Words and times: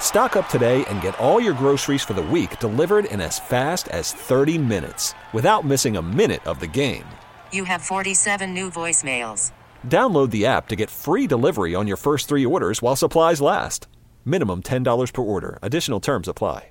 Stock 0.00 0.36
up 0.36 0.48
today 0.48 0.84
and 0.86 1.02
get 1.02 1.18
all 1.18 1.38
your 1.38 1.52
groceries 1.52 2.02
for 2.02 2.14
the 2.14 2.22
week 2.22 2.58
delivered 2.60 3.04
in 3.06 3.20
as 3.20 3.38
fast 3.38 3.88
as 3.88 4.12
30 4.12 4.56
minutes 4.56 5.12
without 5.34 5.66
missing 5.66 5.98
a 5.98 6.02
minute 6.02 6.46
of 6.46 6.60
the 6.60 6.66
game. 6.66 7.04
You 7.52 7.64
have 7.64 7.82
47 7.82 8.54
new 8.54 8.70
voicemails. 8.70 9.52
Download 9.86 10.30
the 10.30 10.46
app 10.46 10.68
to 10.68 10.76
get 10.76 10.88
free 10.88 11.26
delivery 11.26 11.74
on 11.74 11.86
your 11.86 11.98
first 11.98 12.28
three 12.28 12.46
orders 12.46 12.80
while 12.80 12.96
supplies 12.96 13.42
last. 13.42 13.88
Minimum 14.24 14.62
$10 14.62 15.12
per 15.12 15.22
order. 15.22 15.58
Additional 15.60 16.00
terms 16.00 16.28
apply. 16.28 16.70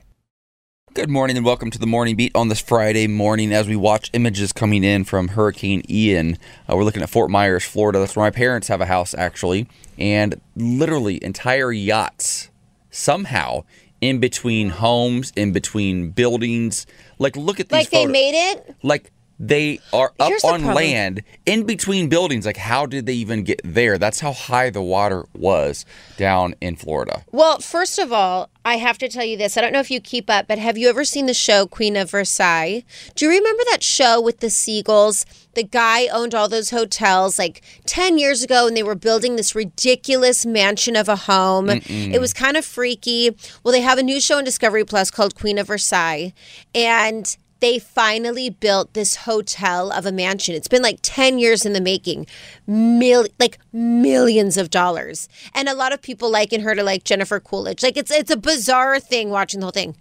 Good 0.94 1.10
morning 1.10 1.36
and 1.36 1.46
welcome 1.46 1.72
to 1.72 1.80
the 1.80 1.86
Morning 1.86 2.16
Beat 2.16 2.34
on 2.36 2.48
this 2.48 2.62
Friday 2.62 3.06
morning 3.06 3.52
as 3.52 3.68
we 3.68 3.76
watch 3.76 4.10
images 4.14 4.54
coming 4.54 4.82
in 4.82 5.04
from 5.04 5.28
Hurricane 5.28 5.82
Ian. 5.90 6.38
Uh, 6.70 6.78
we're 6.78 6.86
looking 6.86 7.02
at 7.02 7.10
Fort 7.10 7.30
Myers, 7.30 7.66
Florida. 7.66 8.00
That's 8.00 8.16
where 8.16 8.26
my 8.26 8.32
parents 8.32 8.70
have 8.70 8.80
a 8.80 8.86
house, 8.86 9.14
actually. 9.14 9.68
And 9.98 10.40
literally, 10.56 11.22
entire 11.22 11.74
yachts 11.74 12.50
somehow 12.96 13.64
in 14.02 14.20
between 14.20 14.70
homes, 14.70 15.32
in 15.36 15.52
between 15.52 16.10
buildings. 16.12 16.86
Like, 17.20 17.36
look 17.36 17.60
at 17.60 17.70
these 17.70 17.78
Like 17.78 17.90
they 17.90 18.06
made 18.06 18.36
it? 18.52 18.76
Like 18.84 19.12
they 19.40 19.80
are 19.92 20.14
up 20.20 20.30
Here's 20.30 20.44
on 20.44 20.64
land 20.64 21.22
in 21.46 21.64
between 21.64 22.08
buildings. 22.08 22.46
Like, 22.46 22.58
how 22.58 22.86
did 22.86 23.06
they 23.06 23.14
even 23.14 23.44
get 23.44 23.62
there? 23.64 23.98
That's 23.98 24.20
how 24.20 24.32
high 24.32 24.70
the 24.70 24.82
water 24.82 25.26
was 25.34 25.86
down 26.18 26.56
in 26.62 26.76
Florida. 26.76 27.24
Well, 27.32 27.60
first 27.60 28.00
of 28.00 28.14
all, 28.14 28.50
I 28.64 28.78
have 28.78 28.98
to 29.00 29.10
tell 29.10 29.26
you 29.26 29.38
this. 29.38 29.58
I 29.58 29.62
don't 29.62 29.74
know 29.74 29.80
if 29.80 29.92
you 29.92 30.00
keep 30.00 30.30
up, 30.30 30.48
but 30.48 30.58
have 30.58 30.78
you 30.78 30.90
ever 30.90 31.04
seen 31.04 31.26
the 31.26 31.34
show 31.34 31.68
Queen 31.68 31.96
of 31.96 32.10
Versailles? 32.10 32.84
Do 33.16 33.26
you 33.26 33.32
remember 33.32 33.64
that 33.72 33.84
show 33.84 34.20
with 34.22 34.40
the 34.40 34.48
Siegels? 34.48 35.26
The 35.54 35.64
guy 35.64 36.08
owned 36.08 36.34
all 36.34 36.50
those 36.50 36.72
hotels 36.72 37.38
like 37.38 37.62
10 37.86 38.18
years 38.18 38.44
ago 38.44 38.68
and 38.68 38.76
they 38.76 38.84
were 38.84 38.96
building 38.96 39.36
this 39.36 39.54
ridiculous 39.54 40.46
mansion 40.46 40.96
of 40.96 41.08
a 41.08 41.16
home. 41.16 41.70
It 41.70 42.20
was 42.20 42.34
kind 42.34 42.58
of 42.58 42.66
freaky. 42.66 43.36
Well, 43.64 43.72
they 43.72 43.82
have 43.82 43.98
a 43.98 44.04
new 44.04 44.20
show 44.20 44.38
on 44.38 44.44
Discovery 44.44 44.84
Plus 44.84 45.12
called 45.12 45.36
Queen 45.36 45.58
of 45.58 45.68
Versailles. 45.68 46.34
And 46.74 47.38
they 47.62 47.80
finally 47.80 48.50
built 48.50 48.94
this 48.94 49.16
hotel 49.18 49.92
of 49.92 50.06
a 50.06 50.12
mansion. 50.12 50.56
It's 50.56 50.68
been 50.68 50.82
like 50.82 51.00
10 51.02 51.40
years 51.40 51.66
in 51.66 51.74
the 51.74 51.82
making. 51.82 52.28
Mil- 52.68 53.28
like 53.40 53.58
millions 53.72 54.58
of 54.58 54.70
dollars. 54.70 55.30
And 55.54 55.70
a 55.70 55.74
lot 55.74 55.94
of 55.94 56.02
people 56.02 56.30
liken 56.30 56.62
her 56.62 56.76
to 56.76 56.84
like 56.84 57.04
Jennifer 57.04 57.40
Coolidge. 57.40 57.82
Like 57.82 57.98
it's 57.98 58.12
it's 58.12 58.32
a 58.32 58.38
bizarre 58.38 59.00
thing 59.00 59.30
watching 59.30 59.62
the 59.62 59.66
whole 59.68 59.72
thing. 59.72 59.96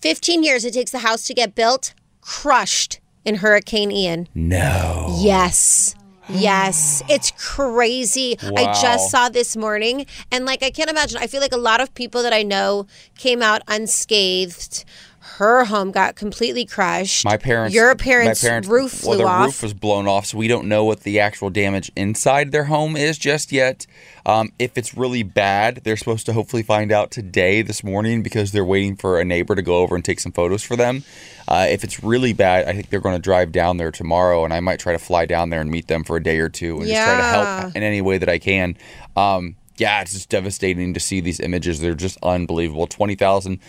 15 0.00 0.42
years 0.42 0.64
it 0.64 0.74
takes 0.74 0.90
the 0.90 1.00
house 1.00 1.24
to 1.24 1.34
get 1.34 1.54
built, 1.54 1.94
crushed 2.20 3.00
in 3.24 3.36
Hurricane 3.36 3.90
Ian. 3.90 4.28
No. 4.34 5.16
Yes. 5.20 5.94
Yes, 6.28 7.02
it's 7.08 7.30
crazy. 7.38 8.36
I 8.42 8.64
just 8.82 9.10
saw 9.10 9.28
this 9.28 9.56
morning 9.56 10.06
and 10.32 10.44
like 10.44 10.62
I 10.62 10.70
can't 10.70 10.90
imagine. 10.90 11.18
I 11.18 11.28
feel 11.28 11.40
like 11.40 11.52
a 11.52 11.56
lot 11.58 11.80
of 11.80 11.94
people 11.94 12.22
that 12.24 12.32
I 12.32 12.42
know 12.42 12.86
came 13.16 13.42
out 13.42 13.62
unscathed. 13.68 14.84
Her 15.36 15.64
home 15.64 15.90
got 15.90 16.14
completely 16.16 16.64
crushed. 16.64 17.24
My 17.24 17.36
parents, 17.36 17.74
Your 17.74 17.94
parents' 17.94 18.42
my 18.42 18.48
parents, 18.48 18.68
roof 18.68 18.92
well, 19.04 19.14
flew 19.14 19.16
their 19.18 19.26
off. 19.26 19.44
roof 19.46 19.62
was 19.62 19.74
blown 19.74 20.06
off, 20.06 20.26
so 20.26 20.38
we 20.38 20.48
don't 20.48 20.66
know 20.68 20.84
what 20.84 21.00
the 21.00 21.20
actual 21.20 21.50
damage 21.50 21.90
inside 21.96 22.52
their 22.52 22.64
home 22.64 22.96
is 22.96 23.18
just 23.18 23.52
yet. 23.52 23.86
Um, 24.24 24.52
if 24.58 24.78
it's 24.78 24.96
really 24.96 25.22
bad, 25.22 25.82
they're 25.84 25.96
supposed 25.96 26.26
to 26.26 26.32
hopefully 26.32 26.62
find 26.62 26.90
out 26.90 27.10
today, 27.10 27.62
this 27.62 27.84
morning, 27.84 28.22
because 28.22 28.52
they're 28.52 28.64
waiting 28.64 28.96
for 28.96 29.20
a 29.20 29.24
neighbor 29.24 29.54
to 29.54 29.62
go 29.62 29.78
over 29.78 29.94
and 29.94 30.04
take 30.04 30.20
some 30.20 30.32
photos 30.32 30.62
for 30.62 30.76
them. 30.76 31.04
Uh, 31.48 31.66
if 31.68 31.84
it's 31.84 32.02
really 32.02 32.32
bad, 32.32 32.66
I 32.66 32.72
think 32.72 32.90
they're 32.90 33.00
going 33.00 33.16
to 33.16 33.22
drive 33.22 33.52
down 33.52 33.76
there 33.76 33.90
tomorrow, 33.90 34.44
and 34.44 34.54
I 34.54 34.60
might 34.60 34.78
try 34.80 34.92
to 34.92 34.98
fly 34.98 35.26
down 35.26 35.50
there 35.50 35.60
and 35.60 35.70
meet 35.70 35.88
them 35.88 36.02
for 36.04 36.16
a 36.16 36.22
day 36.22 36.38
or 36.38 36.48
two 36.48 36.78
and 36.78 36.86
just 36.88 37.02
try 37.02 37.16
to 37.16 37.22
help 37.22 37.76
in 37.76 37.82
any 37.82 38.00
way 38.00 38.18
that 38.18 38.28
I 38.28 38.38
can. 38.38 38.76
Um, 39.16 39.56
yeah, 39.76 40.00
it's 40.00 40.12
just 40.12 40.30
devastating 40.30 40.94
to 40.94 41.00
see 41.00 41.20
these 41.20 41.38
images. 41.40 41.80
They're 41.80 41.94
just 41.94 42.16
unbelievable. 42.22 42.86
Twenty 42.86 43.14
thousand 43.14 43.60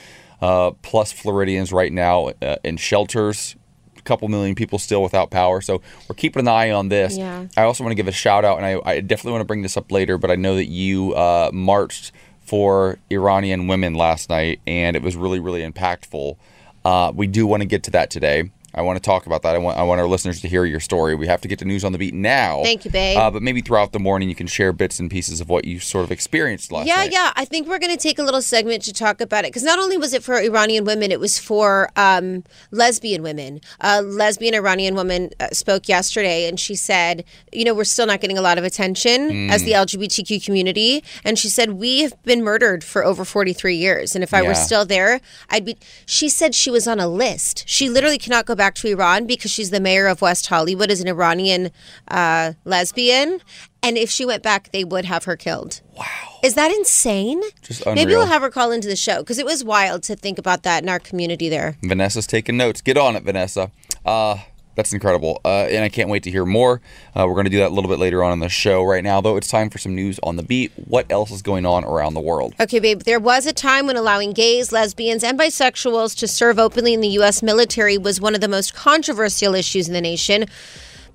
uh, 0.41 0.71
plus 0.81 1.11
Floridians 1.11 1.71
right 1.71 1.91
now 1.91 2.31
uh, 2.41 2.55
in 2.63 2.77
shelters. 2.77 3.55
A 3.97 4.01
couple 4.01 4.27
million 4.27 4.55
people 4.55 4.79
still 4.79 5.03
without 5.03 5.29
power. 5.31 5.59
So 5.61 5.81
we're 6.07 6.15
keeping 6.15 6.41
an 6.41 6.47
eye 6.47 6.71
on 6.71 6.89
this. 6.89 7.17
Yeah. 7.17 7.47
I 7.57 7.63
also 7.63 7.83
want 7.83 7.91
to 7.91 7.95
give 7.95 8.07
a 8.07 8.13
shout 8.13 8.45
out, 8.45 8.57
and 8.57 8.65
I, 8.65 8.79
I 8.85 8.99
definitely 9.01 9.33
want 9.33 9.41
to 9.41 9.45
bring 9.45 9.63
this 9.63 9.75
up 9.75 9.91
later, 9.91 10.17
but 10.17 10.31
I 10.31 10.35
know 10.35 10.55
that 10.55 10.67
you 10.67 11.13
uh, 11.13 11.49
marched 11.53 12.11
for 12.39 12.97
Iranian 13.11 13.67
women 13.67 13.93
last 13.93 14.29
night, 14.29 14.61
and 14.65 14.95
it 14.95 15.01
was 15.01 15.17
really, 15.17 15.39
really 15.39 15.69
impactful. 15.69 16.37
Uh, 16.85 17.11
we 17.13 17.27
do 17.27 17.45
want 17.45 17.61
to 17.61 17.65
get 17.67 17.83
to 17.83 17.91
that 17.91 18.09
today. 18.09 18.49
I 18.73 18.81
want 18.81 18.97
to 18.97 19.01
talk 19.01 19.25
about 19.25 19.41
that. 19.43 19.55
I 19.55 19.57
want 19.59 19.77
I 19.77 19.83
want 19.83 19.99
our 20.01 20.07
listeners 20.07 20.41
to 20.41 20.47
hear 20.47 20.65
your 20.65 20.79
story. 20.79 21.15
We 21.15 21.25
have 21.27 21.41
to 21.41 21.47
get 21.47 21.59
to 21.59 21.65
news 21.65 21.83
on 21.83 21.93
the 21.93 21.97
beat 21.97 22.13
now. 22.13 22.61
Thank 22.63 22.85
you, 22.85 22.91
babe. 22.91 23.17
Uh, 23.17 23.31
but 23.31 23.41
maybe 23.41 23.61
throughout 23.61 23.91
the 23.91 23.99
morning, 23.99 24.29
you 24.29 24.35
can 24.35 24.45
share 24.47 24.71
bits 24.73 24.99
and 24.99 25.09
pieces 25.09 25.41
of 25.41 25.49
what 25.49 25.65
you 25.65 25.79
sort 25.79 26.03
of 26.03 26.11
experienced 26.11 26.71
last 26.71 26.85
yeah, 26.87 26.95
night. 26.97 27.11
yeah. 27.11 27.25
Yeah. 27.25 27.31
I 27.35 27.45
think 27.45 27.67
we're 27.67 27.79
going 27.79 27.95
to 27.95 28.01
take 28.01 28.19
a 28.19 28.23
little 28.23 28.41
segment 28.41 28.83
to 28.83 28.93
talk 28.93 29.21
about 29.21 29.45
it 29.45 29.47
because 29.49 29.63
not 29.63 29.79
only 29.79 29.97
was 29.97 30.13
it 30.13 30.21
for 30.23 30.35
Iranian 30.35 30.83
women, 30.85 31.11
it 31.11 31.19
was 31.19 31.39
for 31.39 31.89
um, 31.95 32.43
lesbian 32.71 33.23
women. 33.23 33.61
A 33.79 34.01
lesbian 34.01 34.53
Iranian 34.53 34.93
woman 34.95 35.31
uh, 35.39 35.47
spoke 35.53 35.87
yesterday 35.89 36.47
and 36.47 36.59
she 36.59 36.75
said, 36.75 37.23
you 37.51 37.63
know, 37.63 37.73
we're 37.73 37.83
still 37.85 38.05
not 38.05 38.21
getting 38.21 38.37
a 38.37 38.41
lot 38.41 38.57
of 38.57 38.63
attention 38.63 39.49
as 39.49 39.63
Mm. 39.63 39.65
the 39.65 39.71
LGBTQ 39.71 40.43
community. 40.45 41.03
And 41.23 41.39
she 41.39 41.49
said, 41.49 41.71
we 41.73 42.01
have 42.01 42.21
been 42.23 42.43
murdered 42.43 42.83
for 42.83 43.03
over 43.03 43.25
43 43.25 43.75
years. 43.75 44.13
And 44.13 44.23
if 44.23 44.33
I 44.33 44.41
Yeah. 44.41 44.49
were 44.49 44.55
still 44.55 44.85
there, 44.85 45.19
I'd 45.49 45.65
be. 45.65 45.77
She 46.05 46.29
said 46.29 46.53
she 46.53 46.69
was 46.69 46.87
on 46.87 46.99
a 46.99 47.07
list. 47.07 47.63
She 47.67 47.89
literally 47.89 48.17
cannot 48.19 48.45
go 48.45 48.53
back 48.57 48.75
to 48.75 48.87
Iran 48.87 49.25
because 49.25 49.51
she's 49.51 49.69
the 49.69 49.79
mayor 49.79 50.07
of 50.07 50.21
West 50.21 50.47
Hollywood 50.47 50.91
as 50.91 51.01
an 51.01 51.07
Iranian 51.07 51.71
uh, 52.09 52.53
lesbian. 52.65 53.39
And 53.81 53.97
if 53.97 54.09
she 54.09 54.25
went 54.25 54.43
back, 54.43 54.71
they 54.71 54.83
would 54.83 55.05
have 55.05 55.23
her 55.25 55.37
killed. 55.37 55.81
Wow. 55.95 56.05
Is 56.43 56.55
that 56.55 56.71
insane? 56.71 57.41
Just 57.61 57.85
Maybe 57.85 58.15
we'll 58.15 58.25
have 58.25 58.41
her 58.41 58.49
call 58.49 58.71
into 58.71 58.87
the 58.87 58.95
show 58.95 59.19
because 59.19 59.39
it 59.39 59.45
was 59.45 59.63
wild 59.63 60.03
to 60.03 60.15
think 60.15 60.37
about 60.37 60.63
that 60.63 60.83
in 60.83 60.89
our 60.89 60.99
community 60.99 61.47
there. 61.49 61.77
Vanessa's 61.83 62.27
taking 62.27 62.57
notes. 62.57 62.81
Get 62.81 62.97
on 62.97 63.15
it, 63.15 63.23
Vanessa. 63.23 63.71
Uh, 64.05 64.37
that's 64.77 64.93
incredible. 64.93 65.41
Uh, 65.43 65.63
and 65.63 65.83
I 65.83 65.89
can't 65.89 66.07
wait 66.07 66.23
to 66.23 66.31
hear 66.31 66.45
more. 66.45 66.79
Uh, 67.15 67.25
we're 67.27 67.33
going 67.33 67.45
to 67.45 67.51
do 67.51 67.57
that 67.57 67.71
a 67.71 67.73
little 67.73 67.89
bit 67.89 67.99
later 67.99 68.23
on 68.23 68.31
in 68.31 68.39
the 68.39 68.47
show. 68.47 68.83
Right 68.83 69.03
now, 69.03 69.19
though, 69.19 69.35
it's 69.35 69.47
time 69.47 69.71
for 69.71 69.79
some 69.79 69.95
news 69.95 70.19
on 70.21 70.35
the 70.35 70.43
beat. 70.43 70.71
What 70.75 71.11
else 71.11 71.31
is 71.31 71.41
going 71.41 71.65
on 71.65 71.83
around 71.83 72.13
the 72.13 72.21
world? 72.21 72.53
Okay, 72.59 72.79
babe, 72.79 73.01
there 73.01 73.19
was 73.19 73.47
a 73.47 73.53
time 73.53 73.87
when 73.87 73.97
allowing 73.97 74.33
gays, 74.33 74.71
lesbians, 74.71 75.23
and 75.23 75.37
bisexuals 75.37 76.15
to 76.19 76.27
serve 76.27 76.59
openly 76.59 76.93
in 76.93 77.01
the 77.01 77.07
U.S. 77.09 77.41
military 77.41 77.97
was 77.97 78.21
one 78.21 78.35
of 78.35 78.41
the 78.41 78.47
most 78.47 78.75
controversial 78.75 79.55
issues 79.55 79.87
in 79.87 79.95
the 79.95 80.01
nation. 80.01 80.45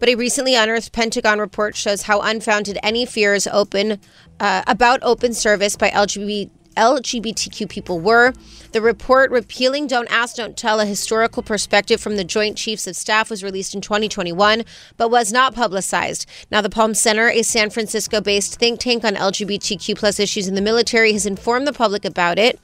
But 0.01 0.09
a 0.09 0.17
recently 0.17 0.57
unearthed 0.57 0.91
Pentagon 0.91 1.39
report 1.39 1.77
shows 1.77 2.03
how 2.03 2.21
unfounded 2.21 2.77
any 2.83 3.07
fears 3.07 3.47
open 3.47 4.01
uh, 4.41 4.65
about 4.67 4.99
open 5.05 5.33
service 5.35 5.77
by 5.77 5.91
LGBT, 5.91 6.51
LGBTQ 6.77 7.69
people 7.69 8.01
were. 8.01 8.33
The 8.73 8.81
report, 8.81 9.31
Repealing 9.31 9.87
Don't 9.87 10.11
Ask, 10.11 10.37
Don't 10.37 10.57
Tell, 10.57 10.81
a 10.81 10.87
historical 10.87 11.43
perspective 11.43 12.01
from 12.01 12.17
the 12.17 12.25
Joint 12.25 12.57
Chiefs 12.57 12.87
of 12.87 12.97
Staff, 12.97 13.29
was 13.29 13.45
released 13.45 13.75
in 13.75 13.81
2021, 13.81 14.65
but 14.97 15.11
was 15.11 15.33
not 15.33 15.55
publicized. 15.55 16.29
Now, 16.51 16.61
the 16.61 16.71
Palm 16.71 16.95
Center, 16.95 17.29
a 17.29 17.43
San 17.43 17.71
Francisco 17.71 18.21
based 18.21 18.59
think 18.59 18.81
tank 18.81 19.05
on 19.05 19.15
LGBTQ 19.15 19.97
plus 19.97 20.19
issues 20.19 20.49
in 20.49 20.55
the 20.55 20.63
military, 20.63 21.13
has 21.13 21.27
informed 21.27 21.67
the 21.67 21.73
public 21.73 22.05
about 22.05 22.39
it. 22.39 22.59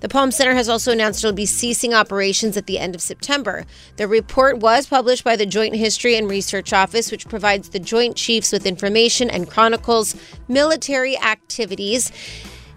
The 0.00 0.08
Palm 0.08 0.30
Center 0.30 0.54
has 0.54 0.68
also 0.68 0.92
announced 0.92 1.22
it'll 1.22 1.34
be 1.34 1.44
ceasing 1.44 1.92
operations 1.92 2.56
at 2.56 2.66
the 2.66 2.78
end 2.78 2.94
of 2.94 3.02
September. 3.02 3.66
The 3.96 4.08
report 4.08 4.58
was 4.58 4.86
published 4.86 5.24
by 5.24 5.36
the 5.36 5.44
Joint 5.44 5.74
History 5.74 6.16
and 6.16 6.28
Research 6.28 6.72
Office, 6.72 7.10
which 7.10 7.28
provides 7.28 7.68
the 7.68 7.78
Joint 7.78 8.16
Chiefs 8.16 8.50
with 8.50 8.64
information 8.64 9.28
and 9.28 9.48
chronicles 9.48 10.16
military 10.48 11.18
activities. 11.18 12.10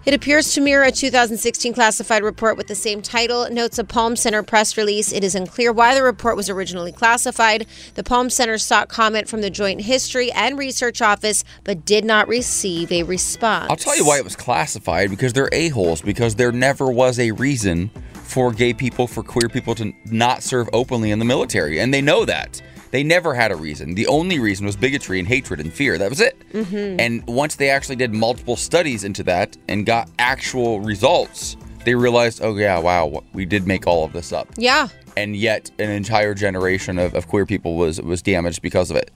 It 0.06 0.12
appears 0.12 0.52
to 0.52 0.60
mirror 0.60 0.84
a 0.84 0.92
2016 0.92 1.72
classified 1.72 2.22
report 2.22 2.58
with 2.58 2.66
the 2.66 2.74
same 2.74 3.00
title, 3.00 3.48
notes 3.50 3.78
a 3.78 3.84
Palm 3.84 4.16
Center 4.16 4.42
press 4.42 4.76
release. 4.76 5.10
It 5.12 5.24
is 5.24 5.34
unclear 5.34 5.72
why 5.72 5.94
the 5.94 6.02
report 6.02 6.36
was 6.36 6.50
originally 6.50 6.92
classified. 6.92 7.66
The 7.94 8.04
Palm 8.04 8.28
Center 8.28 8.58
sought 8.58 8.90
comment 8.90 9.30
from 9.30 9.40
the 9.40 9.48
Joint 9.48 9.80
History 9.80 10.30
and 10.32 10.58
Research 10.58 11.00
Office, 11.00 11.42
but 11.64 11.86
did 11.86 12.04
not 12.04 12.28
receive 12.28 12.92
a 12.92 13.02
response. 13.04 13.70
I'll 13.70 13.76
tell 13.76 13.96
you 13.96 14.04
why 14.04 14.18
it 14.18 14.24
was 14.24 14.36
classified 14.36 15.08
because 15.08 15.32
they're 15.32 15.48
a-holes, 15.52 16.02
because 16.02 16.34
there 16.34 16.52
never 16.52 16.90
was 16.90 17.18
a 17.18 17.30
reason 17.30 17.90
for 18.12 18.52
gay 18.52 18.74
people, 18.74 19.06
for 19.06 19.22
queer 19.22 19.48
people 19.48 19.74
to 19.76 19.90
not 20.04 20.42
serve 20.42 20.68
openly 20.74 21.12
in 21.12 21.18
the 21.18 21.24
military. 21.24 21.80
And 21.80 21.94
they 21.94 22.02
know 22.02 22.26
that. 22.26 22.60
They 22.94 23.02
never 23.02 23.34
had 23.34 23.50
a 23.50 23.56
reason. 23.56 23.96
The 23.96 24.06
only 24.06 24.38
reason 24.38 24.64
was 24.64 24.76
bigotry 24.76 25.18
and 25.18 25.26
hatred 25.26 25.58
and 25.58 25.72
fear. 25.72 25.98
That 25.98 26.10
was 26.10 26.20
it. 26.20 26.38
Mm-hmm. 26.52 27.00
And 27.00 27.26
once 27.26 27.56
they 27.56 27.68
actually 27.68 27.96
did 27.96 28.14
multiple 28.14 28.54
studies 28.54 29.02
into 29.02 29.24
that 29.24 29.56
and 29.68 29.84
got 29.84 30.08
actual 30.20 30.78
results, 30.78 31.56
they 31.84 31.96
realized, 31.96 32.40
oh, 32.40 32.54
yeah, 32.54 32.78
wow, 32.78 33.24
we 33.32 33.46
did 33.46 33.66
make 33.66 33.88
all 33.88 34.04
of 34.04 34.12
this 34.12 34.32
up. 34.32 34.46
Yeah. 34.56 34.86
And 35.16 35.34
yet 35.34 35.72
an 35.80 35.90
entire 35.90 36.34
generation 36.34 37.00
of, 37.00 37.16
of 37.16 37.26
queer 37.26 37.46
people 37.46 37.74
was, 37.74 38.00
was 38.00 38.22
damaged 38.22 38.62
because 38.62 38.92
of 38.92 38.96
it. 38.96 39.10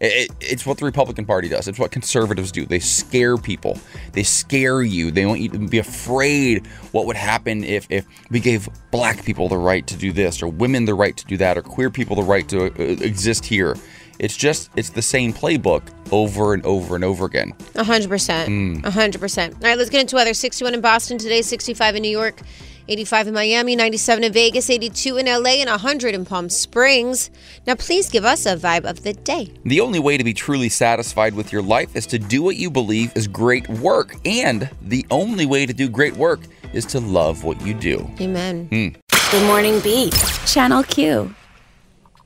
It, 0.00 0.30
it's 0.40 0.66
what 0.66 0.78
the 0.78 0.84
Republican 0.84 1.24
Party 1.24 1.48
does. 1.48 1.68
It's 1.68 1.78
what 1.78 1.90
conservatives 1.90 2.52
do. 2.52 2.66
They 2.66 2.78
scare 2.78 3.36
people. 3.36 3.78
They 4.12 4.22
scare 4.22 4.82
you. 4.82 5.10
They 5.10 5.24
want 5.24 5.40
you 5.40 5.48
to 5.50 5.58
be 5.58 5.78
afraid 5.78 6.66
what 6.92 7.06
would 7.06 7.16
happen 7.16 7.64
if, 7.64 7.86
if 7.90 8.06
we 8.30 8.40
gave 8.40 8.68
black 8.90 9.24
people 9.24 9.48
the 9.48 9.56
right 9.56 9.86
to 9.86 9.96
do 9.96 10.12
this, 10.12 10.42
or 10.42 10.48
women 10.48 10.84
the 10.84 10.94
right 10.94 11.16
to 11.16 11.24
do 11.24 11.36
that, 11.38 11.56
or 11.56 11.62
queer 11.62 11.90
people 11.90 12.16
the 12.16 12.22
right 12.22 12.46
to 12.50 12.66
uh, 12.66 13.04
exist 13.04 13.46
here. 13.46 13.74
It's 14.18 14.36
just, 14.36 14.70
it's 14.76 14.90
the 14.90 15.02
same 15.02 15.32
playbook 15.32 15.82
over 16.10 16.54
and 16.54 16.64
over 16.64 16.94
and 16.94 17.04
over 17.04 17.26
again. 17.26 17.52
100%. 17.74 18.82
100%. 18.82 19.54
All 19.54 19.60
right, 19.60 19.78
let's 19.78 19.90
get 19.90 20.00
into 20.00 20.16
weather. 20.16 20.32
61 20.34 20.74
in 20.74 20.80
Boston 20.80 21.18
today, 21.18 21.42
65 21.42 21.96
in 21.96 22.02
New 22.02 22.10
York. 22.10 22.40
85 22.88 23.28
in 23.28 23.34
Miami, 23.34 23.74
97 23.74 24.22
in 24.22 24.32
Vegas, 24.32 24.70
82 24.70 25.16
in 25.16 25.26
LA, 25.26 25.56
and 25.58 25.68
100 25.68 26.14
in 26.14 26.24
Palm 26.24 26.48
Springs. 26.48 27.30
Now, 27.66 27.74
please 27.74 28.08
give 28.08 28.24
us 28.24 28.46
a 28.46 28.56
vibe 28.56 28.84
of 28.84 29.02
the 29.02 29.12
day. 29.12 29.52
The 29.64 29.80
only 29.80 29.98
way 29.98 30.16
to 30.16 30.22
be 30.22 30.32
truly 30.32 30.68
satisfied 30.68 31.34
with 31.34 31.52
your 31.52 31.62
life 31.62 31.96
is 31.96 32.06
to 32.06 32.18
do 32.18 32.42
what 32.42 32.56
you 32.56 32.70
believe 32.70 33.10
is 33.16 33.26
great 33.26 33.68
work. 33.68 34.14
And 34.24 34.70
the 34.82 35.04
only 35.10 35.46
way 35.46 35.66
to 35.66 35.74
do 35.74 35.88
great 35.88 36.16
work 36.16 36.40
is 36.72 36.84
to 36.86 37.00
love 37.00 37.42
what 37.42 37.60
you 37.62 37.74
do. 37.74 38.08
Amen. 38.20 38.68
Good 38.68 39.46
morning, 39.48 39.80
Beat. 39.80 40.14
Channel 40.46 40.84
Q. 40.84 41.34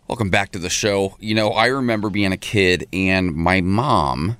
Welcome 0.09 0.29
back 0.29 0.53
to 0.53 0.59
the 0.59 0.69
show. 0.69 1.17
You 1.21 1.35
know, 1.35 1.51
I 1.51 1.67
remember 1.67 2.11
being 2.11 2.33
a 2.33 2.37
kid 2.37 2.87
and 2.93 3.35
my 3.35 3.63
mom 3.63 4.37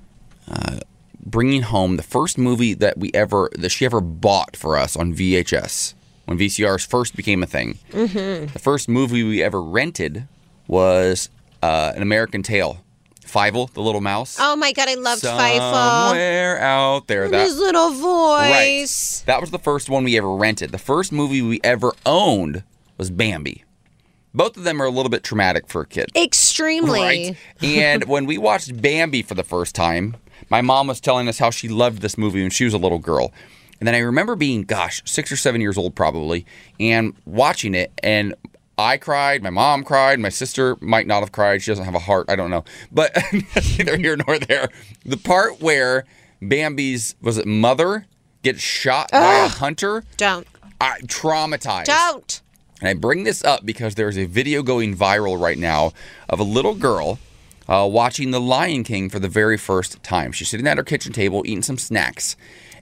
uh, 0.47 0.81
bringing 1.25 1.63
home 1.63 1.97
the 1.97 2.03
first 2.03 2.37
movie 2.37 2.75
that 2.75 2.99
we 2.99 3.09
ever, 3.15 3.49
that 3.57 3.69
she 3.69 3.85
ever 3.85 4.01
bought 4.01 4.55
for 4.55 4.77
us 4.77 4.95
on 4.95 5.15
VHS 5.15 5.95
when 6.25 6.37
VCRs 6.37 6.85
first 6.87 7.15
became 7.15 7.43
a 7.43 7.47
thing. 7.47 7.77
Mm-hmm. 7.91 8.53
The 8.53 8.59
first 8.59 8.87
movie 8.87 9.23
we 9.23 9.41
ever 9.43 9.61
rented 9.61 10.27
was 10.67 11.29
uh, 11.61 11.93
An 11.95 12.01
American 12.01 12.43
Tale. 12.43 12.83
Fievel, 13.25 13.71
the 13.71 13.81
little 13.81 14.01
mouse. 14.01 14.35
Oh 14.39 14.57
my 14.57 14.73
God, 14.73 14.89
I 14.89 14.95
loved 14.95 15.23
Fievel. 15.23 15.73
Somewhere 15.73 16.59
out 16.59 17.07
there. 17.07 17.29
That, 17.29 17.45
His 17.45 17.57
little 17.57 17.91
right. 17.91 19.23
That 19.25 19.39
was 19.39 19.51
the 19.51 19.59
first 19.59 19.89
one 19.89 20.03
we 20.03 20.17
ever 20.17 20.35
rented. 20.35 20.71
The 20.71 20.77
first 20.77 21.13
movie 21.13 21.41
we 21.41 21.61
ever 21.63 21.93
owned 22.05 22.63
was 22.97 23.09
Bambi. 23.09 23.63
Both 24.33 24.57
of 24.57 24.63
them 24.63 24.81
are 24.81 24.85
a 24.85 24.89
little 24.89 25.09
bit 25.09 25.23
traumatic 25.23 25.67
for 25.67 25.81
a 25.81 25.85
kid. 25.85 26.09
Extremely. 26.15 26.99
Right. 26.99 27.37
And 27.61 28.05
when 28.05 28.25
we 28.25 28.37
watched 28.37 28.81
Bambi 28.81 29.21
for 29.21 29.33
the 29.33 29.43
first 29.43 29.75
time, 29.75 30.15
my 30.49 30.61
mom 30.61 30.87
was 30.87 30.99
telling 30.99 31.27
us 31.27 31.37
how 31.39 31.51
she 31.51 31.67
loved 31.67 32.01
this 32.01 32.17
movie 32.17 32.41
when 32.41 32.51
she 32.51 32.65
was 32.65 32.73
a 32.73 32.77
little 32.77 32.99
girl. 32.99 33.31
And 33.81 33.87
then 33.87 33.95
I 33.95 33.99
remember 33.99 34.35
being, 34.35 34.61
gosh, 34.63 35.01
six 35.05 35.31
or 35.31 35.35
seven 35.35 35.59
years 35.59 35.75
old 35.75 35.95
probably, 35.95 36.45
and 36.79 37.15
watching 37.25 37.73
it. 37.73 37.91
And 38.03 38.35
I 38.77 38.97
cried, 38.97 39.41
my 39.41 39.49
mom 39.49 39.83
cried, 39.83 40.19
my 40.19 40.29
sister 40.29 40.77
might 40.81 41.07
not 41.07 41.21
have 41.21 41.31
cried. 41.31 41.63
She 41.63 41.71
doesn't 41.71 41.85
have 41.85 41.95
a 41.95 41.99
heart. 41.99 42.27
I 42.29 42.35
don't 42.35 42.51
know. 42.51 42.63
But 42.91 43.17
neither 43.77 43.97
here 43.97 44.15
nor 44.15 44.37
there. 44.37 44.69
The 45.03 45.17
part 45.17 45.61
where 45.61 46.05
Bambi's, 46.43 47.15
was 47.21 47.39
it 47.39 47.47
mother, 47.47 48.05
gets 48.43 48.61
shot 48.61 49.11
by 49.11 49.45
a 49.45 49.47
hunter, 49.47 50.03
Don't. 50.15 50.47
I, 50.79 50.99
traumatized. 51.01 51.85
Don't. 51.85 52.41
And 52.81 52.89
I 52.89 52.93
bring 52.93 53.23
this 53.23 53.43
up 53.43 53.65
because 53.65 53.95
there's 53.95 54.17
a 54.17 54.25
video 54.25 54.61
going 54.61 54.95
viral 54.95 55.39
right 55.39 55.57
now 55.57 55.91
of 56.29 56.39
a 56.39 56.43
little 56.43 56.75
girl 56.75 57.17
uh, 57.67 57.87
watching 57.91 58.29
The 58.29 58.41
Lion 58.41 58.83
King 58.83 59.09
for 59.09 59.17
the 59.19 59.27
very 59.27 59.57
first 59.57 60.01
time. 60.03 60.31
She's 60.31 60.49
sitting 60.49 60.67
at 60.67 60.77
her 60.77 60.83
kitchen 60.83 61.13
table 61.13 61.41
eating 61.45 61.63
some 61.63 61.77
snacks, 61.77 62.35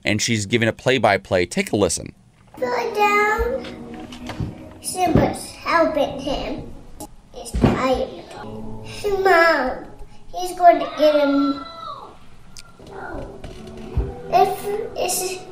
and 0.04 0.20
she's 0.20 0.46
giving 0.46 0.68
a 0.68 0.72
play 0.72 0.98
by 0.98 1.18
play. 1.18 1.46
Take 1.46 1.72
a 1.72 1.76
listen. 1.76 2.14
Go 2.58 2.94
down. 2.94 4.08
Simba's 4.82 5.50
helping 5.52 6.18
him. 6.20 6.72
He's 7.34 7.50
tired. 7.52 8.08
Mom, 9.22 9.86
he's 10.36 10.56
going 10.56 10.78
to 10.78 10.90
get 10.98 11.14
him. 11.14 11.64
If 14.32 14.66
it's. 14.96 15.44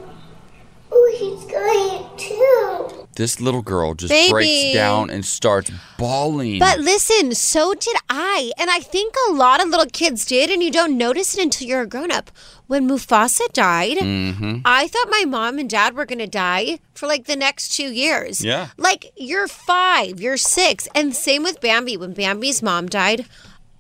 Oh, 0.91 1.17
he's 1.19 1.45
going 1.51 2.07
too. 2.17 3.08
This 3.19 3.41
little 3.41 3.63
girl 3.63 3.95
just 3.95 4.11
Baby. 4.13 4.31
breaks 4.31 4.75
down 4.75 5.11
and 5.11 5.25
starts 5.25 5.73
bawling. 5.99 6.61
But 6.61 6.79
listen, 6.79 7.35
so 7.35 7.75
did 7.75 7.97
I. 8.09 8.53
And 8.57 8.71
I 8.71 8.79
think 8.79 9.13
a 9.29 9.33
lot 9.33 9.61
of 9.61 9.69
little 9.69 9.87
kids 9.93 10.25
did, 10.25 10.51
and 10.51 10.63
you 10.63 10.71
don't 10.71 10.97
notice 10.97 11.37
it 11.37 11.43
until 11.43 11.67
you're 11.67 11.83
a 11.83 11.87
grown 11.87 12.13
up. 12.13 12.31
When 12.69 12.89
Mufasa 12.89 13.53
died, 13.53 13.97
Mm-hmm. 13.99 14.59
I 14.65 14.87
thought 14.87 15.09
my 15.11 15.25
mom 15.27 15.59
and 15.59 15.69
dad 15.69 15.95
were 15.97 16.05
going 16.07 16.21
to 16.21 16.27
die 16.29 16.79
for 16.95 17.09
like 17.09 17.25
the 17.27 17.35
next 17.35 17.75
two 17.75 17.93
years. 17.93 18.45
Yeah. 18.45 18.69
Like 18.77 19.13
you're 19.17 19.49
five, 19.49 20.21
you're 20.21 20.37
six. 20.37 20.87
And 20.95 21.13
same 21.17 21.43
with 21.43 21.61
Bambi. 21.61 21.97
When 21.97 22.13
Bambi's 22.13 22.63
mom 22.63 22.87
died, 22.87 23.27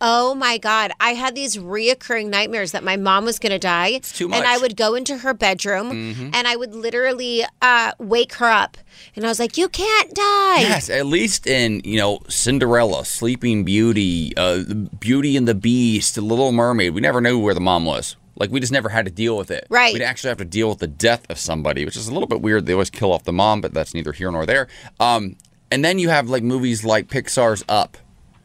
oh 0.00 0.35
my 0.35 0.59
God, 0.59 0.93
I 1.00 1.15
had 1.15 1.35
these 1.35 1.56
reoccurring 1.56 2.29
nightmares 2.29 2.73
that 2.73 2.85
my 2.85 2.97
mom 2.97 3.25
was 3.25 3.39
going 3.39 3.53
to 3.53 3.59
die. 3.59 3.89
It's 3.89 4.12
too 4.12 4.29
much. 4.29 4.39
And 4.39 4.47
I. 4.47 4.59
Mm-hmm. 4.59 4.62
would 4.62 4.77
go 4.77 4.97
into 4.97 5.19
her 5.19 5.35
bedroom 5.35 6.33
and 6.35 6.49
I 6.49 6.56
would 6.56 6.75
literally 6.75 7.45
uh, 7.62 7.93
wake 7.99 8.35
her 8.35 8.50
up. 8.50 8.77
And 9.15 9.25
I 9.25 9.29
was 9.29 9.39
like, 9.39 9.56
you 9.56 9.69
can't 9.69 10.12
die. 10.15 10.61
Yes, 10.61 10.91
at 10.91 11.06
least 11.06 11.47
in 11.47 11.81
you 11.85 11.97
know 11.97 12.19
Cinderella, 12.29 13.05
Sleeping 13.05 13.65
Beauty, 13.65 14.37
uh, 14.37 14.65
Beauty 14.99 15.37
and 15.37 15.47
the 15.47 15.55
Beast, 15.55 16.17
The 16.17 16.23
Little 16.23 16.50
Mermaid, 16.50 16.93
we 16.93 17.00
never 17.00 17.21
knew 17.21 17.39
where 17.39 17.55
the 17.55 17.61
mom 17.61 17.85
was. 17.85 18.17
Like 18.35 18.50
we 18.50 18.59
just 18.61 18.73
never 18.73 18.89
had 18.89 19.05
to 19.05 19.11
deal 19.12 19.37
with 19.37 19.50
it. 19.50 19.67
Right. 19.71 19.95
We'd 19.95 20.03
actually 20.03 20.29
have 20.29 20.39
to 20.39 20.45
deal 20.45 20.69
with 20.69 20.79
the 20.79 20.87
death 20.89 21.25
of 21.29 21.39
somebody, 21.39 21.85
which 21.85 21.97
is 21.97 22.09
a 22.09 22.12
little 22.12 22.29
bit 22.29 22.41
weird. 22.41 22.67
They 22.67 22.73
always 22.73 22.91
kill 22.91 23.12
off 23.12 23.25
the 23.25 23.33
mom, 23.33 23.61
but 23.61 23.73
that's 23.73 23.95
neither 23.95 24.12
here 24.12 24.31
nor 24.31 24.45
there. 24.47 24.67
Um, 24.99 25.37
and 25.71 25.85
then 25.85 25.99
you 25.99 26.09
have 26.09 26.29
like 26.29 26.43
movies 26.43 26.85
like 26.85 27.09
Pixar's 27.09 27.65
Up, 27.69 27.97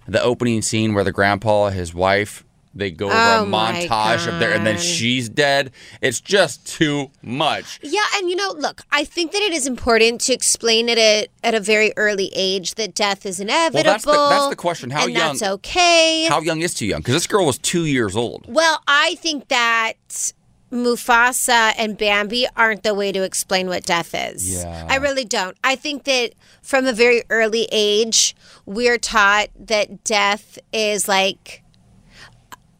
the 0.08 0.22
opening 0.22 0.62
scene 0.62 0.94
where 0.94 1.04
the 1.04 1.12
grandpa, 1.12 1.70
his 1.70 1.94
wife, 1.94 2.44
they 2.76 2.90
go 2.90 3.06
over 3.06 3.16
Oh 3.16 3.44
a 3.44 3.46
montage 3.46 4.28
of 4.28 4.40
there, 4.40 4.52
and 4.52 4.66
then 4.66 4.80
she's 4.80 5.30
dead. 5.30 5.70
It's 6.02 6.20
just 6.20 6.66
too 6.66 7.12
much. 7.22 7.80
Yeah, 7.84 8.02
and 8.16 8.32
you 8.32 8.36
know, 8.36 8.52
look, 8.58 8.82
I 8.92 9.04
think 9.04 9.32
that 9.32 9.44
it 9.44 9.54
is 9.54 9.68
important 9.68 10.22
to 10.22 10.34
explain 10.34 10.90
it 10.90 10.98
at, 10.98 11.28
at 11.44 11.54
a 11.54 11.60
very 11.60 11.94
early 11.98 12.32
age 12.34 12.74
that 12.76 12.96
death 12.96 13.28
is 13.28 13.40
inevitable. 13.40 13.84
that's 13.84 14.04
the- 14.06 14.12
that's 14.12 14.48
the 14.50 14.56
question. 14.56 14.90
How 14.90 15.04
and 15.04 15.14
young- 15.14 15.38
That's 15.38 15.44
okay. 15.44 16.26
How 16.28 16.42
young 16.42 16.64
is 16.64 16.74
too 16.74 16.88
young? 16.88 17.02
Because 17.02 17.14
this 17.14 17.28
girl 17.28 17.46
was 17.46 17.60
two 17.60 17.86
years 17.86 18.16
old. 18.16 18.46
well, 18.48 18.82
I 18.88 19.16
think 19.22 19.50
that 19.50 19.94
Mufasa 20.74 21.74
and 21.78 21.98
Bambi 21.98 22.48
aren't 22.58 22.84
the 22.84 22.94
way 22.94 23.12
to 23.12 23.24
explain 23.24 23.68
what 23.68 23.84
death 23.84 24.16
is. 24.16 24.56
Yeah. 24.56 24.88
I 24.90 24.98
really 24.98 25.24
don't. 25.24 25.56
I 25.64 25.76
think 25.76 26.04
that 26.06 26.34
from 26.62 26.88
a 26.88 26.94
very 26.94 27.24
early 27.30 27.68
age, 27.72 28.36
we're 28.66 28.98
taught 28.98 29.50
that 29.56 30.04
death 30.04 30.58
is 30.74 31.08
like 31.08 31.64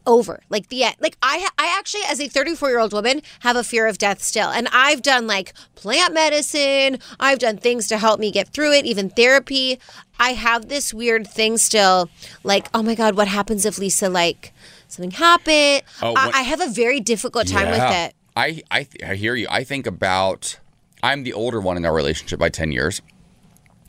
over 0.06 0.42
like 0.50 0.68
the 0.68 0.84
end 0.84 0.94
like 1.00 1.16
i 1.22 1.48
i 1.56 1.74
actually 1.78 2.02
as 2.06 2.20
a 2.20 2.28
34 2.28 2.68
year 2.68 2.78
old 2.78 2.92
woman 2.92 3.22
have 3.40 3.56
a 3.56 3.64
fear 3.64 3.86
of 3.86 3.96
death 3.96 4.22
still 4.22 4.50
and 4.50 4.68
i've 4.70 5.00
done 5.00 5.26
like 5.26 5.54
plant 5.74 6.12
medicine 6.12 6.98
i've 7.18 7.38
done 7.38 7.56
things 7.56 7.88
to 7.88 7.96
help 7.96 8.20
me 8.20 8.30
get 8.30 8.48
through 8.48 8.70
it 8.72 8.84
even 8.84 9.08
therapy 9.08 9.78
i 10.18 10.34
have 10.34 10.68
this 10.68 10.92
weird 10.92 11.26
thing 11.26 11.56
still 11.56 12.10
like 12.42 12.68
oh 12.74 12.82
my 12.82 12.94
god 12.94 13.16
what 13.16 13.28
happens 13.28 13.64
if 13.64 13.78
lisa 13.78 14.10
like 14.10 14.52
something 14.94 15.10
happened 15.10 15.82
Oh, 16.02 16.14
I, 16.14 16.26
when- 16.26 16.34
I 16.34 16.42
have 16.42 16.60
a 16.60 16.68
very 16.68 17.00
difficult 17.00 17.46
time 17.46 17.70
with 17.70 17.80
it 17.80 18.14
I, 18.36 18.62
I, 18.70 18.82
th- 18.84 19.04
I 19.04 19.14
hear 19.14 19.34
you. 19.34 19.46
I 19.48 19.64
think 19.64 19.86
about, 19.86 20.58
I'm 21.02 21.22
the 21.22 21.32
older 21.32 21.60
one 21.60 21.76
in 21.76 21.84
our 21.84 21.94
relationship 21.94 22.38
by 22.38 22.48
10 22.48 22.72
years. 22.72 23.00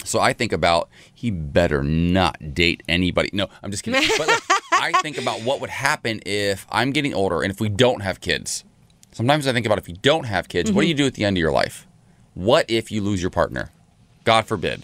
So 0.04 0.20
I 0.20 0.34
think 0.34 0.54
about, 0.54 0.90
he 1.14 1.32
better 1.32 1.84
not 1.84 2.54
date 2.54 2.84
anybody. 2.88 3.30
No, 3.34 3.48
I'm 3.64 3.72
just 3.72 3.84
kidding. 3.84 4.08
But 4.18 4.28
like, 4.28 4.42
I 4.72 4.92
think 5.02 5.18
about 5.18 5.42
what 5.42 5.62
would 5.62 5.72
happen 5.72 6.22
if 6.26 6.68
I'm 6.70 6.92
getting 6.92 7.14
older 7.14 7.42
and 7.42 7.52
if 7.52 7.60
we 7.60 7.70
don't 7.70 8.02
have 8.02 8.22
kids. 8.22 8.64
Sometimes 9.12 9.48
I 9.48 9.54
think 9.54 9.66
about 9.66 9.80
if 9.80 9.90
you 9.90 9.96
don't 9.96 10.26
have 10.26 10.48
kids, 10.48 10.72
what 10.72 10.82
do 10.82 10.86
mm-hmm. 10.86 10.90
you 10.90 10.96
do 10.96 11.08
at 11.08 11.16
the 11.16 11.26
end 11.26 11.38
of 11.38 11.42
your 11.42 11.52
life? 11.52 11.88
What 12.36 12.70
if 12.70 12.92
you 12.92 13.02
lose 13.02 13.22
your 13.22 13.32
partner? 13.32 13.72
God 14.26 14.46
forbid. 14.46 14.84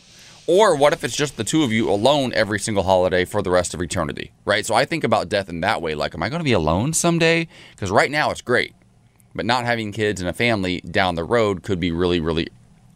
Or 0.53 0.75
what 0.75 0.91
if 0.91 1.05
it's 1.05 1.15
just 1.15 1.37
the 1.37 1.45
two 1.45 1.63
of 1.63 1.71
you 1.71 1.89
alone 1.89 2.33
every 2.33 2.59
single 2.59 2.83
holiday 2.83 3.23
for 3.23 3.41
the 3.41 3.49
rest 3.49 3.73
of 3.73 3.81
eternity, 3.81 4.33
right? 4.43 4.65
So 4.65 4.75
I 4.75 4.83
think 4.83 5.05
about 5.05 5.29
death 5.29 5.47
in 5.47 5.61
that 5.61 5.81
way. 5.81 5.95
Like, 5.95 6.13
am 6.13 6.21
I 6.21 6.27
going 6.27 6.41
to 6.41 6.43
be 6.43 6.51
alone 6.51 6.91
someday? 6.91 7.47
Because 7.71 7.89
right 7.89 8.11
now 8.11 8.31
it's 8.31 8.41
great. 8.41 8.73
but 9.33 9.45
not 9.45 9.65
having 9.65 9.91
kids 9.91 10.21
and 10.21 10.29
a 10.29 10.33
family 10.33 10.81
down 10.81 11.15
the 11.15 11.23
road 11.23 11.63
could 11.63 11.79
be 11.79 11.91
really, 11.91 12.19
really, 12.19 12.47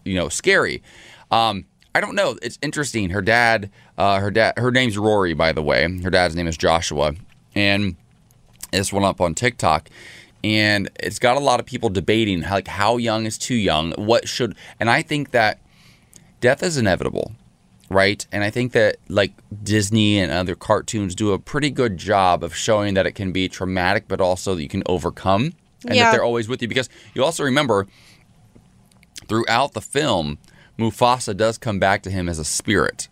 you 0.04 0.16
know, 0.16 0.30
scary. 0.30 0.84
Um, 1.32 1.66
I 1.94 2.02
don't 2.02 2.16
know. 2.16 2.38
It's 2.42 2.60
interesting. 2.62 3.12
Her 3.12 3.22
dad, 3.22 3.70
uh, 3.98 4.20
her 4.20 4.32
dad, 4.32 4.56
her 4.58 4.72
name's 4.72 4.98
Rory, 4.98 5.34
by 5.34 5.52
the 5.54 5.62
way. 5.64 5.84
Her 6.02 6.10
dad's 6.10 6.36
name 6.36 6.48
is 6.48 6.58
Joshua, 6.58 7.14
and 7.54 7.96
this 8.72 8.92
went 8.92 9.06
up 9.06 9.22
on 9.22 9.34
TikTok, 9.34 9.90
and 10.44 10.90
it's 11.00 11.20
got 11.20 11.38
a 11.38 11.40
lot 11.40 11.60
of 11.62 11.66
people 11.66 11.90
debating 11.90 12.42
like 12.42 12.68
how 12.68 12.98
young 12.98 13.26
is 13.26 13.38
too 13.38 13.56
young. 13.56 13.94
What 13.94 14.28
should? 14.28 14.56
And 14.80 14.90
I 14.90 15.02
think 15.02 15.32
that 15.32 15.60
death 16.42 16.62
is 16.62 16.76
inevitable, 16.76 17.32
right? 17.90 18.26
And 18.32 18.44
I 18.44 18.50
think 18.50 18.72
that 18.74 18.98
like 19.10 19.34
Disney 19.64 20.20
and 20.20 20.32
other 20.32 20.56
cartoons 20.56 21.16
do 21.16 21.32
a 21.34 21.40
pretty 21.40 21.70
good 21.70 21.98
job 21.98 22.44
of 22.44 22.56
showing 22.56 22.94
that 22.96 23.06
it 23.06 23.14
can 23.14 23.32
be 23.32 23.48
traumatic, 23.48 24.06
but 24.08 24.20
also 24.22 24.56
that 24.56 24.62
you 24.64 24.70
can 24.70 24.84
overcome, 24.88 25.54
and 25.86 25.96
Yeah. 25.96 26.06
that 26.06 26.12
they're 26.14 26.24
always 26.24 26.48
with 26.48 26.62
you. 26.62 26.68
Because 26.68 26.90
you 27.14 27.24
also 27.24 27.44
remember 27.44 27.88
throughout 29.28 29.74
the 29.74 29.82
film, 29.82 30.38
Mufasa 30.78 31.36
does 31.36 31.58
come 31.58 31.80
back 31.80 32.02
to 32.04 32.12
him 32.12 32.28
as 32.30 32.40
a 32.40 32.46
spirit. 32.46 33.08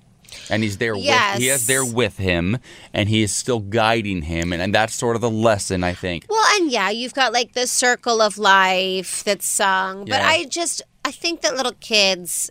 And 0.49 0.63
he's 0.63 0.79
there 0.79 0.95
with 0.95 1.03
he 1.37 1.49
is 1.49 1.67
there 1.67 1.85
with 1.85 2.17
him 2.17 2.57
and 2.91 3.07
he 3.07 3.21
is 3.21 3.31
still 3.31 3.59
guiding 3.59 4.23
him 4.23 4.51
and, 4.51 4.63
and 4.63 4.73
that's 4.73 4.95
sort 4.95 5.15
of 5.15 5.21
the 5.21 5.29
lesson 5.29 5.83
I 5.83 5.93
think. 5.93 6.25
Well, 6.27 6.43
and 6.55 6.71
yeah, 6.71 6.89
you've 6.89 7.13
got 7.13 7.31
like 7.31 7.53
the 7.53 7.67
circle 7.67 8.19
of 8.19 8.39
life 8.39 9.23
that's 9.23 9.45
sung, 9.45 10.05
but 10.05 10.19
Yeah. 10.21 10.27
I 10.27 10.45
just 10.45 10.81
I 11.05 11.11
think 11.11 11.41
that 11.41 11.55
little 11.55 11.73
kids, 11.79 12.49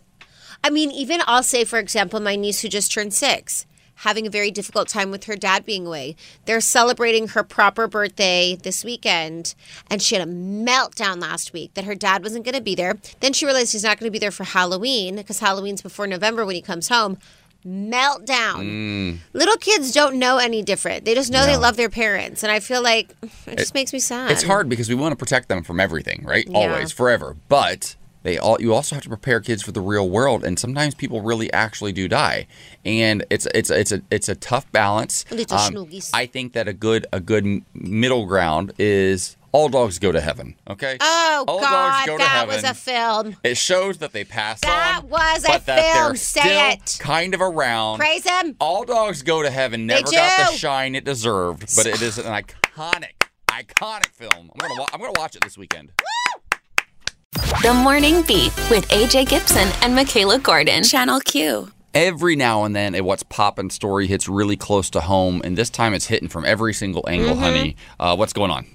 I 0.63 0.69
mean, 0.69 0.91
even 0.91 1.21
I'll 1.27 1.43
say 1.43 1.63
for 1.65 1.79
example, 1.79 2.19
my 2.19 2.35
niece 2.35 2.61
who 2.61 2.69
just 2.69 2.91
turned 2.91 3.13
six, 3.13 3.65
having 3.95 4.25
a 4.25 4.29
very 4.29 4.49
difficult 4.49 4.87
time 4.87 5.11
with 5.11 5.25
her 5.25 5.35
dad 5.35 5.65
being 5.65 5.85
away. 5.85 6.15
They're 6.45 6.61
celebrating 6.61 7.29
her 7.29 7.43
proper 7.43 7.87
birthday 7.87 8.55
this 8.55 8.83
weekend, 8.83 9.55
and 9.89 10.01
she 10.01 10.15
had 10.15 10.27
a 10.27 10.31
meltdown 10.31 11.21
last 11.21 11.53
week 11.53 11.73
that 11.75 11.83
her 11.85 11.95
dad 11.95 12.23
wasn't 12.23 12.45
going 12.45 12.55
to 12.55 12.61
be 12.61 12.75
there. 12.75 12.97
Then 13.19 13.33
she 13.33 13.45
realized 13.45 13.71
he's 13.73 13.83
not 13.83 13.99
going 13.99 14.07
to 14.07 14.11
be 14.11 14.19
there 14.19 14.31
for 14.31 14.45
Halloween 14.45 15.17
because 15.17 15.39
Halloween's 15.39 15.81
before 15.81 16.07
November 16.07 16.45
when 16.45 16.55
he 16.55 16.61
comes 16.61 16.87
home. 16.87 17.17
Meltdown. 17.65 19.19
Little 19.33 19.55
kids 19.57 19.91
don't 19.93 20.17
know 20.19 20.37
any 20.37 20.61
different. 20.61 21.05
They 21.05 21.13
just 21.15 21.31
know 21.31 21.45
they 21.45 21.53
Mm. 21.53 21.61
Love 21.61 21.77
their 21.77 21.89
parents, 21.89 22.43
and 22.43 22.51
I 22.51 22.59
feel 22.59 22.81
like 22.83 23.15
it 23.47 23.57
just 23.57 23.73
makes 23.73 23.93
me 23.93 23.99
sad. 23.99 24.31
It's 24.31 24.43
hard 24.43 24.67
because 24.67 24.89
we 24.89 24.95
want 24.95 25.13
to 25.13 25.15
protect 25.15 25.47
them 25.47 25.63
from 25.63 25.79
everything, 25.79 26.23
right? 26.25 26.45
Yeah. 26.47 26.57
Always, 26.57 26.91
forever. 26.91 27.37
But 27.47 27.95
they 28.23 28.37
all 28.37 28.57
you 28.59 28.73
also 28.73 28.95
have 28.95 29.03
to 29.03 29.09
prepare 29.09 29.39
kids 29.39 29.61
for 29.61 29.71
the 29.71 29.81
real 29.81 30.09
world 30.09 30.43
and 30.43 30.57
sometimes 30.57 30.95
people 30.95 31.21
really 31.21 31.51
actually 31.53 31.91
do 31.91 32.07
die. 32.07 32.47
And 32.83 33.25
it's 33.29 33.47
it's 33.53 33.69
it's 33.69 33.91
a 33.91 34.01
it's 34.09 34.29
a 34.29 34.35
tough 34.35 34.71
balance. 34.71 35.25
Um, 35.51 35.87
I 36.13 36.25
think 36.25 36.53
that 36.53 36.67
a 36.67 36.73
good 36.73 37.05
a 37.13 37.19
good 37.19 37.63
middle 37.73 38.25
ground 38.25 38.73
is 38.79 39.37
all 39.51 39.69
dogs 39.69 39.99
go 39.99 40.11
to 40.11 40.19
heaven, 40.19 40.55
okay? 40.67 40.97
Oh 40.99 41.45
all 41.47 41.59
God, 41.59 41.69
dogs 41.91 42.05
go 42.07 42.17
to 42.17 42.23
that 42.23 42.47
was 42.47 42.63
a 42.63 42.73
film. 42.73 43.35
It 43.43 43.55
shows 43.55 43.99
that 43.99 44.11
they 44.11 44.23
pass 44.23 44.59
That 44.61 45.03
on. 45.03 45.09
That 45.09 45.11
was 45.11 45.43
a 45.43 45.47
that 45.47 45.65
they're 45.65 46.03
film. 46.05 46.15
Say 46.15 46.41
still 46.41 46.69
it. 46.71 46.97
Kind 46.99 47.33
of 47.35 47.41
around. 47.41 47.99
Praise 47.99 48.27
him. 48.27 48.55
All 48.59 48.83
dogs 48.83 49.21
go 49.21 49.43
to 49.43 49.51
heaven. 49.51 49.85
Never 49.85 50.09
got 50.11 50.51
the 50.51 50.57
shine 50.57 50.95
it 50.95 51.03
deserved, 51.05 51.75
but 51.75 51.85
it 51.85 52.01
is 52.01 52.17
an 52.17 52.25
iconic, 52.43 53.11
iconic 53.47 54.07
film. 54.07 54.31
I'm 54.51 54.57
gonna, 54.57 54.79
wa- 54.79 54.87
I'm 54.91 54.99
gonna 54.99 55.13
watch 55.17 55.35
it 55.35 55.43
this 55.43 55.57
weekend. 55.57 55.91
The 57.33 57.73
Morning 57.83 58.21
Beat 58.23 58.53
with 58.69 58.87
AJ 58.89 59.29
Gibson 59.29 59.67
and 59.81 59.95
Michaela 59.95 60.39
Gordon. 60.39 60.83
Channel 60.83 61.19
Q. 61.21 61.69
Every 61.93 62.35
now 62.35 62.63
and 62.63 62.75
then, 62.75 62.95
a 62.95 63.01
what's 63.01 63.23
poppin' 63.23 63.69
story 63.69 64.07
hits 64.07 64.27
really 64.27 64.57
close 64.57 64.89
to 64.91 65.01
home, 65.01 65.41
and 65.43 65.55
this 65.57 65.69
time 65.69 65.93
it's 65.93 66.07
hitting 66.07 66.27
from 66.29 66.45
every 66.45 66.73
single 66.73 67.05
angle, 67.07 67.31
Mm-hmm. 67.33 67.43
honey. 67.43 67.75
Uh, 67.99 68.15
what's 68.15 68.33
going 68.33 68.51
on? 68.51 68.65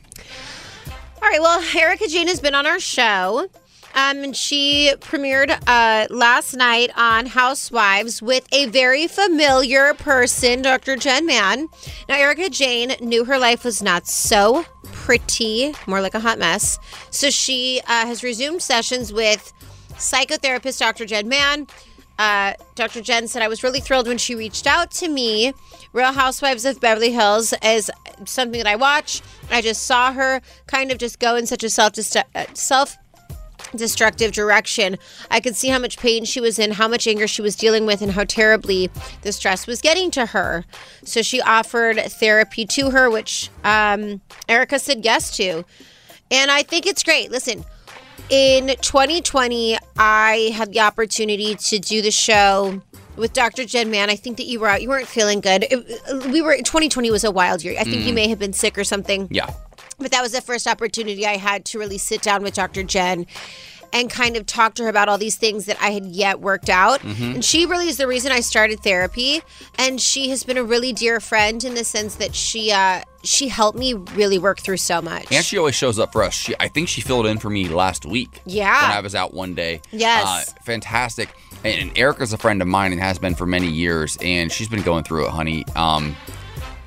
All 1.22 1.28
right. 1.28 1.40
Well, 1.40 1.62
Erika 1.76 2.06
Jayne 2.08 2.28
has 2.28 2.40
been 2.40 2.54
on 2.54 2.66
our 2.66 2.80
show. 2.80 3.48
Um, 3.94 4.18
and 4.22 4.36
she 4.36 4.92
premiered 5.00 5.50
uh, 5.66 6.06
last 6.14 6.54
night 6.54 6.90
on 6.96 7.26
Housewives 7.26 8.20
with 8.22 8.46
a 8.52 8.66
very 8.66 9.06
familiar 9.08 9.94
person, 9.94 10.62
Dr. 10.62 10.94
Jen 10.96 11.26
Mann. 11.26 11.66
Now, 12.08 12.16
Erika 12.16 12.50
Jayne 12.50 12.94
knew 13.00 13.24
her 13.24 13.38
life 13.38 13.64
was 13.64 13.82
not 13.82 14.06
so 14.06 14.64
pretty, 15.08 15.72
more 15.86 16.02
like 16.02 16.12
a 16.12 16.20
hot 16.20 16.38
mess. 16.38 16.78
So 17.10 17.30
she 17.30 17.80
uh, 17.86 18.04
has 18.04 18.22
resumed 18.22 18.60
sessions 18.60 19.10
with 19.10 19.54
psychotherapist 19.92 20.78
Dr. 20.78 21.06
Jen 21.06 21.26
Mann. 21.26 21.66
Uh, 22.18 22.52
Dr. 22.74 23.00
Jen 23.00 23.26
said, 23.26 23.40
I 23.40 23.48
was 23.48 23.62
really 23.62 23.80
thrilled 23.80 24.06
when 24.06 24.18
she 24.18 24.34
reached 24.34 24.66
out 24.66 24.90
to 24.90 25.08
me. 25.08 25.54
Real 25.94 26.12
Housewives 26.12 26.66
of 26.66 26.78
Beverly 26.82 27.10
Hills 27.10 27.54
is 27.62 27.90
something 28.26 28.58
that 28.58 28.66
I 28.66 28.76
watch. 28.76 29.22
I 29.50 29.62
just 29.62 29.84
saw 29.84 30.12
her 30.12 30.42
kind 30.66 30.92
of 30.92 30.98
just 30.98 31.18
go 31.20 31.36
in 31.36 31.46
such 31.46 31.64
a 31.64 31.70
self 31.70 31.94
self 32.52 32.98
destructive 33.74 34.32
direction. 34.32 34.96
I 35.30 35.40
could 35.40 35.56
see 35.56 35.68
how 35.68 35.78
much 35.78 35.98
pain 35.98 36.24
she 36.24 36.40
was 36.40 36.58
in, 36.58 36.72
how 36.72 36.88
much 36.88 37.06
anger 37.06 37.26
she 37.26 37.42
was 37.42 37.56
dealing 37.56 37.86
with, 37.86 38.02
and 38.02 38.12
how 38.12 38.24
terribly 38.24 38.90
the 39.22 39.32
stress 39.32 39.66
was 39.66 39.80
getting 39.80 40.10
to 40.12 40.26
her. 40.26 40.64
So 41.04 41.22
she 41.22 41.40
offered 41.40 41.98
therapy 41.98 42.64
to 42.66 42.90
her, 42.90 43.10
which 43.10 43.50
um, 43.64 44.20
Erika 44.48 44.78
said 44.78 45.04
yes 45.04 45.36
to. 45.36 45.64
And 46.30 46.50
I 46.50 46.62
think 46.62 46.86
it's 46.86 47.02
great. 47.02 47.30
Listen, 47.30 47.64
in 48.30 48.68
2020, 48.80 49.78
I 49.96 50.50
had 50.54 50.72
the 50.72 50.80
opportunity 50.80 51.54
to 51.54 51.78
do 51.78 52.02
the 52.02 52.10
show 52.10 52.82
with 53.16 53.32
Dr. 53.32 53.64
Jen 53.64 53.90
Mann. 53.90 54.10
I 54.10 54.16
think 54.16 54.36
that 54.36 54.44
you 54.46 54.60
were 54.60 54.68
out. 54.68 54.82
You 54.82 54.88
weren't 54.88 55.08
feeling 55.08 55.40
good. 55.40 55.66
It- 55.70 56.26
we 56.30 56.40
were 56.42 56.56
2020 56.56 57.10
was 57.10 57.24
a 57.24 57.30
wild 57.30 57.64
year. 57.64 57.74
I 57.78 57.84
think 57.84 58.04
you 58.04 58.12
may 58.12 58.28
have 58.28 58.38
been 58.38 58.52
sick 58.52 58.76
or 58.78 58.84
something. 58.84 59.28
Yeah. 59.30 59.50
But 59.98 60.10
that 60.12 60.22
was 60.22 60.32
the 60.32 60.40
first 60.40 60.66
opportunity 60.66 61.26
I 61.26 61.36
had 61.36 61.64
to 61.66 61.78
really 61.78 61.98
sit 61.98 62.22
down 62.22 62.42
with 62.42 62.54
Dr. 62.54 62.82
Jen 62.82 63.26
and 63.92 64.10
kind 64.10 64.36
of 64.36 64.46
talk 64.46 64.74
to 64.74 64.82
her 64.82 64.88
about 64.88 65.08
all 65.08 65.18
these 65.18 65.36
things 65.36 65.64
that 65.66 65.80
I 65.80 65.90
had 65.90 66.04
yet 66.06 66.40
worked 66.40 66.68
out. 66.68 67.02
And 67.02 67.44
she 67.44 67.66
really 67.66 67.88
is 67.88 67.96
the 67.96 68.06
reason 68.06 68.32
I 68.32 68.40
started 68.40 68.80
therapy. 68.80 69.40
And 69.78 70.00
she 70.00 70.28
has 70.30 70.44
been 70.44 70.58
a 70.58 70.64
really 70.64 70.92
dear 70.92 71.20
friend 71.20 71.62
in 71.64 71.74
the 71.74 71.84
sense 71.84 72.16
that 72.16 72.34
she 72.34 72.70
uh, 72.70 73.02
she 73.24 73.48
helped 73.48 73.78
me 73.78 73.94
really 73.94 74.38
work 74.38 74.60
through 74.60 74.76
so 74.76 75.00
much. 75.02 75.32
And 75.32 75.44
she 75.44 75.58
always 75.58 75.74
shows 75.74 75.98
up 75.98 76.12
for 76.12 76.22
us. 76.22 76.34
She, 76.34 76.54
I 76.60 76.68
think 76.68 76.88
she 76.88 77.00
filled 77.00 77.26
in 77.26 77.38
for 77.38 77.50
me 77.50 77.68
last 77.68 78.06
week. 78.06 78.42
Yeah. 78.44 78.88
When 78.88 78.96
I 78.96 79.00
was 79.00 79.14
out 79.14 79.34
one 79.34 79.54
day. 79.54 79.80
Yes. 79.90 80.50
Uh, 80.50 80.60
fantastic. 80.62 81.30
And, 81.64 81.88
and 81.88 81.98
Erika's 81.98 82.32
a 82.32 82.38
friend 82.38 82.62
of 82.62 82.68
mine 82.68 82.92
and 82.92 83.00
has 83.00 83.18
been 83.18 83.34
for 83.34 83.46
many 83.46 83.68
years. 83.68 84.18
And 84.20 84.52
she's 84.52 84.68
been 84.68 84.82
going 84.82 85.04
through 85.04 85.26
it, 85.26 85.30
honey. 85.30 85.64
Um, 85.74 86.14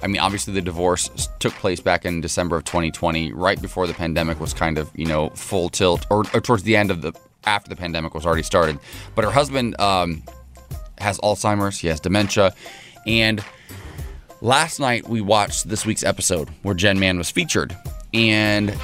I 0.03 0.07
mean, 0.07 0.19
obviously, 0.19 0.53
the 0.53 0.61
divorce 0.61 1.29
took 1.39 1.53
place 1.53 1.79
back 1.79 2.05
in 2.05 2.21
December 2.21 2.57
of 2.57 2.63
2020, 2.65 3.33
right 3.33 3.61
before 3.61 3.87
the 3.87 3.93
pandemic 3.93 4.39
was 4.39 4.53
kind 4.53 4.77
of, 4.77 4.89
you 4.95 5.05
know, 5.05 5.29
full 5.31 5.69
tilt, 5.69 6.05
or, 6.09 6.23
or 6.33 6.41
towards 6.41 6.63
the 6.63 6.75
end 6.75 6.91
of 6.91 7.01
the 7.01 7.13
after 7.45 7.69
the 7.69 7.75
pandemic 7.75 8.13
was 8.13 8.25
already 8.25 8.43
started. 8.43 8.79
But 9.15 9.25
her 9.25 9.31
husband 9.31 9.79
um, 9.79 10.23
has 10.97 11.19
Alzheimer's, 11.19 11.79
he 11.79 11.87
has 11.87 11.99
dementia, 11.99 12.53
and 13.05 13.43
last 14.41 14.79
night 14.79 15.07
we 15.07 15.21
watched 15.21 15.69
this 15.69 15.85
week's 15.85 16.03
episode 16.03 16.49
where 16.63 16.75
Jen 16.75 16.99
Mann 16.99 17.17
was 17.17 17.29
featured, 17.29 17.75
and 18.13 18.75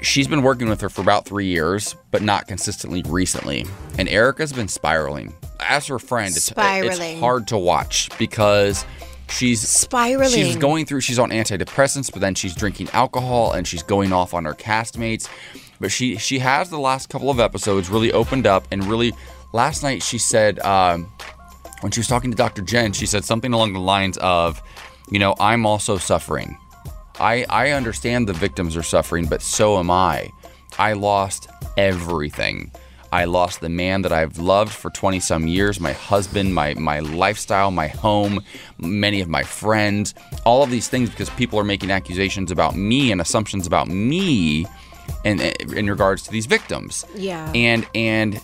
she's 0.00 0.28
been 0.28 0.42
working 0.42 0.68
with 0.68 0.80
her 0.80 0.88
for 0.88 1.00
about 1.00 1.24
three 1.24 1.46
years, 1.46 1.96
but 2.10 2.22
not 2.22 2.46
consistently 2.46 3.02
recently. 3.06 3.66
And 3.98 4.08
Erika's 4.08 4.52
been 4.52 4.68
spiraling. 4.68 5.34
As 5.60 5.86
her 5.86 5.98
friend, 5.98 6.34
it's, 6.36 6.44
Spiraling. 6.44 7.12
it's 7.12 7.20
hard 7.20 7.48
to 7.48 7.58
watch 7.58 8.10
because 8.18 8.84
she's 9.28 9.60
Spiraling. 9.60 10.30
She's 10.30 10.56
going 10.56 10.86
through. 10.86 11.00
She's 11.00 11.18
on 11.18 11.30
antidepressants, 11.30 12.10
but 12.12 12.20
then 12.20 12.34
she's 12.34 12.54
drinking 12.54 12.90
alcohol 12.92 13.52
and 13.52 13.66
she's 13.66 13.82
going 13.82 14.12
off 14.12 14.34
on 14.34 14.44
her 14.44 14.54
castmates. 14.54 15.28
But 15.80 15.90
she 15.90 16.16
she 16.16 16.38
has 16.38 16.70
the 16.70 16.78
last 16.78 17.08
couple 17.08 17.30
of 17.30 17.40
episodes 17.40 17.88
really 17.90 18.12
opened 18.12 18.46
up 18.46 18.66
and 18.70 18.84
really. 18.84 19.12
Last 19.52 19.84
night 19.84 20.02
she 20.02 20.18
said 20.18 20.58
um, 20.60 21.12
when 21.80 21.92
she 21.92 22.00
was 22.00 22.08
talking 22.08 22.32
to 22.32 22.36
Dr. 22.36 22.60
Jen, 22.62 22.92
she 22.92 23.06
said 23.06 23.24
something 23.24 23.52
along 23.52 23.72
the 23.72 23.78
lines 23.78 24.16
of, 24.18 24.60
you 25.12 25.20
know, 25.20 25.36
I'm 25.38 25.64
also 25.64 25.96
suffering. 25.96 26.58
I 27.20 27.46
I 27.48 27.70
understand 27.70 28.28
the 28.28 28.32
victims 28.32 28.76
are 28.76 28.82
suffering, 28.82 29.26
but 29.26 29.42
so 29.42 29.78
am 29.78 29.90
I. 29.90 30.30
I 30.78 30.94
lost 30.94 31.48
everything. 31.76 32.72
I 33.14 33.26
lost 33.26 33.60
the 33.60 33.68
man 33.68 34.02
that 34.02 34.12
I've 34.12 34.38
loved 34.38 34.72
for 34.72 34.90
20 34.90 35.20
some 35.20 35.46
years, 35.46 35.78
my 35.78 35.92
husband, 35.92 36.52
my 36.52 36.74
my 36.74 36.98
lifestyle, 36.98 37.70
my 37.70 37.86
home, 37.86 38.42
many 38.78 39.20
of 39.20 39.28
my 39.28 39.44
friends, 39.44 40.14
all 40.44 40.64
of 40.64 40.70
these 40.70 40.88
things 40.88 41.10
because 41.10 41.30
people 41.30 41.56
are 41.60 41.64
making 41.64 41.92
accusations 41.92 42.50
about 42.50 42.74
me 42.74 43.12
and 43.12 43.20
assumptions 43.20 43.68
about 43.68 43.86
me 43.86 44.66
in 45.22 45.40
in 45.40 45.88
regards 45.88 46.24
to 46.24 46.32
these 46.32 46.46
victims. 46.46 47.06
Yeah. 47.14 47.52
And 47.54 47.86
and 47.94 48.40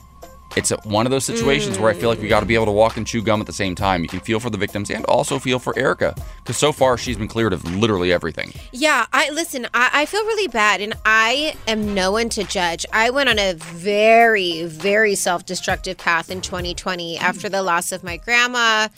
it's 0.57 0.71
one 0.85 1.07
of 1.07 1.11
those 1.11 1.25
situations 1.25 1.79
where 1.79 1.91
I 1.91 1.95
feel 1.95 2.09
like 2.09 2.21
we 2.21 2.29
got 2.29 2.41
to 2.41 2.47
be 2.47 2.55
able 2.55 2.67
to 2.67 2.73
walk 2.73 2.97
and 2.97 3.07
chew 3.07 3.23
gum 3.23 3.41
at 3.41 3.47
the 3.47 3.53
same 3.53 3.75
time. 3.75 4.03
You 4.03 4.09
can 4.09 4.21
feel 4.21 4.41
for 4.41 4.51
the 4.51 4.59
victims 4.59 4.91
and 4.91 5.05
also 5.07 5.39
feel 5.39 5.59
for 5.59 5.79
Erika 5.79 6.15
because 6.39 6.57
so 6.57 6.73
far 6.73 6.99
she's 6.99 7.17
been 7.17 7.29
cleared 7.29 7.53
of 7.53 7.65
literally 7.77 8.13
everything. 8.13 8.53
Yeah, 8.73 9.07
I 9.13 9.31
listen. 9.31 9.67
I, 9.75 9.91
I 9.93 10.07
feel 10.07 10.25
really 10.25 10.49
bad, 10.49 10.81
and 10.81 10.95
I 11.05 11.57
am 11.69 11.95
no 11.95 12.13
one 12.13 12.29
to 12.31 12.45
judge. 12.45 12.85
I 12.93 13.11
went 13.11 13.29
on 13.29 13.39
a 13.39 13.55
very, 13.55 14.65
very 14.65 15.15
self-destructive 15.15 15.99
path 15.99 16.31
in 16.31 16.41
2020 16.41 17.19
after 17.19 17.49
the 17.49 17.63
loss 17.63 17.93
of 17.93 18.03
my 18.03 18.17
grandma. 18.17 18.89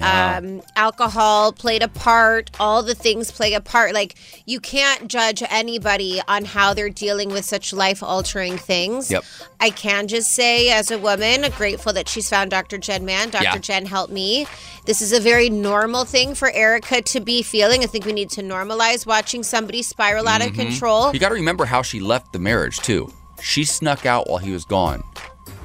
Um, 0.00 0.62
alcohol 0.76 1.52
played 1.52 1.82
a 1.82 1.88
part. 1.88 2.50
All 2.60 2.82
the 2.82 2.94
things 2.94 3.30
play 3.30 3.54
a 3.54 3.60
part. 3.60 3.94
Like 3.94 4.16
you 4.46 4.60
can't 4.60 5.08
judge 5.08 5.42
anybody 5.48 6.20
on 6.28 6.44
how 6.44 6.74
they're 6.74 6.90
dealing 6.90 7.30
with 7.30 7.44
such 7.44 7.72
life 7.72 8.02
altering 8.02 8.56
things. 8.56 9.10
Yep. 9.10 9.24
I 9.60 9.70
can 9.70 10.08
just 10.08 10.32
say, 10.32 10.70
as 10.70 10.90
a 10.90 10.98
woman, 10.98 11.44
grateful 11.56 11.92
that 11.92 12.08
she's 12.08 12.28
found 12.28 12.50
Dr. 12.50 12.78
Jen 12.78 13.04
Mann. 13.04 13.30
Dr. 13.30 13.44
Yeah. 13.44 13.58
Jen 13.58 13.86
helped 13.86 14.12
me. 14.12 14.46
This 14.86 15.02
is 15.02 15.12
a 15.12 15.20
very 15.20 15.50
normal 15.50 16.04
thing 16.04 16.34
for 16.34 16.50
Erika 16.50 17.02
to 17.02 17.20
be 17.20 17.42
feeling. 17.42 17.82
I 17.82 17.86
think 17.86 18.06
we 18.06 18.12
need 18.12 18.30
to 18.30 18.42
normalize 18.42 19.06
watching 19.06 19.42
somebody 19.42 19.82
spiral 19.82 20.26
out 20.28 20.44
of 20.44 20.54
control. 20.54 21.12
You 21.12 21.20
got 21.20 21.28
to 21.28 21.34
remember 21.34 21.66
how 21.66 21.82
she 21.82 22.00
left 22.00 22.32
the 22.32 22.38
marriage 22.38 22.78
too. 22.78 23.12
She 23.42 23.64
snuck 23.64 24.06
out 24.06 24.28
while 24.28 24.38
he 24.38 24.50
was 24.50 24.64
gone. 24.64 25.02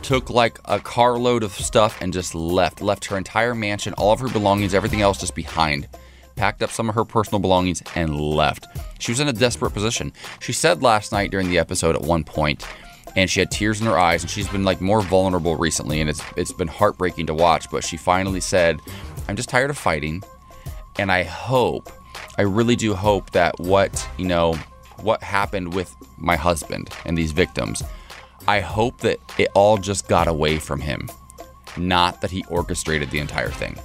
Took 0.05 0.29
like 0.29 0.59
a 0.65 0.79
carload 0.79 1.41
of 1.41 1.51
stuff 1.51 1.99
and 1.99 2.13
just 2.13 2.35
left. 2.35 2.79
Left 2.79 3.05
her 3.05 3.17
entire 3.17 3.55
mansion, 3.55 3.93
all 3.93 4.11
of 4.11 4.19
her 4.19 4.29
belongings, 4.29 4.75
everything 4.75 5.01
else 5.01 5.19
just 5.19 5.33
behind. 5.33 5.87
Packed 6.35 6.61
up 6.61 6.69
some 6.69 6.89
of 6.89 6.93
her 6.93 7.05
personal 7.05 7.39
belongings 7.39 7.81
and 7.95 8.15
left. 8.15 8.67
She 8.99 9.11
was 9.11 9.19
in 9.19 9.29
a 9.29 9.33
desperate 9.33 9.71
position. 9.71 10.13
She 10.39 10.53
said 10.53 10.83
last 10.83 11.11
night 11.11 11.31
during 11.31 11.49
the 11.49 11.57
episode 11.57 11.95
at 11.95 12.03
one 12.03 12.23
point, 12.23 12.67
and 13.15 13.27
she 13.27 13.39
had 13.39 13.49
tears 13.49 13.81
in 13.81 13.87
her 13.87 13.97
eyes, 13.97 14.21
and 14.21 14.29
she's 14.29 14.47
been 14.47 14.63
like 14.63 14.79
more 14.79 15.01
vulnerable 15.01 15.55
recently, 15.55 16.01
and 16.01 16.09
it's 16.11 16.21
it's 16.37 16.53
been 16.53 16.67
heartbreaking 16.67 17.25
to 17.25 17.33
watch. 17.33 17.71
But 17.71 17.83
she 17.83 17.97
finally 17.97 18.41
said, 18.41 18.79
"I'm 19.27 19.35
just 19.35 19.49
tired 19.49 19.71
of 19.71 19.77
fighting, 19.77 20.21
and 20.99 21.11
I 21.11 21.23
hope, 21.23 21.91
I 22.37 22.43
really 22.43 22.75
do 22.75 22.93
hope 22.93 23.31
that 23.31 23.59
what 23.59 24.07
you 24.17 24.27
know, 24.27 24.53
what 24.97 25.23
happened 25.23 25.73
with 25.73 25.95
my 26.19 26.35
husband 26.35 26.91
and 27.05 27.17
these 27.17 27.31
victims, 27.31 27.81
I 28.47 28.59
hope 28.59 28.99
that 29.01 29.19
it 29.37 29.49
all 29.53 29.77
just 29.77 30.07
got 30.07 30.27
away 30.27 30.57
from 30.59 30.79
him, 30.81 31.09
not 31.77 32.21
that 32.21 32.31
he 32.31 32.43
orchestrated 32.49 33.09
the 33.11 33.19
entire 33.19 33.49
thing." 33.49 33.77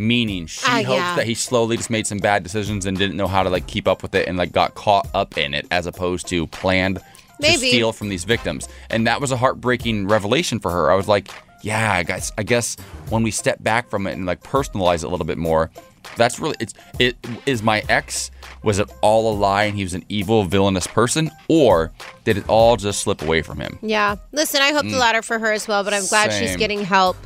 Meaning, 0.00 0.46
she 0.46 0.64
Ah, 0.64 0.76
hopes 0.84 0.88
yeah. 0.98 1.16
that 1.16 1.26
he 1.26 1.34
slowly 1.34 1.76
just 1.76 1.90
made 1.90 2.06
some 2.06 2.18
bad 2.18 2.44
decisions 2.44 2.86
and 2.86 2.96
didn't 2.96 3.16
know 3.16 3.26
how 3.26 3.42
to 3.42 3.50
like 3.50 3.66
keep 3.66 3.88
up 3.88 4.00
with 4.02 4.14
it 4.14 4.28
and 4.28 4.38
like 4.38 4.52
got 4.52 4.74
caught 4.76 5.08
up 5.12 5.36
in 5.36 5.54
it 5.54 5.66
as 5.72 5.86
opposed 5.86 6.28
to 6.28 6.46
planned 6.46 7.00
Maybe. 7.40 7.54
to 7.54 7.68
steal 7.68 7.92
from 7.92 8.08
these 8.08 8.22
victims. 8.22 8.68
And 8.90 9.08
that 9.08 9.20
was 9.20 9.32
a 9.32 9.36
heartbreaking 9.36 10.06
revelation 10.06 10.60
for 10.60 10.70
her. 10.70 10.92
I 10.92 10.94
was 10.94 11.08
like, 11.08 11.28
yeah, 11.64 11.92
I 11.92 12.04
guess 12.04 12.30
I 12.38 12.44
guess 12.44 12.76
when 13.08 13.24
we 13.24 13.32
step 13.32 13.60
back 13.60 13.88
from 13.90 14.06
it 14.06 14.12
and 14.12 14.24
like 14.24 14.40
personalize 14.44 15.02
it 15.02 15.04
a 15.04 15.08
little 15.08 15.26
bit 15.26 15.38
more, 15.38 15.68
that's 16.16 16.38
really 16.40 16.56
it's 16.60 16.74
it 16.98 17.16
is 17.46 17.62
my 17.62 17.82
ex 17.88 18.30
was 18.62 18.78
it 18.78 18.90
all 19.02 19.32
a 19.32 19.34
lie 19.36 19.64
and 19.64 19.76
he 19.76 19.82
was 19.84 19.94
an 19.94 20.04
evil 20.08 20.44
villainous 20.44 20.86
person 20.86 21.30
or 21.48 21.92
did 22.24 22.36
it 22.38 22.48
all 22.48 22.76
just 22.76 23.00
slip 23.00 23.22
away 23.22 23.40
from 23.42 23.60
him? 23.60 23.78
Yeah. 23.82 24.16
Listen, 24.32 24.60
I 24.62 24.72
hope 24.72 24.82
the 24.84 24.96
latter 24.98 25.22
for 25.22 25.38
her 25.38 25.52
as 25.52 25.68
well, 25.68 25.84
but 25.84 25.94
I'm 25.94 26.06
glad 26.06 26.32
she's 26.32 26.56
Mm. 26.56 26.58
Getting 26.58 26.84
help. 26.84 27.16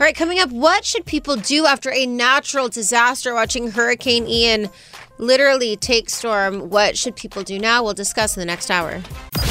All 0.00 0.06
right, 0.06 0.16
coming 0.16 0.38
up, 0.38 0.50
what 0.50 0.84
should 0.86 1.04
people 1.04 1.36
do 1.36 1.66
after 1.66 1.92
a 1.92 2.06
natural 2.06 2.68
disaster 2.70 3.34
watching 3.34 3.70
Hurricane 3.70 4.26
Ian 4.26 4.70
literally 5.18 5.76
take 5.76 6.08
storm? 6.08 6.70
What 6.70 6.96
should 6.96 7.14
people 7.14 7.42
do 7.42 7.58
now? 7.58 7.82
We'll 7.82 7.92
discuss 7.92 8.34
in 8.36 8.40
the 8.40 8.46
next 8.46 8.70
hour. 8.70 9.02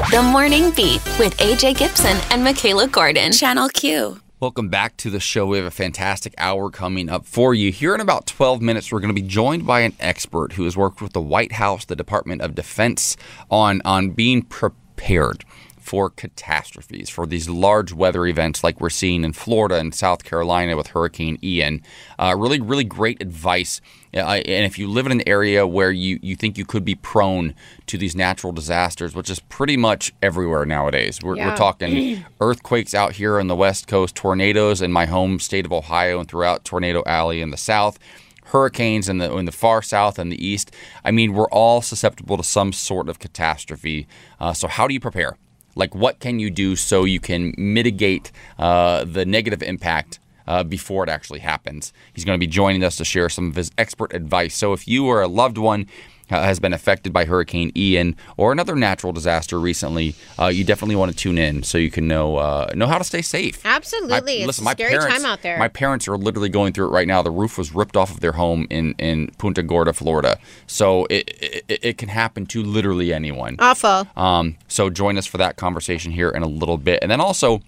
The 0.10 0.24
Morning 0.24 0.72
Beat 0.72 1.04
with 1.20 1.38
AJ 1.38 1.78
Gibson 1.78 2.18
and 2.32 2.44
Michaela 2.44 2.88
Gordon. 2.88 3.32
Channel 3.32 3.70
Q. 3.70 4.20
Welcome 4.42 4.70
back 4.70 4.96
to 4.98 5.10
the 5.10 5.20
show. 5.20 5.48
We 5.48 5.58
have 5.58 5.66
a 5.66 5.72
fantastic 5.72 6.34
hour 6.38 6.70
coming 6.70 7.10
up 7.10 7.26
for 7.26 7.54
you. 7.54 7.74
Here 7.74 7.94
in 7.94 8.00
about 8.00 8.26
12 8.26 8.62
minutes, 8.62 8.90
we're 8.90 9.02
going 9.02 9.14
to 9.14 9.22
be 9.22 9.28
joined 9.28 9.68
by 9.68 9.82
an 9.82 9.92
expert 10.00 10.54
who 10.54 10.64
has 10.64 10.78
worked 10.78 11.02
with 11.02 11.12
the 11.12 11.20
White 11.20 11.52
House, 11.52 11.84
the 11.84 11.94
Department 11.94 12.42
of 12.42 12.56
Defense, 12.56 13.18
on, 13.52 13.82
on 13.84 14.12
being 14.12 14.44
prepared 14.44 15.44
for 15.90 16.12
catastrophes, 16.12 17.10
for 17.10 17.26
these 17.26 17.50
large 17.50 17.92
weather 17.92 18.28
events 18.28 18.64
like 18.64 18.80
we're 18.80 18.92
seeing 18.92 19.24
in 19.24 19.34
Florida 19.34 19.74
and 19.80 19.96
South 19.96 20.24
Carolina 20.24 20.78
with 20.78 20.86
Hurricane 20.90 21.40
Ian. 21.44 21.82
Uh, 22.20 22.36
really, 22.38 22.62
really 22.62 22.84
great 22.84 23.20
advice. 23.24 23.82
Uh, 24.14 24.20
and 24.20 24.66
if 24.68 24.78
you 24.78 24.88
live 24.88 25.08
in 25.08 25.12
an 25.12 25.24
area 25.28 25.66
where 25.66 25.90
you, 25.90 26.20
you 26.22 26.36
think 26.36 26.60
you 26.60 26.66
could 26.66 26.86
be 26.86 26.94
prone 26.94 27.56
to 27.88 27.98
these 27.98 28.16
natural 28.16 28.54
disasters, 28.54 29.16
which 29.16 29.32
is 29.32 29.40
pretty 29.40 29.78
much 29.78 30.14
everywhere 30.22 30.64
nowadays, 30.64 31.20
we're, 31.24 31.36
Yeah. 31.38 31.50
we're 31.50 31.58
talking 31.58 32.24
earthquakes 32.40 32.94
out 32.94 33.14
here 33.14 33.40
on 33.40 33.48
the 33.48 33.56
West 33.56 33.88
Coast, 33.88 34.14
tornadoes 34.14 34.84
in 34.84 34.92
my 34.92 35.08
home 35.08 35.40
state 35.40 35.66
of 35.66 35.74
Ohio 35.74 36.20
and 36.20 36.30
throughout 36.30 36.64
Tornado 36.66 37.02
Alley 37.08 37.42
in 37.42 37.50
the 37.50 37.58
South, 37.58 37.98
hurricanes 38.46 39.10
in 39.10 39.18
the 39.18 39.36
in 39.38 39.46
the 39.46 39.52
far 39.52 39.82
south 39.82 40.20
and 40.20 40.32
the 40.32 40.44
east. 40.48 40.70
I 41.04 41.10
mean, 41.10 41.34
we're 41.34 41.50
all 41.50 41.82
susceptible 41.82 42.38
to 42.38 42.44
some 42.44 42.74
sort 42.74 43.10
of 43.10 43.18
catastrophe. 43.18 44.08
Uh, 44.40 44.54
so, 44.54 44.68
how 44.68 44.88
do 44.88 44.94
you 44.94 45.00
prepare? 45.00 45.36
Like, 45.76 45.96
what 45.96 46.20
can 46.20 46.40
you 46.40 46.50
do 46.50 46.76
so 46.76 47.04
you 47.04 47.20
can 47.20 47.54
mitigate 47.58 48.32
uh, 48.58 49.06
the 49.06 49.26
negative 49.26 49.64
impact? 49.64 50.20
Uh, 50.48 50.64
before 50.64 51.04
it 51.04 51.10
actually 51.12 51.38
happens, 51.38 51.94
he's 52.12 52.26
going 52.26 52.36
to 52.36 52.40
be 52.40 52.48
joining 52.48 52.84
us 52.84 52.96
to 52.96 53.06
share 53.06 53.30
some 53.30 53.50
of 53.50 53.56
his 53.56 53.70
expert 53.78 54.12
advice. 54.16 54.56
So, 54.56 54.74
if 54.74 54.88
you 54.88 55.06
or 55.06 55.22
a 55.22 55.28
loved 55.28 55.60
one 55.60 55.86
has 56.30 56.60
been 56.60 56.74
affected 56.74 57.12
by 57.14 57.26
Hurricane 57.26 57.72
Ian 57.76 58.16
or 58.38 58.52
another 58.52 58.76
natural 58.76 59.14
disaster 59.14 59.60
recently, 59.60 60.16
uh, 60.40 60.48
you 60.48 60.64
definitely 60.64 60.96
want 60.96 61.12
to 61.12 61.18
tune 61.18 61.38
in 61.38 61.64
so 61.64 61.78
you 61.78 61.92
can 61.92 62.08
know 62.08 62.38
uh, 62.38 62.72
know 62.76 62.88
how 62.88 62.98
to 62.98 63.04
stay 63.04 63.22
safe. 63.22 63.62
Absolutely. 63.66 64.40
It's 64.40 64.48
listen, 64.48 64.64
my 64.64 64.74
scary 64.74 64.92
parents, 64.92 65.16
time 65.16 65.26
out 65.26 65.42
there. 65.42 65.58
My 65.58 65.68
parents 65.68 66.08
are 66.08 66.18
literally 66.18 66.50
going 66.50 66.74
through 66.74 66.88
it 66.88 66.92
right 66.92 67.08
now. 67.08 67.22
The 67.22 67.32
roof 67.32 67.58
was 67.58 67.74
ripped 67.74 67.98
off 67.98 68.12
of 68.12 68.20
their 68.20 68.34
home 68.34 68.68
in, 68.70 68.94
in 68.94 69.28
Punta 69.38 69.64
Gorda, 69.64 69.94
Florida. 69.94 70.38
So 70.68 71.06
it, 71.06 71.30
it, 71.68 71.80
it 71.82 71.98
can 71.98 72.10
happen 72.10 72.46
to 72.48 72.64
literally 72.64 73.14
anyone. 73.14 73.56
Awful. 73.60 74.08
Um, 74.16 74.56
so 74.68 74.90
join 74.90 75.18
us 75.18 75.26
for 75.26 75.38
that 75.38 75.58
conversation 75.58 76.12
here 76.12 76.30
in 76.30 76.44
a 76.44 76.48
little 76.48 76.78
bit. 76.78 77.00
And 77.02 77.12
then 77.12 77.22
also, 77.22 77.62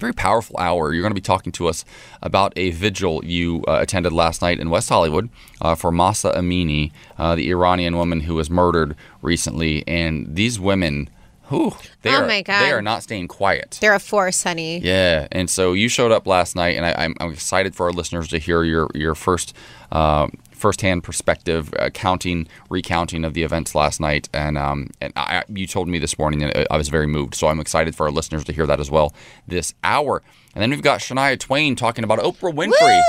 very 0.00 0.12
powerful 0.14 0.56
hour. 0.58 0.92
You're 0.92 1.02
going 1.02 1.12
to 1.12 1.14
be 1.14 1.20
talking 1.20 1.52
to 1.52 1.68
us 1.68 1.84
about 2.22 2.52
a 2.56 2.70
vigil 2.70 3.24
you 3.24 3.62
uh, 3.68 3.78
attended 3.80 4.12
last 4.12 4.42
night 4.42 4.58
in 4.58 4.70
West 4.70 4.88
Hollywood 4.88 5.28
uh, 5.60 5.74
for 5.74 5.92
Mahsa 5.92 6.32
Amini, 6.32 6.90
uh, 7.18 7.34
the 7.34 7.50
Iranian 7.50 7.96
woman 7.96 8.20
who 8.20 8.34
was 8.34 8.50
murdered 8.50 8.96
recently. 9.22 9.84
And 9.86 10.34
these 10.34 10.58
women, 10.58 11.08
whew, 11.48 11.74
they, 12.02 12.10
Oh 12.10 12.22
are, 12.22 12.26
my 12.26 12.42
God. 12.42 12.62
they 12.62 12.72
are 12.72 12.82
not 12.82 13.02
staying 13.02 13.28
quiet. 13.28 13.78
They're 13.80 13.94
a 13.94 14.00
force, 14.00 14.42
honey. 14.42 14.78
Yeah, 14.80 15.28
and 15.30 15.48
so 15.50 15.72
you 15.74 15.88
showed 15.88 16.12
up 16.12 16.26
last 16.26 16.56
night, 16.56 16.76
and 16.76 16.86
I, 16.86 16.94
I'm, 17.04 17.14
I'm 17.20 17.32
excited 17.32 17.74
for 17.76 17.86
our 17.86 17.92
listeners 17.92 18.28
to 18.28 18.38
hear 18.38 18.64
your 18.64 18.88
your 18.94 19.14
first 19.14 19.54
uh, 19.92 20.28
firsthand 20.60 21.02
perspective, 21.02 21.72
uh, 21.78 21.90
counting, 21.90 22.46
recounting 22.68 23.24
of 23.24 23.34
the 23.34 23.42
events 23.42 23.74
last 23.74 24.00
night, 24.00 24.28
and 24.32 24.58
um, 24.58 24.90
and 25.00 25.12
I, 25.16 25.42
you 25.48 25.66
told 25.66 25.88
me 25.88 25.98
this 25.98 26.18
morning, 26.18 26.42
and 26.42 26.66
I 26.70 26.76
was 26.76 26.88
very 26.88 27.06
moved. 27.06 27.34
So 27.34 27.48
I'm 27.48 27.60
excited 27.60 27.96
for 27.96 28.06
our 28.06 28.12
listeners 28.12 28.44
to 28.44 28.52
hear 28.52 28.66
that 28.66 28.80
as 28.80 28.90
well 28.90 29.14
this 29.48 29.74
hour. 29.82 30.22
And 30.54 30.60
then 30.62 30.70
we've 30.70 30.82
got 30.82 31.00
Shania 31.00 31.38
Twain 31.38 31.76
talking 31.76 32.02
about 32.02 32.18
Oprah 32.18 32.52
Winfrey 32.52 33.00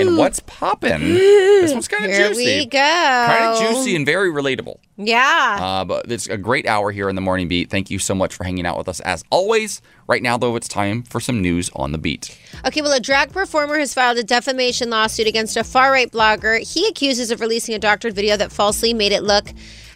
and 0.00 0.16
what's 0.16 0.40
poppin'. 0.40 1.02
This 1.02 1.72
one's 1.72 1.88
kind 1.88 2.04
of 2.06 2.10
Here 2.10 2.28
juicy, 2.28 2.44
we 2.60 2.66
go. 2.66 2.78
kind 2.78 3.44
of 3.44 3.58
juicy 3.58 3.96
and 3.96 4.06
very 4.06 4.30
relatable. 4.30 4.78
Yeah. 4.96 5.58
Uh, 5.60 5.84
but 5.84 6.10
it's 6.10 6.26
a 6.26 6.38
great 6.38 6.66
hour 6.66 6.90
here 6.92 7.10
in 7.10 7.14
the 7.14 7.20
morning 7.20 7.48
beat. 7.48 7.68
Thank 7.70 7.90
you 7.90 7.98
so 7.98 8.14
much 8.14 8.34
for 8.34 8.44
hanging 8.44 8.64
out 8.64 8.78
with 8.78 8.88
us 8.88 9.00
as 9.00 9.24
always. 9.30 9.82
Right 10.06 10.22
now, 10.22 10.38
though, 10.38 10.56
it's 10.56 10.68
time 10.68 11.02
for 11.02 11.20
some 11.20 11.42
news 11.42 11.68
on 11.74 11.92
the 11.92 11.98
beat. 11.98 12.38
Okay, 12.64 12.80
well, 12.80 12.92
a 12.92 13.00
drag 13.00 13.32
performer 13.32 13.78
has 13.78 13.92
filed 13.92 14.16
a 14.16 14.24
defamation 14.24 14.88
lawsuit 14.88 15.26
against 15.26 15.56
a 15.56 15.64
far 15.64 15.92
right 15.92 16.10
blogger. 16.10 16.60
He 16.60 16.86
accuses 16.88 17.30
of 17.30 17.40
releasing 17.40 17.74
a 17.74 17.78
doctored 17.78 18.14
video 18.14 18.36
that 18.38 18.52
falsely 18.52 18.94
made 18.94 19.12
it 19.12 19.22
look 19.22 19.48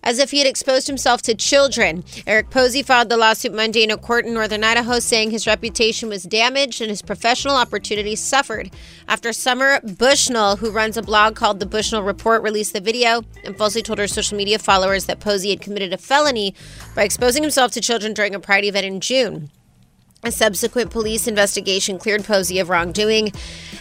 as 0.03 0.19
if 0.19 0.31
he 0.31 0.39
had 0.39 0.47
exposed 0.47 0.87
himself 0.87 1.23
to 1.23 1.35
children. 1.35 2.05
Eric 2.27 2.51
Posey 2.51 2.83
filed 2.83 3.09
the 3.09 3.17
lawsuit 3.17 3.55
Monday 3.55 3.83
in 3.83 3.91
a 3.91 3.97
court 3.97 4.25
in 4.27 4.35
northern 4.35 4.65
Idaho, 4.65 4.99
saying 4.99 5.31
his 5.31 5.47
reputation 5.47 6.09
was 6.09 6.23
damaged 6.25 6.81
and 6.81 6.91
his 6.91 7.03
professional 7.03 7.57
opportunities 7.57 8.21
suffered. 8.21 8.71
After 9.09 9.33
Summer 9.33 9.81
Bushnell, 9.83 10.57
who 10.57 10.71
runs 10.71 10.97
a 10.97 11.03
blog 11.03 11.37
called 11.37 11.61
The 11.61 11.67
Bushnell 11.67 12.03
Report, 12.03 12.43
released 12.43 12.73
the 12.73 12.81
video 12.81 13.23
and 13.45 13.57
falsely 13.57 13.83
told 13.83 13.99
her 13.99 14.09
social 14.09 14.37
media 14.37 14.59
followers 14.59 15.07
that 15.07 15.21
Posey 15.21 15.51
had 15.51 15.61
committed 15.61 15.93
a 15.93 15.99
felony 15.99 16.55
by 16.95 17.03
exposing 17.03 17.43
himself 17.43 17.73
to 17.73 17.81
children 17.81 18.15
during 18.15 18.35
a 18.35 18.41
Pride 18.41 18.65
event 18.65 18.87
in 18.87 19.01
June. 19.01 19.51
A 20.23 20.31
subsequent 20.31 20.91
police 20.91 21.27
investigation 21.27 21.99
cleared 21.99 22.25
Posey 22.25 22.59
of 22.59 22.69
wrongdoing, 22.69 23.33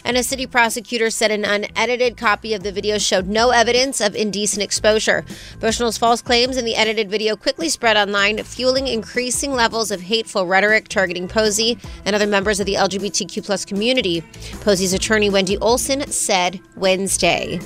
and 0.04 0.18
a 0.18 0.24
city 0.24 0.46
prosecutor 0.46 1.10
said 1.10 1.32
an 1.32 1.46
unedited 1.46 2.18
copy 2.18 2.54
of 2.54 2.64
the 2.64 2.72
video 2.72 2.98
showed 2.98 3.28
no 3.28 3.52
evidence 3.52 4.02
of 4.02 4.16
indecent 4.16 4.64
exposure. 4.64 5.26
Bushnell's 5.60 5.98
false 5.98 6.22
claims 6.22 6.58
in 6.58 6.66
the 6.66 6.76
edited 6.76 7.10
video 7.10 7.36
quickly 7.36 7.70
spread 7.70 7.98
online, 7.98 8.44
fueling 8.44 8.88
increasing 8.88 9.54
levels 9.54 9.92
of 9.92 10.02
hateful 10.02 10.46
rhetoric 10.46 10.88
targeting 10.88 11.28
Posey 11.28 11.78
and 12.06 12.16
other 12.16 12.28
members 12.28 12.60
of 12.60 12.66
the 12.66 12.76
LGBTQ 12.76 13.46
plus 13.46 13.66
community. 13.66 14.22
Posey's 14.62 14.94
attorney 14.94 15.30
Wendy 15.30 15.58
Olson 15.58 16.10
said 16.12 16.60
Wednesday. 16.76 17.60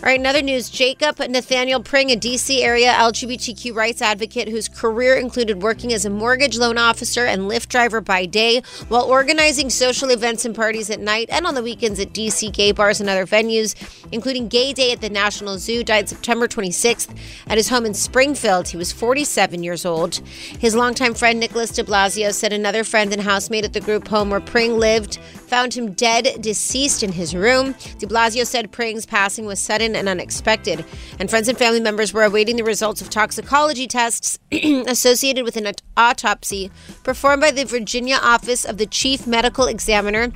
All 0.00 0.04
right, 0.04 0.20
another 0.20 0.42
news. 0.42 0.70
Jacob 0.70 1.18
Nathaniel 1.18 1.82
Pring, 1.82 2.12
a 2.12 2.16
DC 2.16 2.60
area 2.60 2.92
LGBTQ 2.92 3.74
rights 3.74 4.00
advocate 4.00 4.46
whose 4.48 4.68
career 4.68 5.16
included 5.16 5.60
working 5.60 5.92
as 5.92 6.04
a 6.04 6.10
mortgage 6.10 6.56
loan 6.56 6.78
officer 6.78 7.26
and 7.26 7.42
Lyft 7.42 7.66
driver 7.66 8.00
by 8.00 8.24
day 8.24 8.62
while 8.86 9.02
organizing 9.02 9.68
social 9.70 10.10
events 10.10 10.44
and 10.44 10.54
parties 10.54 10.88
at 10.88 11.00
night 11.00 11.28
and 11.32 11.44
on 11.46 11.56
the 11.56 11.64
weekends 11.64 11.98
at 11.98 12.12
DC 12.12 12.52
gay 12.52 12.70
bars 12.70 13.00
and 13.00 13.10
other 13.10 13.26
venues, 13.26 13.74
including 14.12 14.46
Gay 14.46 14.72
Day 14.72 14.92
at 14.92 15.00
the 15.00 15.10
National 15.10 15.58
Zoo, 15.58 15.82
died 15.82 16.08
September 16.08 16.46
26th 16.46 17.12
at 17.48 17.56
his 17.56 17.68
home 17.68 17.84
in 17.84 17.92
Springfield. 17.92 18.68
He 18.68 18.76
was 18.76 18.92
47 18.92 19.64
years 19.64 19.84
old. 19.84 20.18
His 20.60 20.76
longtime 20.76 21.14
friend 21.14 21.40
Nicholas 21.40 21.72
de 21.72 21.82
Blasio 21.82 22.32
said 22.32 22.52
another 22.52 22.84
friend 22.84 23.12
and 23.12 23.22
housemate 23.22 23.64
at 23.64 23.72
the 23.72 23.80
group 23.80 24.06
home 24.06 24.30
where 24.30 24.38
Pring 24.38 24.78
lived 24.78 25.16
found 25.16 25.74
him 25.74 25.92
dead, 25.92 26.40
deceased 26.40 27.02
in 27.02 27.10
his 27.10 27.34
room. 27.34 27.72
De 27.98 28.06
Blasio 28.06 28.46
said 28.46 28.70
Pring's 28.70 29.04
passing 29.04 29.44
was 29.44 29.58
sudden 29.58 29.87
and 29.96 30.08
unexpected, 30.08 30.84
and 31.18 31.28
friends 31.28 31.48
and 31.48 31.58
family 31.58 31.80
members 31.80 32.12
were 32.12 32.24
awaiting 32.24 32.56
the 32.56 32.64
results 32.64 33.00
of 33.00 33.10
toxicology 33.10 33.86
tests 33.86 34.38
associated 34.52 35.44
with 35.44 35.56
an 35.56 35.72
autopsy 35.96 36.70
performed 37.02 37.40
by 37.40 37.50
the 37.50 37.64
Virginia 37.64 38.18
Office 38.22 38.64
of 38.64 38.78
the 38.78 38.86
Chief 38.86 39.26
Medical 39.26 39.66
Examiner 39.66 40.32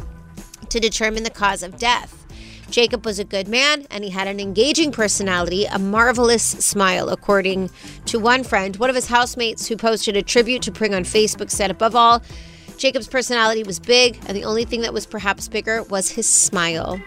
to 0.68 0.80
determine 0.80 1.22
the 1.22 1.30
cause 1.30 1.62
of 1.62 1.78
death. 1.78 2.18
Jacob 2.70 3.04
was 3.04 3.18
a 3.18 3.24
good 3.24 3.48
man 3.48 3.86
and 3.90 4.02
he 4.02 4.08
had 4.08 4.26
an 4.26 4.40
engaging 4.40 4.90
personality, 4.90 5.66
a 5.66 5.78
marvelous 5.78 6.42
smile, 6.42 7.10
according 7.10 7.70
to 8.06 8.18
one 8.18 8.42
friend. 8.42 8.76
One 8.76 8.88
of 8.88 8.96
his 8.96 9.06
housemates 9.06 9.66
who 9.66 9.76
posted 9.76 10.16
a 10.16 10.22
tribute 10.22 10.62
to 10.62 10.72
Pring 10.72 10.94
on 10.94 11.04
Facebook 11.04 11.50
said, 11.50 11.70
above 11.70 11.94
all, 11.94 12.22
Jacob's 12.78 13.06
personality 13.06 13.62
was 13.62 13.78
big, 13.78 14.18
and 14.26 14.36
the 14.36 14.44
only 14.44 14.64
thing 14.64 14.80
that 14.80 14.92
was 14.92 15.06
perhaps 15.06 15.46
bigger 15.46 15.82
was 15.84 16.10
his 16.10 16.28
smile. 16.28 17.00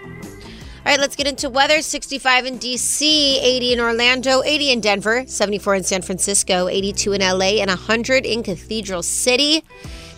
All 0.86 0.92
right, 0.92 1.00
let's 1.00 1.16
get 1.16 1.26
into 1.26 1.50
weather 1.50 1.82
65 1.82 2.46
in 2.46 2.60
DC, 2.60 3.02
80 3.02 3.74
in 3.74 3.80
Orlando, 3.80 4.44
80 4.44 4.72
in 4.72 4.82
Denver, 4.82 5.26
74 5.26 5.74
in 5.78 5.84
San 5.84 6.04
Francisco, 6.04 6.68
82 6.68 7.14
in 7.14 7.22
LA, 7.22 7.58
and 7.60 7.70
100 7.70 8.24
in 8.24 8.44
Cathedral 8.44 9.02
City. 9.02 9.64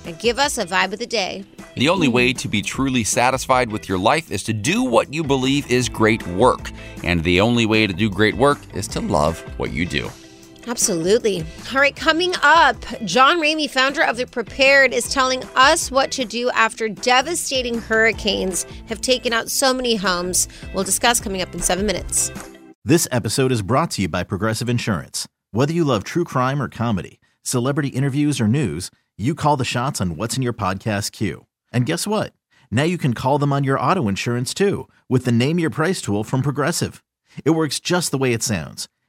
And 0.05 0.19
give 0.19 0.37
us 0.37 0.57
a 0.57 0.65
vibe 0.65 0.91
of 0.91 0.99
the 0.99 1.07
day. 1.07 1.45
The 1.77 1.87
only 1.87 2.09
way 2.09 2.33
to 2.33 2.49
be 2.49 2.61
truly 2.61 3.05
satisfied 3.05 3.71
with 3.71 3.87
your 3.87 3.97
life 3.97 4.29
is 4.29 4.43
to 4.43 4.51
do 4.51 4.83
what 4.83 5.13
you 5.13 5.23
believe 5.23 5.71
is 5.71 5.87
great 5.87 6.27
work. 6.27 6.71
And 7.01 7.23
the 7.23 7.39
only 7.39 7.65
way 7.65 7.87
to 7.87 7.93
do 7.93 8.09
great 8.09 8.35
work 8.35 8.59
is 8.75 8.89
to 8.89 8.99
love 8.99 9.39
what 9.57 9.71
you 9.71 9.85
do. 9.85 10.11
Absolutely. 10.67 11.45
All 11.73 11.79
right, 11.79 11.95
coming 11.95 12.33
up, 12.43 12.75
John 13.05 13.39
Ramey, 13.39 13.69
founder 13.69 14.03
of 14.03 14.17
The 14.17 14.27
Prepared, 14.27 14.93
is 14.93 15.09
telling 15.09 15.43
us 15.55 15.89
what 15.89 16.11
to 16.11 16.25
do 16.25 16.49
after 16.49 16.89
devastating 16.89 17.79
hurricanes 17.79 18.65
have 18.87 18.99
taken 18.99 19.31
out 19.31 19.49
so 19.49 19.73
many 19.73 19.95
homes. 19.95 20.49
We'll 20.73 20.83
discuss 20.83 21.21
coming 21.21 21.41
up 21.41 21.53
in 21.53 21.61
seven 21.61 21.85
minutes. 21.85 22.31
This 22.83 23.07
episode 23.11 23.51
is 23.51 23.61
brought 23.61 23.91
to 23.91 24.01
you 24.03 24.09
by 24.09 24.23
Progressive 24.23 24.67
Insurance. 24.67 25.27
Whether 25.51 25.73
you 25.73 25.85
love 25.85 26.03
true 26.03 26.25
crime 26.25 26.61
or 26.61 26.67
comedy, 26.67 27.21
celebrity 27.43 27.89
interviews 27.89 28.41
or 28.41 28.47
news, 28.47 28.91
you 29.17 29.35
call 29.35 29.55
the 29.55 29.65
shots 29.65 30.01
on 30.01 30.17
what's 30.17 30.35
in 30.35 30.43
your 30.43 30.53
podcast 30.53 31.13
queue. 31.13 31.45
And 31.71 31.85
guess 31.85 32.05
what? 32.05 32.33
Now 32.71 32.83
you 32.83 32.97
can 32.97 33.13
call 33.13 33.39
them 33.39 33.53
on 33.53 33.63
your 33.63 33.79
auto 33.79 34.07
insurance 34.09 34.53
too 34.53 34.87
with 35.07 35.23
the 35.23 35.31
Name 35.31 35.59
Your 35.59 35.69
Price 35.69 36.01
tool 36.01 36.25
from 36.25 36.41
Progressive. 36.41 37.03
It 37.45 37.51
works 37.51 37.79
just 37.79 38.11
the 38.11 38.17
way 38.17 38.33
it 38.33 38.43
sounds. 38.43 38.89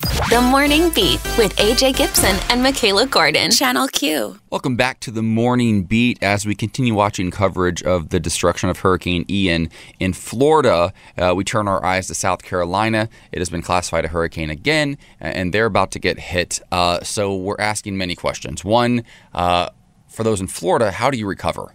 The 0.00 0.40
Morning 0.50 0.88
Beat 0.90 1.20
with 1.36 1.54
AJ 1.56 1.96
Gibson 1.96 2.34
and 2.48 2.62
Michaela 2.62 3.06
Gordon. 3.06 3.50
Channel 3.50 3.88
Q. 3.88 4.38
Welcome 4.48 4.74
back 4.74 5.00
to 5.00 5.10
the 5.10 5.22
morning 5.22 5.82
beat 5.82 6.22
as 6.22 6.46
we 6.46 6.54
continue 6.54 6.94
watching 6.94 7.30
coverage 7.30 7.82
of 7.82 8.08
the 8.08 8.18
destruction 8.18 8.70
of 8.70 8.78
Hurricane 8.78 9.26
Ian 9.28 9.68
in 9.98 10.14
Florida. 10.14 10.94
Uh, 11.18 11.34
we 11.36 11.44
turn 11.44 11.68
our 11.68 11.84
eyes 11.84 12.06
to 12.06 12.14
South 12.14 12.42
Carolina. 12.42 13.10
It 13.30 13.40
has 13.40 13.50
been 13.50 13.60
classified 13.60 14.06
a 14.06 14.08
hurricane 14.08 14.48
again, 14.48 14.96
and 15.20 15.52
they're 15.52 15.66
about 15.66 15.90
to 15.92 15.98
get 15.98 16.18
hit. 16.18 16.60
Uh, 16.72 17.02
so 17.02 17.36
we're 17.36 17.60
asking 17.60 17.98
many 17.98 18.14
questions. 18.14 18.64
One, 18.64 19.04
uh, 19.34 19.68
for 20.08 20.24
those 20.24 20.40
in 20.40 20.46
Florida, 20.46 20.92
how 20.92 21.10
do 21.10 21.18
you 21.18 21.26
recover? 21.26 21.74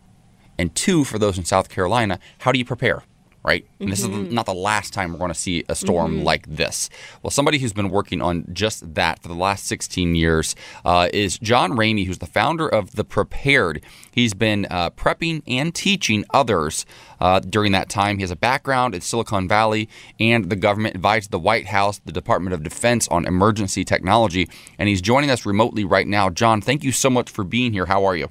And 0.57 0.73
two, 0.73 1.03
for 1.03 1.19
those 1.19 1.37
in 1.37 1.45
South 1.45 1.69
Carolina, 1.69 2.19
how 2.39 2.51
do 2.51 2.57
you 2.57 2.65
prepare? 2.65 3.03
Right? 3.45 3.65
And 3.79 3.91
this 3.91 4.01
is 4.01 4.07
not 4.07 4.47
the 4.47 4.53
last 4.55 4.91
time 4.91 5.13
we're 5.13 5.19
going 5.19 5.31
to 5.31 5.35
see 5.35 5.63
a 5.69 5.75
storm 5.75 6.23
like 6.23 6.47
this. 6.47 6.89
Well, 7.21 7.29
somebody 7.29 7.59
who's 7.59 7.73
been 7.73 7.91
working 7.91 8.19
on 8.19 8.45
just 8.51 8.95
that 8.95 9.21
for 9.21 9.27
the 9.27 9.35
last 9.35 9.67
16 9.67 10.15
years 10.15 10.55
uh, 10.83 11.09
is 11.13 11.37
John 11.37 11.73
Ramey, 11.73 12.07
who's 12.07 12.17
the 12.17 12.25
founder 12.25 12.67
of 12.67 12.95
The 12.95 13.03
Prepared. 13.03 13.83
He's 14.11 14.33
been 14.33 14.65
uh, 14.71 14.89
prepping 14.89 15.43
and 15.45 15.75
teaching 15.75 16.25
others 16.33 16.87
uh, 17.19 17.39
during 17.39 17.71
that 17.73 17.87
time. 17.87 18.17
He 18.17 18.23
has 18.23 18.31
a 18.31 18.35
background 18.35 18.95
in 18.95 19.01
Silicon 19.01 19.47
Valley, 19.47 19.87
and 20.19 20.49
the 20.49 20.55
government 20.55 20.95
advised 20.95 21.29
the 21.29 21.39
White 21.39 21.67
House, 21.67 22.01
the 22.03 22.11
Department 22.11 22.55
of 22.55 22.63
Defense 22.63 23.07
on 23.09 23.27
emergency 23.27 23.85
technology. 23.85 24.49
And 24.79 24.89
he's 24.89 25.01
joining 25.01 25.29
us 25.29 25.45
remotely 25.45 25.85
right 25.85 26.07
now. 26.07 26.31
John, 26.31 26.61
thank 26.61 26.83
you 26.83 26.91
so 26.91 27.11
much 27.11 27.29
for 27.29 27.43
being 27.43 27.73
here. 27.73 27.85
How 27.85 28.05
are 28.05 28.15
you? 28.15 28.29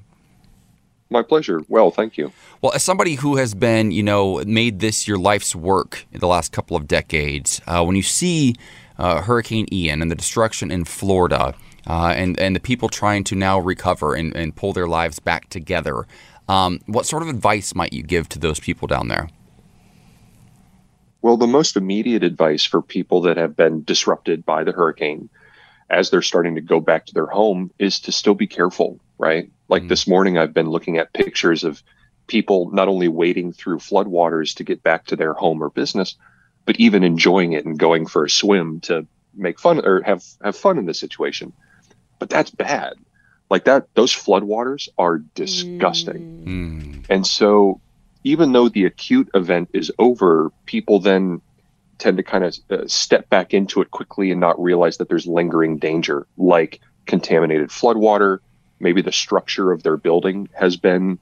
My 1.15 1.23
pleasure. 1.23 1.63
Well, 1.69 1.93
thank 1.93 2.19
you. 2.19 2.33
Well, 2.61 2.73
as 2.73 2.83
somebody 2.83 3.15
who 3.15 3.37
has 3.37 3.55
been, 3.55 3.93
you 3.93 4.03
know, 4.03 4.43
made 4.45 4.81
this 4.81 5.07
your 5.07 5.17
life's 5.17 5.55
work 5.55 6.07
in 6.11 6.19
the 6.19 6.27
last 6.27 6.51
couple 6.51 6.77
of 6.77 6.89
decades, 6.89 7.61
uh, 7.69 7.85
when 7.85 7.95
you 7.95 8.03
see 8.03 8.57
uh, 8.99 9.21
Hurricane 9.21 9.69
Ian 9.73 10.03
and 10.03 10.11
the 10.11 10.17
destruction 10.17 10.73
in 10.73 10.85
Florida, 10.85 11.55
uh, 11.87 12.13
and 12.17 12.37
and 12.41 12.57
the 12.57 12.61
people 12.61 12.89
trying 12.89 13.23
to 13.25 13.37
now 13.37 13.61
recover 13.61 14.17
and, 14.17 14.35
and 14.35 14.57
pull 14.57 14.73
their 14.73 14.89
lives 14.89 15.21
back 15.21 15.49
together, 15.51 16.05
um, 16.49 16.81
what 16.87 17.07
sort 17.07 17.23
of 17.23 17.29
advice 17.29 17.77
might 17.77 17.93
you 17.93 18.03
give 18.03 18.29
to 18.31 18.41
those 18.41 18.59
people 18.59 18.89
down 18.89 19.07
there? 19.07 19.29
Well, 21.23 21.37
the 21.37 21.47
most 21.47 21.77
immediate 21.77 22.25
advice 22.25 22.65
for 22.65 22.83
people 22.83 23.21
that 23.21 23.37
have 23.37 23.55
been 23.55 23.85
disrupted 23.85 24.45
by 24.45 24.65
the 24.65 24.73
hurricane 24.73 25.29
as 25.89 26.11
they're 26.11 26.23
starting 26.23 26.57
to 26.57 26.61
go 26.61 26.81
back 26.81 27.07
to 27.07 27.15
their 27.15 27.27
home 27.27 27.71
is 27.79 28.01
to 28.01 28.11
still 28.11 28.35
be 28.35 28.49
careful, 28.49 28.99
right? 29.17 29.53
Like 29.69 29.83
hmm. 29.83 29.89
this 29.89 30.07
morning, 30.07 30.39
I've 30.39 30.55
been 30.55 30.69
looking 30.69 30.99
at 30.99 31.13
pictures 31.13 31.65
of 31.65 31.83
people 32.27 32.71
not 32.73 32.89
only 32.89 33.09
wading 33.09 33.53
through 33.53 33.79
floodwaters 33.79 34.55
to 34.57 34.65
get 34.65 34.83
back 34.83 35.07
to 35.07 35.17
their 35.17 35.35
home 35.35 35.63
or 35.63 35.71
business, 35.71 36.17
but 36.65 36.79
even 36.81 37.03
enjoying 37.03 37.53
it 37.53 37.65
and 37.65 37.79
going 37.79 38.07
for 38.07 38.25
a 38.25 38.31
swim 38.31 38.81
to 38.81 39.07
make 39.35 39.59
fun 39.59 39.85
or 39.85 40.03
have 40.03 40.25
have 40.43 40.57
fun 40.57 40.79
in 40.79 40.87
this 40.87 40.99
situation. 40.99 41.53
But 42.19 42.31
that's 42.31 42.51
bad. 42.51 42.95
Like 43.51 43.65
that, 43.65 43.89
those 43.95 44.13
floodwaters 44.13 44.89
are 44.97 45.19
disgusting. 45.19 46.43
Hmm. 46.43 46.81
Hmm. 46.81 47.01
And 47.11 47.27
so, 47.27 47.81
even 48.25 48.53
though 48.53 48.69
the 48.69 48.87
acute 48.87 49.29
event 49.35 49.71
is 49.75 49.93
over, 49.99 50.51
people 50.67 50.99
then 50.99 51.43
tend 51.99 52.17
to 52.17 52.23
kind 52.23 52.45
of 52.45 52.57
uh, 52.71 52.87
step 52.87 53.29
back 53.29 53.55
into 53.55 53.81
it 53.81 53.91
quickly 53.91 54.31
and 54.31 54.41
not 54.41 54.61
realize 54.61 54.97
that 54.97 55.09
there's 55.09 55.27
lingering 55.27 55.79
danger, 55.79 56.27
like 56.37 56.81
contaminated 57.07 57.69
floodwater, 57.69 58.39
maybe 58.81 59.03
the 59.03 59.13
structure 59.13 59.73
of 59.73 59.83
their 59.83 59.97
building 59.97 60.49
has 60.53 60.77
been 60.77 61.19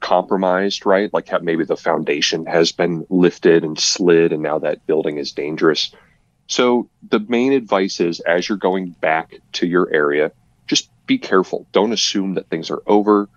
compromised, 0.00 0.86
right? 0.86 1.12
Like 1.12 1.28
how 1.28 1.38
maybe 1.38 1.64
the 1.64 1.76
foundation 1.76 2.46
has 2.46 2.72
been 2.72 3.06
lifted 3.10 3.64
and 3.64 3.78
slid, 3.78 4.32
and 4.32 4.42
now 4.42 4.58
that 4.60 4.86
building 4.86 5.18
is 5.18 5.32
dangerous. 5.32 5.92
So 6.46 6.88
the 7.08 7.20
main 7.20 7.52
advice 7.52 8.00
is 8.00 8.20
as 8.20 8.48
you're 8.48 8.58
going 8.58 8.90
back 8.90 9.34
to 9.54 9.66
your 9.66 9.92
area, 9.92 10.32
just 10.66 10.88
be 11.06 11.18
careful. 11.18 11.66
Don't 11.72 11.92
assume 11.92 12.34
that 12.34 12.48
things 12.48 12.70
are 12.70 12.82
over. 12.86 13.28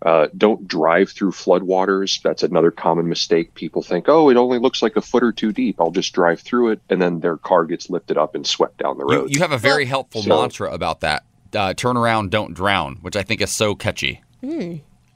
Uh, 0.00 0.28
don't 0.36 0.68
drive 0.68 1.10
through 1.10 1.32
floodwaters. 1.32 2.22
That's 2.22 2.42
another 2.44 2.70
common 2.70 3.08
mistake. 3.08 3.54
People 3.54 3.82
think, 3.82 4.08
oh, 4.08 4.28
it 4.30 4.36
only 4.36 4.58
looks 4.58 4.80
like 4.80 4.96
a 4.96 5.00
foot 5.00 5.24
or 5.24 5.32
two 5.32 5.52
deep. 5.52 5.80
I'll 5.80 5.90
just 5.90 6.12
drive 6.12 6.40
through 6.40 6.70
it. 6.70 6.80
And 6.88 7.02
then 7.02 7.18
their 7.20 7.36
car 7.36 7.64
gets 7.64 7.90
lifted 7.90 8.16
up 8.16 8.34
and 8.36 8.46
swept 8.46 8.78
down 8.78 8.96
the 8.98 9.06
You, 9.08 9.16
road. 9.22 9.34
you 9.34 9.40
have 9.40 9.50
a 9.50 9.58
very 9.58 9.86
helpful 9.86 10.22
So- 10.22 10.40
mantra 10.40 10.72
about 10.72 11.00
that. 11.00 11.24
Uh, 11.54 11.74
turn 11.74 11.96
around, 11.96 12.30
don't 12.30 12.54
drown, 12.54 12.96
which 12.96 13.16
I 13.16 13.22
think 13.22 13.40
is 13.40 13.50
so 13.50 13.74
catchy. 13.74 14.22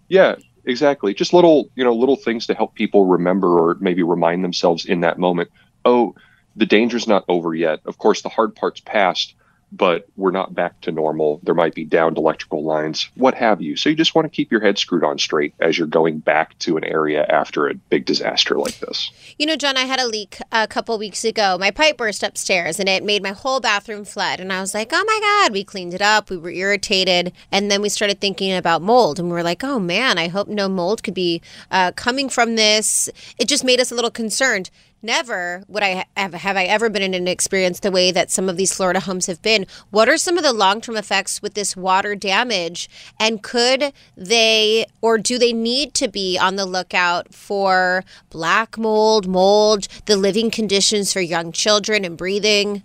Yeah, 0.08 0.36
exactly. 0.64 1.14
Just 1.14 1.32
little, 1.32 1.70
you 1.74 1.84
know, 1.84 1.94
little 1.94 2.16
things 2.16 2.46
to 2.46 2.54
help 2.54 2.74
people 2.74 3.06
remember 3.06 3.58
or 3.58 3.76
maybe 3.80 4.02
remind 4.02 4.44
themselves 4.44 4.84
in 4.84 5.00
that 5.00 5.18
moment. 5.18 5.50
Oh, 5.84 6.14
the 6.56 6.66
danger's 6.66 7.06
not 7.06 7.24
over 7.28 7.54
yet. 7.54 7.80
Of 7.86 7.98
course, 7.98 8.22
the 8.22 8.28
hard 8.28 8.54
part's 8.54 8.80
past, 8.80 9.34
but 9.72 10.06
we're 10.16 10.30
not 10.30 10.54
back 10.54 10.80
to 10.82 10.92
normal. 10.92 11.40
There 11.42 11.54
might 11.54 11.74
be 11.74 11.85
downed 11.85 12.18
electrical 12.18 12.62
lines, 12.62 13.08
what 13.14 13.35
have 13.35 13.62
you. 13.62 13.74
So 13.76 13.88
you 13.88 13.96
just 13.96 14.14
want 14.14 14.26
to 14.26 14.35
keep 14.37 14.52
your 14.52 14.61
head 14.61 14.78
screwed 14.78 15.02
on 15.02 15.18
straight 15.18 15.54
as 15.61 15.78
you're 15.78 15.87
going 15.87 16.18
back 16.18 16.58
to 16.61 16.76
an 16.76 16.85
area 16.85 17.24
after 17.24 17.66
a 17.66 17.74
big 17.74 18.04
disaster 18.04 18.58
like 18.58 18.78
this. 18.80 19.11
You 19.38 19.46
know, 19.46 19.56
John, 19.56 19.76
I 19.76 19.85
had 19.85 19.98
a 19.98 20.06
leak 20.06 20.38
a 20.52 20.68
couple 20.68 20.98
weeks 20.98 21.24
ago. 21.24 21.56
My 21.58 21.70
pipe 21.70 21.96
burst 21.96 22.22
upstairs 22.22 22.78
and 22.78 22.88
it 22.88 23.02
made 23.02 23.22
my 23.22 23.30
whole 23.30 23.61
bathroom 23.61 24.04
flood. 24.04 24.40
And 24.40 24.52
I 24.52 24.61
was 24.61 24.74
like, 24.74 24.90
oh 24.92 25.04
my 25.06 25.18
God, 25.20 25.52
we 25.52 25.64
cleaned 25.64 25.94
it 25.94 26.02
up. 26.02 26.28
We 26.28 26.37
were 26.37 26.50
irritated. 26.50 27.32
And 27.50 27.70
then 27.70 27.80
we 27.80 27.88
started 27.88 28.20
thinking 28.20 28.52
about 28.52 28.82
mold. 28.82 29.18
And 29.18 29.28
we 29.28 29.35
were 29.35 29.42
like, 29.42 29.64
oh 29.64 29.78
man, 29.78 30.18
I 30.18 30.28
hope 30.28 30.48
no 30.48 30.68
mold 30.68 31.02
could 31.02 31.14
be 31.14 31.40
uh, 31.70 31.92
coming 31.92 32.28
from 32.28 32.56
this. 32.56 33.08
It 33.38 33.48
just 33.48 33.64
made 33.64 33.80
us 33.80 33.90
a 33.90 33.94
little 33.94 34.11
concerned. 34.11 34.70
Never 35.04 35.64
would 35.66 35.82
I 35.82 36.06
have, 36.16 36.32
have 36.32 36.56
I 36.56 36.62
ever 36.64 36.88
been 36.88 37.02
in 37.02 37.12
an 37.12 37.26
experience 37.26 37.80
the 37.80 37.90
way 37.90 38.12
that 38.12 38.30
some 38.30 38.48
of 38.48 38.56
these 38.56 38.72
Florida 38.72 39.00
homes 39.00 39.26
have 39.26 39.42
been. 39.42 39.66
What 39.90 40.08
are 40.08 40.16
some 40.16 40.38
of 40.38 40.44
the 40.44 40.52
long 40.52 40.80
term 40.80 40.96
effects 40.96 41.42
with 41.42 41.54
this 41.54 41.76
water 41.76 42.14
damage? 42.14 42.88
And 43.18 43.42
could 43.42 43.92
they 44.16 44.86
or 45.00 45.18
do 45.18 45.38
they 45.38 45.52
need 45.52 45.94
to 45.94 46.06
be 46.06 46.38
on 46.38 46.54
the 46.54 46.66
lookout 46.66 47.34
for 47.34 48.04
black 48.30 48.78
mold, 48.78 49.26
mold, 49.26 49.88
the 50.06 50.16
living 50.16 50.52
conditions 50.52 51.12
for 51.12 51.20
young 51.20 51.50
children 51.50 52.04
and 52.04 52.16
breathing? 52.16 52.84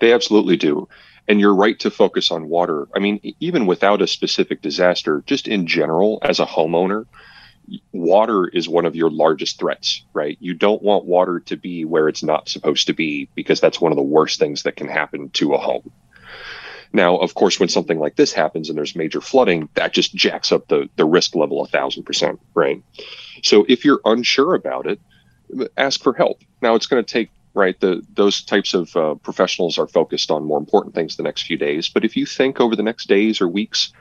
They 0.00 0.12
absolutely 0.12 0.58
do. 0.58 0.90
And 1.26 1.40
you're 1.40 1.54
right 1.54 1.78
to 1.80 1.90
focus 1.90 2.30
on 2.30 2.50
water. 2.50 2.86
I 2.94 2.98
mean, 2.98 3.34
even 3.40 3.64
without 3.64 4.02
a 4.02 4.06
specific 4.06 4.60
disaster, 4.60 5.24
just 5.26 5.48
in 5.48 5.66
general, 5.66 6.18
as 6.20 6.38
a 6.38 6.44
homeowner, 6.44 7.06
water 7.92 8.46
is 8.46 8.68
one 8.68 8.86
of 8.86 8.96
your 8.96 9.10
largest 9.10 9.58
threats, 9.58 10.04
right? 10.12 10.36
You 10.40 10.54
don't 10.54 10.82
want 10.82 11.04
water 11.04 11.40
to 11.40 11.56
be 11.56 11.84
where 11.84 12.08
it's 12.08 12.22
not 12.22 12.48
supposed 12.48 12.86
to 12.86 12.92
be 12.92 13.28
because 13.34 13.60
that's 13.60 13.80
one 13.80 13.92
of 13.92 13.96
the 13.96 14.02
worst 14.02 14.38
things 14.38 14.62
that 14.62 14.76
can 14.76 14.88
happen 14.88 15.30
to 15.30 15.54
a 15.54 15.58
home. 15.58 15.90
Now, 16.92 17.16
of 17.16 17.34
course, 17.34 17.58
when 17.58 17.68
something 17.68 17.98
like 17.98 18.16
this 18.16 18.32
happens 18.32 18.68
and 18.68 18.78
there's 18.78 18.96
major 18.96 19.20
flooding, 19.20 19.68
that 19.74 19.92
just 19.92 20.14
jacks 20.14 20.52
up 20.52 20.68
the, 20.68 20.88
the 20.96 21.04
risk 21.04 21.34
level 21.34 21.62
a 21.62 21.66
thousand 21.66 22.04
percent, 22.04 22.40
right? 22.54 22.82
So 23.42 23.66
if 23.68 23.84
you're 23.84 24.00
unsure 24.04 24.54
about 24.54 24.86
it, 24.86 25.00
ask 25.76 26.02
for 26.02 26.12
help. 26.12 26.42
Now, 26.62 26.74
it's 26.74 26.86
going 26.86 27.04
to 27.04 27.12
take 27.12 27.30
right 27.54 27.78
the 27.80 28.02
those 28.12 28.42
types 28.42 28.74
of 28.74 28.94
uh, 28.96 29.14
professionals 29.14 29.78
are 29.78 29.86
focused 29.86 30.30
on 30.30 30.44
more 30.44 30.58
important 30.58 30.94
things 30.94 31.16
the 31.16 31.22
next 31.22 31.42
few 31.42 31.56
days. 31.56 31.88
But 31.88 32.04
if 32.04 32.16
you 32.16 32.26
think 32.26 32.60
over 32.60 32.76
the 32.76 32.82
next 32.82 33.08
days 33.08 33.40
or 33.40 33.48
weeks, 33.48 33.92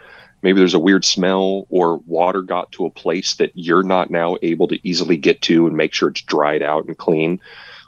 maybe 0.45 0.59
there's 0.59 0.75
a 0.75 0.79
weird 0.79 1.03
smell 1.03 1.65
or 1.69 1.97
water 2.05 2.43
got 2.43 2.71
to 2.71 2.85
a 2.85 2.91
place 2.91 3.33
that 3.37 3.51
you're 3.55 3.81
not 3.81 4.11
now 4.11 4.37
able 4.43 4.67
to 4.67 4.87
easily 4.87 5.17
get 5.17 5.41
to 5.41 5.65
and 5.65 5.75
make 5.75 5.91
sure 5.91 6.09
it's 6.09 6.21
dried 6.21 6.61
out 6.61 6.85
and 6.85 6.99
clean, 6.99 7.41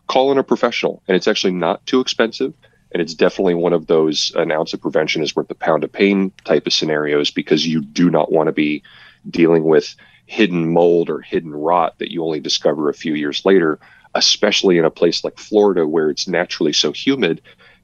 call 0.08 0.32
in 0.32 0.39
a 0.39 0.43
professional. 0.43 1.04
And 1.08 1.15
it's 1.15 1.28
actually 1.28 1.54
not 1.54 1.86
too 1.86 2.00
expensive. 2.00 2.56
And 2.91 3.00
it's 3.00 3.13
definitely 3.13 3.54
one 3.54 3.74
of 3.74 3.86
those 3.86 4.32
an 4.36 4.52
ounce 4.52 4.74
of 4.74 4.82
prevention 4.82 5.22
is 5.22 5.36
worth 5.36 5.52
a 5.52 5.56
pound 5.56 5.84
of 5.84 5.91
pain 5.91 6.32
type 6.46 6.65
of 6.65 6.74
scenarios 6.74 7.30
because 7.30 7.67
you 7.67 7.80
do 7.80 8.10
not 8.10 8.32
want 8.32 8.48
to 8.48 8.54
be 8.54 8.82
dealing 9.30 9.65
with 9.65 9.96
hidden 10.26 10.74
mold 10.74 11.12
or 11.12 11.22
hidden 11.22 11.52
rot 11.52 12.00
that 12.00 12.12
you 12.12 12.24
only 12.24 12.39
discover 12.39 12.89
a 12.89 12.93
few 12.96 13.13
years 13.13 13.46
later, 13.46 13.78
especially 14.15 14.80
in 14.80 14.86
a 14.86 14.89
place 14.89 15.24
like 15.24 15.38
Florida 15.38 15.86
where 15.86 16.10
it's 16.10 16.28
naturally 16.28 16.74
so 16.74 16.91
humid. 16.91 17.39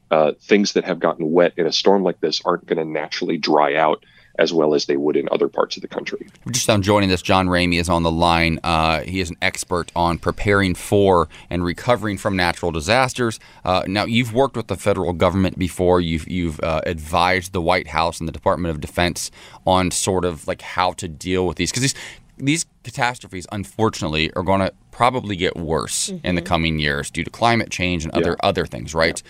Uh, 0.10 0.32
things 0.42 0.74
that 0.74 0.84
have 0.84 1.00
gotten 1.00 1.32
wet 1.32 1.54
in 1.58 1.68
a 1.68 1.72
storm 1.72 2.02
like 2.04 2.20
this 2.22 2.42
aren't 2.44 2.66
going 2.66 2.80
to 2.80 2.86
naturally 2.86 3.38
dry 3.38 3.76
out 3.76 4.04
as 4.40 4.52
well 4.52 4.74
as 4.74 4.86
they 4.86 4.98
would 4.98 5.16
in 5.16 5.28
other 5.32 5.48
parts 5.48 5.76
of 5.76 5.82
the 5.82 5.88
country. 5.88 6.28
We're 6.46 6.54
just 6.54 6.68
now 6.68 6.78
joining 6.78 7.12
us. 7.12 7.22
John 7.22 7.48
Ramey 7.48 7.80
is 7.80 7.88
on 7.88 8.04
the 8.04 8.12
line. 8.12 8.60
Uh, 8.64 9.02
he 9.02 9.20
is 9.20 9.30
an 9.30 9.38
expert 9.42 9.92
on 9.96 10.18
preparing 10.18 10.74
for 10.74 11.30
and 11.50 11.64
recovering 11.64 12.18
from 12.18 12.36
natural 12.36 12.72
disasters. 12.72 13.40
Uh, 13.64 13.84
now, 13.88 14.06
you've 14.06 14.34
worked 14.34 14.58
with 14.58 14.68
the 14.68 14.76
federal 14.76 15.14
government 15.14 15.60
before. 15.60 16.02
You've 16.02 16.28
you've 16.28 16.60
uh, 16.62 16.82
advised 16.86 17.54
the 17.54 17.62
White 17.62 17.90
House 17.90 18.20
and 18.20 18.28
the 18.28 18.32
Department 18.32 18.74
of 18.74 18.82
Defense 18.82 19.30
on 19.68 19.92
sort 19.92 20.26
of 20.26 20.48
like 20.48 20.62
how 20.62 20.94
to 20.94 21.08
deal 21.08 21.46
with 21.46 21.58
these 21.58 21.72
because 21.72 21.84
these 21.84 21.96
these 22.38 22.66
catastrophes, 22.84 23.46
unfortunately, 23.52 24.34
are 24.34 24.44
going 24.44 24.60
to 24.62 24.74
probably 24.92 25.36
get 25.36 25.56
worse 25.56 26.10
in 26.24 26.36
the 26.36 26.42
coming 26.42 26.80
years 26.80 27.12
due 27.12 27.24
to 27.24 27.30
climate 27.30 27.70
change 27.70 28.04
and 28.04 28.14
other 28.14 28.36
other 28.44 28.66
things, 28.66 28.96
right? 28.96 29.22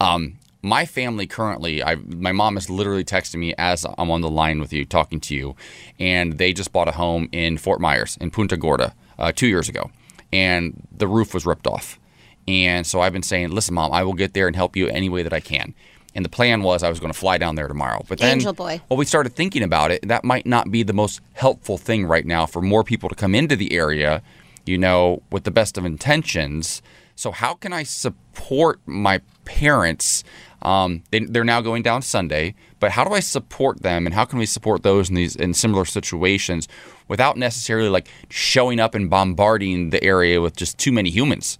Um, 0.00 0.38
my 0.62 0.84
family 0.86 1.26
currently, 1.26 1.82
I, 1.82 1.96
my 1.96 2.32
mom 2.32 2.56
is 2.56 2.70
literally 2.70 3.04
texting 3.04 3.36
me 3.36 3.54
as 3.58 3.84
I'm 3.98 4.10
on 4.10 4.20
the 4.20 4.30
line 4.30 4.60
with 4.60 4.72
you, 4.72 4.84
talking 4.84 5.20
to 5.20 5.34
you, 5.34 5.56
and 5.98 6.38
they 6.38 6.52
just 6.52 6.72
bought 6.72 6.88
a 6.88 6.92
home 6.92 7.28
in 7.32 7.58
Fort 7.58 7.80
Myers 7.80 8.16
in 8.20 8.30
Punta 8.30 8.56
Gorda 8.56 8.94
uh, 9.18 9.32
two 9.32 9.48
years 9.48 9.68
ago, 9.68 9.90
and 10.32 10.86
the 10.92 11.08
roof 11.08 11.34
was 11.34 11.44
ripped 11.44 11.66
off. 11.66 11.98
And 12.46 12.86
so 12.86 13.00
I've 13.00 13.12
been 13.12 13.22
saying, 13.22 13.50
listen, 13.50 13.74
mom, 13.74 13.92
I 13.92 14.04
will 14.04 14.14
get 14.14 14.34
there 14.34 14.46
and 14.46 14.56
help 14.56 14.76
you 14.76 14.88
any 14.88 15.08
way 15.08 15.22
that 15.22 15.32
I 15.32 15.40
can. 15.40 15.74
And 16.14 16.24
the 16.24 16.28
plan 16.28 16.62
was 16.62 16.82
I 16.82 16.90
was 16.90 17.00
going 17.00 17.12
to 17.12 17.18
fly 17.18 17.38
down 17.38 17.54
there 17.54 17.68
tomorrow. 17.68 18.04
But 18.08 18.18
then, 18.18 18.34
Angel 18.34 18.52
boy. 18.52 18.80
well, 18.88 18.96
we 18.96 19.04
started 19.04 19.34
thinking 19.34 19.62
about 19.62 19.90
it. 19.90 20.06
That 20.06 20.24
might 20.24 20.46
not 20.46 20.70
be 20.70 20.82
the 20.82 20.92
most 20.92 21.20
helpful 21.32 21.78
thing 21.78 22.04
right 22.04 22.26
now 22.26 22.46
for 22.46 22.60
more 22.60 22.84
people 22.84 23.08
to 23.08 23.14
come 23.14 23.34
into 23.34 23.56
the 23.56 23.72
area, 23.72 24.22
you 24.66 24.76
know, 24.76 25.22
with 25.30 25.44
the 25.44 25.50
best 25.50 25.78
of 25.78 25.86
intentions. 25.86 26.82
So, 27.14 27.30
how 27.30 27.54
can 27.54 27.72
I 27.72 27.82
support 27.82 28.80
my 28.84 29.20
parents? 29.44 30.22
Um, 30.62 31.02
they, 31.10 31.20
they're 31.20 31.44
now 31.44 31.60
going 31.60 31.82
down 31.82 32.02
Sunday, 32.02 32.54
but 32.80 32.90
how 32.90 33.04
do 33.04 33.12
I 33.12 33.20
support 33.20 33.82
them, 33.82 34.06
and 34.06 34.14
how 34.14 34.24
can 34.24 34.38
we 34.38 34.46
support 34.46 34.82
those 34.82 35.08
in 35.08 35.14
these 35.14 35.36
in 35.36 35.54
similar 35.54 35.84
situations 35.84 36.68
without 37.08 37.36
necessarily 37.36 37.88
like 37.88 38.08
showing 38.28 38.80
up 38.80 38.94
and 38.94 39.10
bombarding 39.10 39.90
the 39.90 40.02
area 40.02 40.40
with 40.40 40.56
just 40.56 40.78
too 40.78 40.92
many 40.92 41.10
humans? 41.10 41.58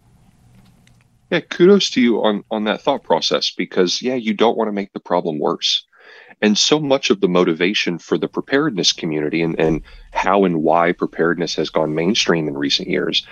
Yeah, 1.31 1.41
kudos 1.41 1.91
to 1.91 2.01
you 2.01 2.23
on 2.23 2.45
on 2.51 2.65
that 2.65 2.83
thought 2.83 3.03
process 3.03 3.51
because 3.51 4.03
yeah, 4.03 4.15
you 4.15 4.35
don't 4.35 4.57
want 4.57 4.69
to 4.69 4.73
make 4.73 4.93
the 4.93 5.01
problem 5.01 5.39
worse. 5.39 5.85
And 6.43 6.59
so 6.59 6.81
much 6.81 7.11
of 7.11 7.21
the 7.21 7.29
motivation 7.29 7.99
for 7.99 8.19
the 8.19 8.27
preparedness 8.27 8.93
community 8.93 9.43
and, 9.43 9.59
and 9.61 9.81
how 10.13 10.45
and 10.45 10.63
why 10.63 10.91
preparedness 10.93 11.55
has 11.55 11.71
gone 11.71 11.95
mainstream 11.95 12.49
in 12.49 12.59
recent 12.59 12.89
years 12.89 13.25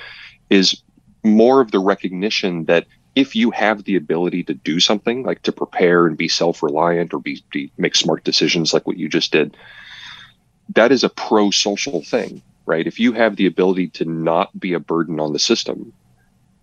is 0.48 0.80
more 1.24 1.60
of 1.60 1.72
the 1.72 1.80
recognition 1.80 2.64
that 2.66 2.86
if 3.14 3.34
you 3.34 3.50
have 3.50 3.84
the 3.84 3.96
ability 3.96 4.44
to 4.44 4.54
do 4.54 4.80
something 4.80 5.24
like 5.24 5.42
to 5.42 5.52
prepare 5.52 6.06
and 6.06 6.16
be 6.16 6.28
self-reliant 6.28 7.12
or 7.12 7.18
be, 7.20 7.42
be 7.50 7.72
make 7.76 7.96
smart 7.96 8.24
decisions 8.24 8.72
like 8.72 8.86
what 8.86 8.96
you 8.96 9.08
just 9.08 9.32
did, 9.32 9.56
that 10.74 10.92
is 10.92 11.02
a 11.02 11.08
pro-social 11.08 12.02
thing, 12.02 12.42
right? 12.66 12.86
If 12.86 13.00
you 13.00 13.12
have 13.12 13.36
the 13.36 13.46
ability 13.46 13.88
to 13.88 14.04
not 14.04 14.58
be 14.58 14.74
a 14.74 14.80
burden 14.80 15.18
on 15.18 15.32
the 15.32 15.38
system, 15.38 15.92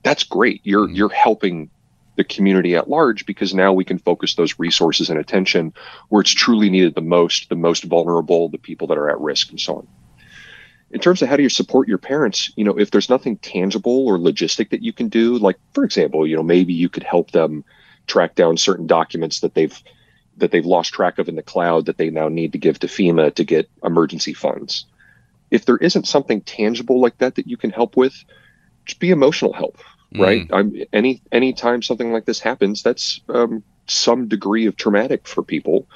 that's 0.03 0.23
great. 0.23 0.61
You're 0.63 0.87
mm-hmm. 0.87 0.95
you're 0.95 1.09
helping 1.09 1.69
the 2.15 2.23
community 2.23 2.75
at 2.75 2.89
large 2.89 3.25
because 3.25 3.53
now 3.53 3.71
we 3.71 3.85
can 3.85 3.99
focus 3.99 4.33
those 4.35 4.57
resources 4.57 5.09
and 5.09 5.19
attention 5.19 5.71
where 6.09 6.21
it's 6.21 6.31
truly 6.31 6.69
needed 6.69 6.95
the 6.95 7.01
most, 7.01 7.47
the 7.49 7.55
most 7.55 7.83
vulnerable, 7.83 8.49
the 8.49 8.57
people 8.57 8.87
that 8.87 8.97
are 8.97 9.09
at 9.09 9.19
risk, 9.19 9.51
and 9.51 9.61
so 9.61 9.77
on. 9.77 9.87
In 10.91 10.99
terms 10.99 11.21
of 11.21 11.27
how 11.27 11.35
do 11.35 11.43
you 11.43 11.49
support 11.49 11.87
your 11.87 11.97
parents, 11.97 12.51
you 12.55 12.63
know, 12.63 12.77
if 12.79 12.91
there's 12.91 13.09
nothing 13.09 13.37
tangible 13.37 14.07
or 14.07 14.17
logistic 14.17 14.69
that 14.69 14.81
you 14.81 14.93
can 14.93 15.09
do, 15.09 15.37
like 15.37 15.57
for 15.73 15.83
example, 15.83 16.25
you 16.25 16.35
know, 16.35 16.43
maybe 16.43 16.73
you 16.73 16.87
could 16.87 17.03
help 17.03 17.31
them 17.31 17.65
track 18.07 18.35
down 18.35 18.55
certain 18.55 18.87
documents 18.87 19.41
that 19.41 19.53
they've 19.53 19.81
that 20.37 20.51
they've 20.51 20.65
lost 20.65 20.93
track 20.93 21.17
of 21.17 21.27
in 21.27 21.35
the 21.35 21.41
cloud 21.41 21.87
that 21.87 21.97
they 21.97 22.09
now 22.09 22.29
need 22.29 22.51
to 22.51 22.59
give 22.59 22.79
to 22.79 22.87
FEMA 22.87 23.33
to 23.33 23.43
get 23.43 23.69
emergency 23.83 24.33
funds. 24.33 24.85
If 25.49 25.65
there 25.65 25.77
isn't 25.77 26.07
something 26.07 26.41
tangible 26.41 27.01
like 27.01 27.17
that 27.17 27.35
that 27.35 27.47
you 27.47 27.57
can 27.57 27.71
help 27.71 27.97
with, 27.97 28.23
just 28.85 28.99
be 28.99 29.09
emotional 29.09 29.51
help 29.51 29.77
right? 30.15 30.47
I'm, 30.51 30.75
any 30.93 31.21
anytime 31.31 31.81
something 31.81 32.11
like 32.11 32.25
this 32.25 32.39
happens 32.39 32.83
that's 32.83 33.21
um, 33.29 33.63
some 33.87 34.27
degree 34.27 34.65
of 34.65 34.75
traumatic 34.75 35.27
for 35.27 35.43
people 35.43 35.87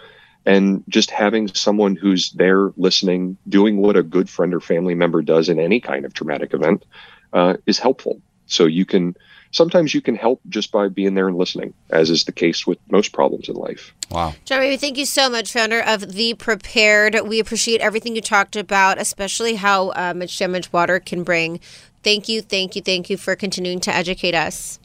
and 0.46 0.84
just 0.90 1.12
having 1.12 1.48
someone 1.50 1.96
who's 1.96 2.32
there 2.32 2.72
listening 2.78 3.38
doing 3.48 3.78
what 3.78 3.96
a 3.96 4.04
good 4.04 4.30
friend 4.30 4.54
or 4.54 4.60
family 4.60 4.96
member 4.96 5.22
does 5.22 5.50
in 5.50 5.60
any 5.60 5.80
kind 5.80 6.06
of 6.06 6.14
traumatic 6.14 6.54
event 6.54 6.86
uh, 7.34 7.56
is 7.66 7.80
helpful 7.80 8.22
so 8.48 8.66
you 8.66 8.86
can 8.86 9.16
sometimes 9.52 9.94
you 9.94 10.02
can 10.02 10.16
help 10.16 10.42
just 10.50 10.72
by 10.72 10.88
being 10.88 11.14
there 11.14 11.28
and 11.28 11.38
listening, 11.38 11.74
as 11.90 12.10
is 12.10 12.24
the 12.24 12.32
case 12.32 12.66
with 12.66 12.80
most 12.90 13.14
problems 13.14 13.48
in 13.48 13.56
life. 13.56 13.94
Wow. 14.10 14.34
Jeremy, 14.46 14.78
thank 14.78 14.98
you 14.98 15.06
so 15.06 15.30
much, 15.30 15.54
founder 15.54 15.82
of 15.82 16.14
The 16.14 16.34
Prepared. 16.34 17.18
We 17.26 17.40
appreciate 17.40 17.82
everything 17.82 18.16
you 18.16 18.22
talked 18.22 18.56
about, 18.56 19.00
especially 19.00 19.56
how 19.56 19.90
uh, 19.90 20.14
much 20.16 20.38
damage 20.38 20.72
water 20.74 21.00
can 21.00 21.24
bring. 21.24 21.60
Thank 22.04 22.28
you, 22.28 22.42
thank 22.42 22.76
you, 22.76 22.82
thank 22.82 23.10
you 23.10 23.18
for 23.18 23.36
continuing 23.36 23.80
to 23.82 23.94
educate 23.94 24.36
us. 24.36 24.80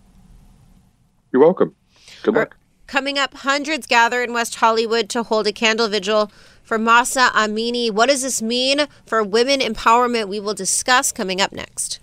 You're 1.32 1.42
welcome. 1.42 1.74
Good 2.22 2.34
luck. 2.34 2.56
Coming 2.86 3.18
up, 3.18 3.34
hundreds 3.34 3.86
gather 3.86 4.22
in 4.22 4.32
West 4.32 4.56
Hollywood 4.56 5.08
to 5.10 5.24
hold 5.24 5.46
a 5.46 5.52
candle 5.52 5.88
vigil 5.88 6.30
for 6.62 6.78
Mahsa 6.78 7.30
Amini. 7.34 7.90
What 7.90 8.08
does 8.08 8.22
this 8.22 8.40
mean 8.40 8.86
for 9.04 9.22
women 9.22 9.60
empowerment? 9.60 10.28
We 10.28 10.38
will 10.38 10.54
discuss 10.54 11.12
coming 11.12 11.40
up 11.40 11.52
next. 11.52 11.98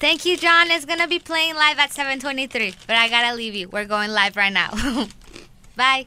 Thank 0.00 0.24
you, 0.24 0.36
John. 0.36 0.70
It's 0.70 0.84
gonna 0.84 1.08
be 1.08 1.18
playing 1.18 1.56
live 1.56 1.78
at 1.78 1.90
7:23, 1.90 2.74
but 2.86 2.96
I 2.96 3.08
gotta 3.08 3.34
leave 3.34 3.54
you. 3.54 3.68
We're 3.68 3.84
going 3.84 4.10
live 4.10 4.36
right 4.36 4.52
now. 4.52 4.70
Bye. 5.76 6.06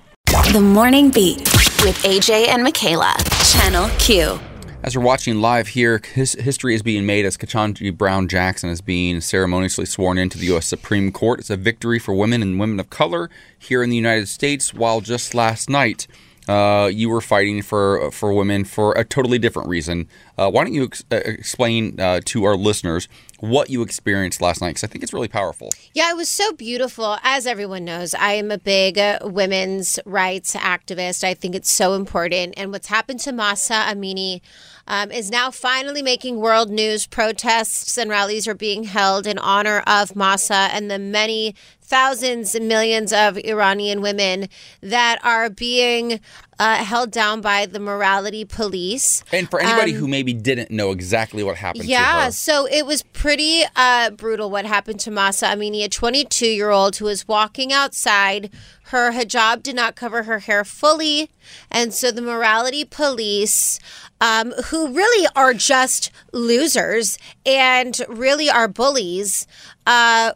The 0.53 0.61
Morning 0.61 1.09
Beat 1.09 1.39
with 1.83 2.01
AJ 2.03 2.47
and 2.47 2.63
Michaela, 2.63 3.15
Channel 3.43 3.89
Q. 3.99 4.39
As 4.83 4.97
we're 4.97 5.03
watching 5.03 5.41
live 5.41 5.67
here, 5.67 6.01
his 6.15 6.33
history 6.33 6.73
is 6.73 6.81
being 6.81 7.05
made 7.05 7.23
as 7.23 7.37
Ketanji 7.37 7.95
Brown 7.95 8.27
Jackson 8.27 8.71
is 8.71 8.81
being 8.81 9.21
ceremoniously 9.21 9.85
sworn 9.85 10.17
into 10.17 10.39
the 10.39 10.47
U.S. 10.47 10.65
Supreme 10.65 11.11
Court. 11.11 11.39
It's 11.39 11.51
a 11.51 11.55
victory 11.55 11.99
for 11.99 12.15
women 12.15 12.41
and 12.41 12.59
women 12.59 12.79
of 12.79 12.89
color 12.89 13.29
here 13.59 13.83
in 13.83 13.91
the 13.91 13.95
United 13.95 14.27
States. 14.27 14.73
While 14.73 15.01
just 15.01 15.35
last 15.35 15.69
night, 15.69 16.07
uh, 16.47 16.89
you 16.91 17.09
were 17.09 17.21
fighting 17.21 17.61
for 17.61 18.11
for 18.11 18.33
women 18.33 18.65
for 18.65 18.93
a 18.93 19.03
totally 19.03 19.37
different 19.37 19.69
reason. 19.69 20.07
Uh, 20.37 20.49
why 20.49 20.63
don't 20.63 20.73
you 20.73 20.85
ex- 20.85 21.03
uh, 21.11 21.17
explain 21.17 21.99
uh, 21.99 22.19
to 22.25 22.43
our 22.45 22.55
listeners 22.55 23.07
what 23.39 23.69
you 23.69 23.81
experienced 23.81 24.41
last 24.41 24.61
night? 24.61 24.69
Because 24.69 24.83
I 24.83 24.87
think 24.87 25.03
it's 25.03 25.13
really 25.13 25.27
powerful. 25.27 25.69
Yeah, 25.93 26.09
it 26.11 26.15
was 26.15 26.29
so 26.29 26.51
beautiful. 26.53 27.17
As 27.23 27.45
everyone 27.45 27.85
knows, 27.85 28.13
I 28.15 28.33
am 28.33 28.49
a 28.49 28.57
big 28.57 28.97
uh, 28.97 29.19
women's 29.23 29.99
rights 30.05 30.55
activist. 30.55 31.23
I 31.23 31.33
think 31.33 31.53
it's 31.53 31.71
so 31.71 31.93
important. 31.93 32.55
And 32.57 32.71
what's 32.71 32.87
happened 32.87 33.19
to 33.21 33.31
Mahsa 33.31 33.73
Amini 33.73 34.41
um, 34.87 35.11
is 35.11 35.29
now 35.29 35.51
finally 35.51 36.01
making 36.01 36.37
world 36.37 36.69
news. 36.69 37.05
Protests 37.05 37.97
and 37.97 38.09
rallies 38.09 38.47
are 38.47 38.55
being 38.55 38.83
held 38.83 39.27
in 39.27 39.37
honor 39.37 39.83
of 39.85 40.15
Mahsa 40.15 40.69
and 40.71 40.89
the 40.89 40.99
many 40.99 41.55
thousands 41.91 42.55
and 42.55 42.69
millions 42.69 43.11
of 43.11 43.37
Iranian 43.39 43.99
women 44.01 44.47
that 44.79 45.19
are 45.25 45.49
being 45.49 46.21
uh, 46.57 46.75
held 46.75 47.11
down 47.11 47.41
by 47.41 47.65
the 47.65 47.81
morality 47.81 48.45
police. 48.45 49.25
And 49.33 49.49
for 49.51 49.59
anybody 49.59 49.91
Um, 49.93 49.99
who 49.99 50.07
maybe 50.07 50.31
didn't 50.31 50.71
know 50.71 50.91
exactly 50.91 51.43
what 51.43 51.57
happened 51.57 51.83
to 51.83 51.89
yeah, 51.89 52.29
so 52.29 52.65
it 52.65 52.85
was 52.85 53.03
pretty 53.03 53.63
uh, 53.75 54.11
brutal 54.11 54.49
what 54.49 54.65
happened 54.65 55.01
to 55.01 55.11
Mahsa 55.11 55.47
Amini, 55.47 55.83
a 55.83 55.89
22 55.89 56.45
year 56.45 56.69
old 56.69 56.95
who 56.95 57.05
was 57.05 57.27
walking 57.27 57.73
outside. 57.73 58.49
Her 58.83 59.11
hijab 59.11 59.61
did 59.61 59.75
not 59.75 59.95
cover 59.95 60.23
her 60.23 60.39
hair 60.39 60.63
fully. 60.63 61.29
And 61.69 61.93
so 61.93 62.09
the 62.09 62.21
morality 62.21 62.85
police, 62.85 63.79
um, 64.21 64.53
who 64.67 64.93
really 64.93 65.27
are 65.35 65.53
just 65.53 66.09
losers 66.31 67.17
and 67.45 67.99
really 68.07 68.49
are 68.49 68.69
bullies, 68.69 69.45
uh, 69.85 70.33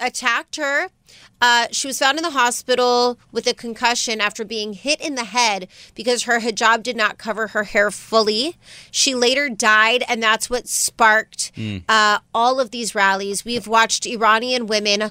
attacked 0.00 0.56
her. 0.56 0.88
Uh, 1.40 1.66
she 1.70 1.86
was 1.86 1.98
found 1.98 2.16
in 2.18 2.22
the 2.22 2.30
hospital 2.30 3.18
with 3.30 3.46
a 3.46 3.52
concussion 3.54 4.20
after 4.20 4.44
being 4.44 4.72
hit 4.72 5.00
in 5.00 5.16
the 5.16 5.24
head 5.24 5.68
because 5.94 6.22
her 6.22 6.40
hijab 6.40 6.82
did 6.82 6.96
not 6.96 7.18
cover 7.18 7.48
her 7.48 7.64
hair 7.64 7.90
fully. 7.90 8.56
She 8.90 9.14
later 9.14 9.48
died, 9.50 10.02
and 10.08 10.22
that's 10.22 10.48
what 10.48 10.66
sparked 10.66 11.52
Mm. 11.56 11.82
uh, 11.88 12.18
all 12.34 12.58
of 12.60 12.70
these 12.70 12.94
rallies. 12.94 13.44
We've 13.44 13.66
watched 13.66 14.06
Iranian 14.06 14.66
women 14.66 15.10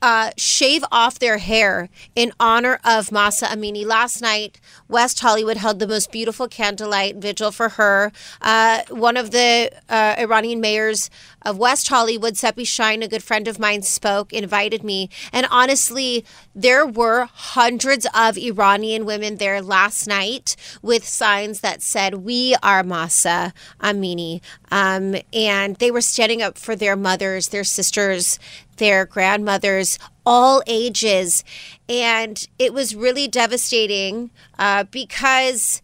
uh, 0.00 0.30
shave 0.36 0.84
off 0.90 1.18
their 1.20 1.38
hair 1.38 1.88
in 2.16 2.32
honor 2.40 2.80
of 2.84 3.12
Mahsa 3.12 3.46
Amini. 3.46 3.84
Last 3.86 4.20
night, 4.20 4.60
West 4.92 5.20
Hollywood 5.20 5.56
held 5.56 5.78
the 5.78 5.88
most 5.88 6.12
beautiful 6.12 6.46
candlelight 6.46 7.16
vigil 7.16 7.50
for 7.50 7.70
her. 7.70 8.12
Uh, 8.42 8.82
one 8.90 9.16
of 9.16 9.30
the 9.30 9.72
uh, 9.88 10.14
Iranian 10.18 10.60
mayors 10.60 11.08
of 11.40 11.56
West 11.56 11.88
Hollywood, 11.88 12.34
Sepi 12.34 12.66
Shyne, 12.66 13.02
a 13.02 13.08
good 13.08 13.22
friend 13.22 13.48
of 13.48 13.58
mine, 13.58 13.82
spoke, 13.82 14.32
invited 14.32 14.84
me. 14.84 15.08
And 15.32 15.46
honestly, 15.50 16.24
there 16.54 16.86
were 16.86 17.24
hundreds 17.32 18.06
of 18.14 18.36
Iranian 18.36 19.06
women 19.06 19.36
there 19.36 19.62
last 19.62 20.06
night 20.06 20.56
with 20.82 21.06
signs 21.06 21.60
that 21.60 21.80
said, 21.82 22.16
We 22.16 22.54
are 22.62 22.84
Mahsa 22.84 23.54
Amini. 23.80 24.42
Um, 24.70 25.16
and 25.32 25.76
they 25.76 25.90
were 25.90 26.02
standing 26.02 26.42
up 26.42 26.58
for 26.58 26.76
their 26.76 26.96
mothers, 26.96 27.48
their 27.48 27.64
sisters, 27.64 28.38
their 28.76 29.06
grandmothers, 29.06 29.98
all 30.24 30.62
ages. 30.66 31.44
And 31.88 32.46
it 32.58 32.72
was 32.72 32.94
really 32.94 33.28
devastating 33.28 34.30
uh, 34.58 34.84
because 34.84 35.82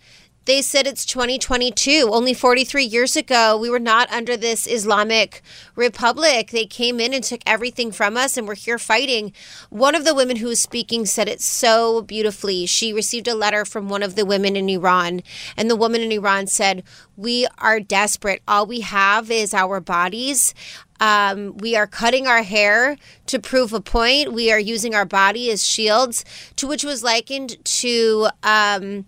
they 0.49 0.63
said 0.63 0.87
it's 0.87 1.05
2022. 1.05 2.09
Only 2.11 2.33
43 2.33 2.83
years 2.83 3.17
ago, 3.17 3.59
we 3.59 3.69
were 3.69 3.79
not 3.79 4.11
under 4.11 4.35
this 4.35 4.67
Islamic 4.67 5.43
Republic. 5.77 6.53
They 6.53 6.65
came 6.65 7.01
in 7.01 7.13
and 7.13 7.23
took 7.23 7.43
everything 7.45 7.93
from 7.93 8.17
us, 8.17 8.39
and 8.39 8.49
we're 8.49 8.55
here 8.55 8.79
fighting. 8.79 9.35
One 9.69 9.95
of 9.95 10.07
the 10.07 10.15
women 10.15 10.37
who 10.37 10.47
was 10.47 10.59
speaking 10.59 11.05
said 11.05 11.29
it 11.29 11.43
so 11.43 12.01
beautifully. 12.01 12.65
She 12.65 12.95
received 12.95 13.29
a 13.29 13.35
letter 13.35 13.67
from 13.67 13.91
one 13.91 14.03
of 14.03 14.15
the 14.15 14.25
women 14.25 14.57
in 14.57 14.71
Iran, 14.71 15.21
and 15.55 15.69
the 15.69 15.77
woman 15.77 16.01
in 16.01 16.11
Iran 16.13 16.47
said, 16.47 16.83
We 17.15 17.47
are 17.59 17.79
desperate. 17.79 18.41
All 18.49 18.65
we 18.65 18.81
have 18.81 19.31
is 19.31 19.53
our 19.53 19.81
bodies. 19.81 20.55
Um, 21.01 21.57
we 21.59 21.77
are 21.77 21.87
cutting 21.87 22.27
our 22.27 22.43
hair 22.43 22.97
to 23.27 23.39
prove 23.39 23.73
a 23.73 23.81
point. 23.81 24.33
We 24.33 24.51
are 24.51 24.59
using 24.59 24.95
our 24.95 25.05
body 25.05 25.51
as 25.51 25.67
shields, 25.67 26.25
to 26.57 26.67
which 26.67 26.85
was 26.85 27.03
likened 27.03 27.63
to. 27.65 28.29
Um, 28.43 29.07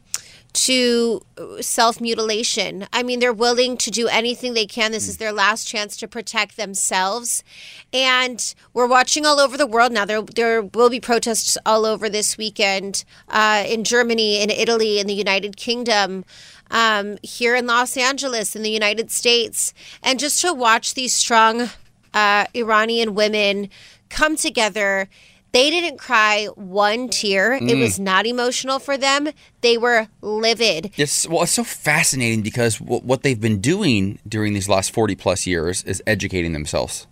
to 0.52 1.22
self 1.60 2.00
mutilation. 2.00 2.86
I 2.92 3.02
mean, 3.02 3.20
they're 3.20 3.32
willing 3.32 3.76
to 3.78 3.90
do 3.90 4.08
anything 4.08 4.54
they 4.54 4.66
can. 4.66 4.92
This 4.92 5.08
is 5.08 5.18
their 5.18 5.32
last 5.32 5.66
chance 5.66 5.96
to 5.98 6.08
protect 6.08 6.56
themselves. 6.56 7.44
And 7.92 8.54
we're 8.72 8.86
watching 8.86 9.24
all 9.24 9.40
over 9.40 9.56
the 9.56 9.66
world 9.66 9.92
now. 9.92 10.04
There, 10.04 10.22
there 10.22 10.62
will 10.62 10.90
be 10.90 11.00
protests 11.00 11.56
all 11.64 11.86
over 11.86 12.08
this 12.08 12.36
weekend 12.36 13.04
uh, 13.28 13.64
in 13.66 13.84
Germany, 13.84 14.42
in 14.42 14.50
Italy, 14.50 14.98
in 14.98 15.06
the 15.06 15.14
United 15.14 15.56
Kingdom. 15.56 16.24
Um, 16.72 17.18
here 17.24 17.56
in 17.56 17.66
Los 17.66 17.96
Angeles, 17.96 18.54
in 18.54 18.62
the 18.62 18.70
United 18.70 19.10
States, 19.10 19.74
and 20.04 20.20
just 20.20 20.40
to 20.42 20.52
watch 20.52 20.94
these 20.94 21.12
strong 21.12 21.68
uh, 22.14 22.44
Iranian 22.54 23.16
women 23.16 23.70
come 24.08 24.36
together 24.36 25.08
they 25.52 25.70
didn't 25.70 25.98
cry 25.98 26.46
one 26.54 27.08
tear. 27.08 27.54
It 27.54 27.62
Mm. 27.62 27.80
was 27.80 27.98
not 27.98 28.26
emotional 28.26 28.78
for 28.78 28.96
them. 28.96 29.30
They 29.62 29.76
were 29.76 30.08
livid. 30.22 30.92
It's 30.96 31.26
well, 31.28 31.42
it's 31.42 31.52
so 31.52 31.64
fascinating 31.64 32.42
because 32.42 32.78
w- 32.78 33.00
what 33.02 33.22
they've 33.22 33.40
been 33.40 33.60
doing 33.60 34.18
during 34.28 34.52
these 34.54 34.68
last 34.68 34.92
forty 34.92 35.14
plus 35.14 35.46
years 35.46 35.82
is 35.84 36.02
educating 36.06 36.52
themselves 36.52 37.06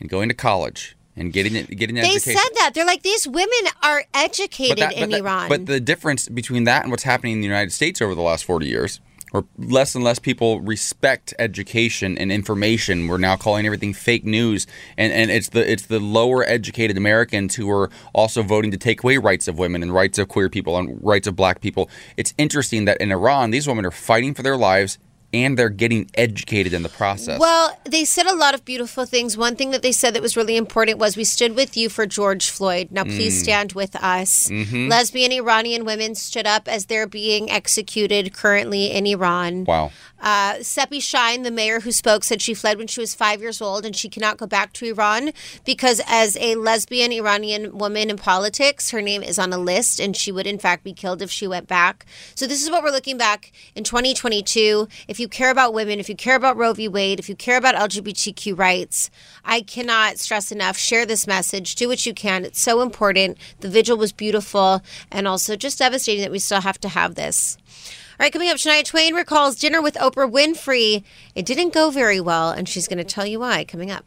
and 0.00 0.08
going 0.08 0.28
to 0.28 0.34
college 0.34 0.96
and 1.16 1.32
getting 1.32 1.54
it, 1.56 1.70
getting 1.78 1.96
an 1.96 2.02
They 2.04 2.16
education. 2.16 2.38
said 2.42 2.50
that. 2.56 2.72
They're 2.74 2.84
like, 2.84 3.02
these 3.02 3.26
women 3.26 3.70
are 3.82 4.04
educated 4.12 4.78
that- 4.78 4.92
in 4.94 5.10
that- 5.10 5.18
Iran. 5.20 5.48
But 5.48 5.64
the 5.66 5.80
difference 5.80 6.28
between 6.28 6.64
that 6.64 6.82
and 6.82 6.90
what's 6.90 7.04
happening 7.04 7.34
in 7.34 7.40
the 7.40 7.46
United 7.46 7.72
States 7.72 8.02
over 8.02 8.14
the 8.14 8.20
last 8.20 8.44
40 8.44 8.66
years, 8.66 9.00
where 9.30 9.44
less 9.58 9.94
and 9.94 10.04
less 10.04 10.18
people 10.18 10.60
respect 10.60 11.34
education 11.38 12.16
and 12.18 12.30
information, 12.30 13.08
we're 13.08 13.18
now 13.18 13.36
calling 13.36 13.66
everything 13.66 13.92
fake 13.92 14.24
news, 14.24 14.66
and, 14.96 15.12
and 15.12 15.30
it's 15.30 15.50
the 15.50 15.70
it's 15.70 15.86
the 15.86 16.00
lower 16.00 16.44
educated 16.44 16.96
Americans 16.96 17.56
who 17.56 17.70
are 17.70 17.90
also 18.14 18.42
voting 18.42 18.70
to 18.70 18.76
take 18.76 19.02
away 19.02 19.16
rights 19.16 19.48
of 19.48 19.58
women 19.58 19.82
and 19.82 19.92
rights 19.92 20.18
of 20.18 20.28
queer 20.28 20.48
people 20.48 20.76
and 20.76 20.98
rights 21.02 21.26
of 21.26 21.36
black 21.36 21.60
people. 21.60 21.90
It's 22.16 22.34
interesting 22.38 22.84
that 22.84 23.00
in 23.00 23.10
Iran, 23.10 23.50
these 23.50 23.66
women 23.66 23.84
are 23.84 23.90
fighting 23.90 24.34
for 24.34 24.42
their 24.42 24.56
lives. 24.56 24.98
And 25.32 25.58
they're 25.58 25.68
getting 25.68 26.08
educated 26.14 26.72
in 26.72 26.82
the 26.82 26.88
process. 26.88 27.38
Well, 27.40 27.78
they 27.84 28.04
said 28.04 28.26
a 28.26 28.34
lot 28.34 28.54
of 28.54 28.64
beautiful 28.64 29.04
things. 29.04 29.36
One 29.36 29.56
thing 29.56 29.70
that 29.72 29.82
they 29.82 29.92
said 29.92 30.14
that 30.14 30.22
was 30.22 30.36
really 30.36 30.56
important 30.56 30.98
was 30.98 31.16
we 31.16 31.24
stood 31.24 31.54
with 31.56 31.76
you 31.76 31.88
for 31.88 32.06
George 32.06 32.48
Floyd. 32.48 32.88
Now, 32.90 33.04
please 33.04 33.36
Mm. 33.38 33.42
stand 33.42 33.72
with 33.72 33.96
us. 33.96 34.48
Mhm. 34.48 34.88
Lesbian 34.88 35.32
Iranian 35.32 35.84
women 35.84 36.14
stood 36.14 36.46
up 36.46 36.68
as 36.68 36.86
they're 36.86 37.06
being 37.06 37.50
executed 37.50 38.32
currently 38.32 38.90
in 38.92 39.06
Iran. 39.06 39.64
wow. 39.64 39.90
Uh, 40.18 40.54
Sepi 40.62 40.98
Shyne, 41.02 41.42
the 41.42 41.50
mayor 41.50 41.80
who 41.80 41.92
spoke, 41.92 42.24
said 42.24 42.40
she 42.40 42.54
fled 42.54 42.78
when 42.78 42.86
she 42.86 43.00
was 43.00 43.14
five 43.14 43.42
years 43.42 43.60
old 43.60 43.84
and 43.84 43.94
she 43.94 44.08
cannot 44.08 44.38
go 44.38 44.46
back 44.46 44.72
to 44.72 44.86
Iran 44.86 45.30
because, 45.66 46.00
as 46.06 46.38
a 46.40 46.54
lesbian 46.54 47.12
Iranian 47.12 47.76
woman 47.76 48.08
in 48.08 48.16
politics, 48.16 48.90
her 48.92 49.02
name 49.02 49.22
is 49.22 49.38
on 49.38 49.52
a 49.52 49.58
list 49.58 50.00
and 50.00 50.16
she 50.16 50.32
would, 50.32 50.46
in 50.46 50.58
fact, 50.58 50.84
be 50.84 50.94
killed 50.94 51.20
if 51.20 51.30
she 51.30 51.46
went 51.46 51.68
back. 51.68 52.06
So, 52.34 52.46
this 52.46 52.62
is 52.62 52.70
what 52.70 52.82
we're 52.82 52.90
looking 52.92 53.18
back 53.18 53.52
in 53.74 53.84
2022. 53.84 54.88
If 55.16 55.20
you 55.20 55.28
care 55.28 55.50
about 55.50 55.72
women, 55.72 55.98
if 55.98 56.10
you 56.10 56.14
care 56.14 56.36
about 56.36 56.58
Roe 56.58 56.74
v. 56.74 56.88
Wade, 56.88 57.18
if 57.18 57.30
you 57.30 57.34
care 57.34 57.56
about 57.56 57.74
LGBTQ 57.74 58.58
rights, 58.58 59.08
I 59.46 59.62
cannot 59.62 60.18
stress 60.18 60.52
enough 60.52 60.76
share 60.76 61.06
this 61.06 61.26
message, 61.26 61.74
do 61.74 61.88
what 61.88 62.04
you 62.04 62.12
can. 62.12 62.44
It's 62.44 62.60
so 62.60 62.82
important. 62.82 63.38
The 63.60 63.70
vigil 63.70 63.96
was 63.96 64.12
beautiful 64.12 64.82
and 65.10 65.26
also 65.26 65.56
just 65.56 65.78
devastating 65.78 66.20
that 66.20 66.30
we 66.30 66.38
still 66.38 66.60
have 66.60 66.78
to 66.80 66.90
have 66.90 67.14
this. 67.14 67.56
All 68.20 68.24
right, 68.24 68.30
coming 68.30 68.50
up, 68.50 68.58
Shania 68.58 68.84
Twain 68.84 69.14
recalls 69.14 69.56
dinner 69.56 69.80
with 69.80 69.94
Oprah 69.94 70.30
Winfrey. 70.30 71.02
It 71.34 71.46
didn't 71.46 71.72
go 71.72 71.90
very 71.90 72.20
well, 72.20 72.50
and 72.50 72.68
she's 72.68 72.86
going 72.86 72.98
to 72.98 73.02
tell 73.02 73.24
you 73.24 73.40
why 73.40 73.64
coming 73.64 73.90
up. 73.90 74.04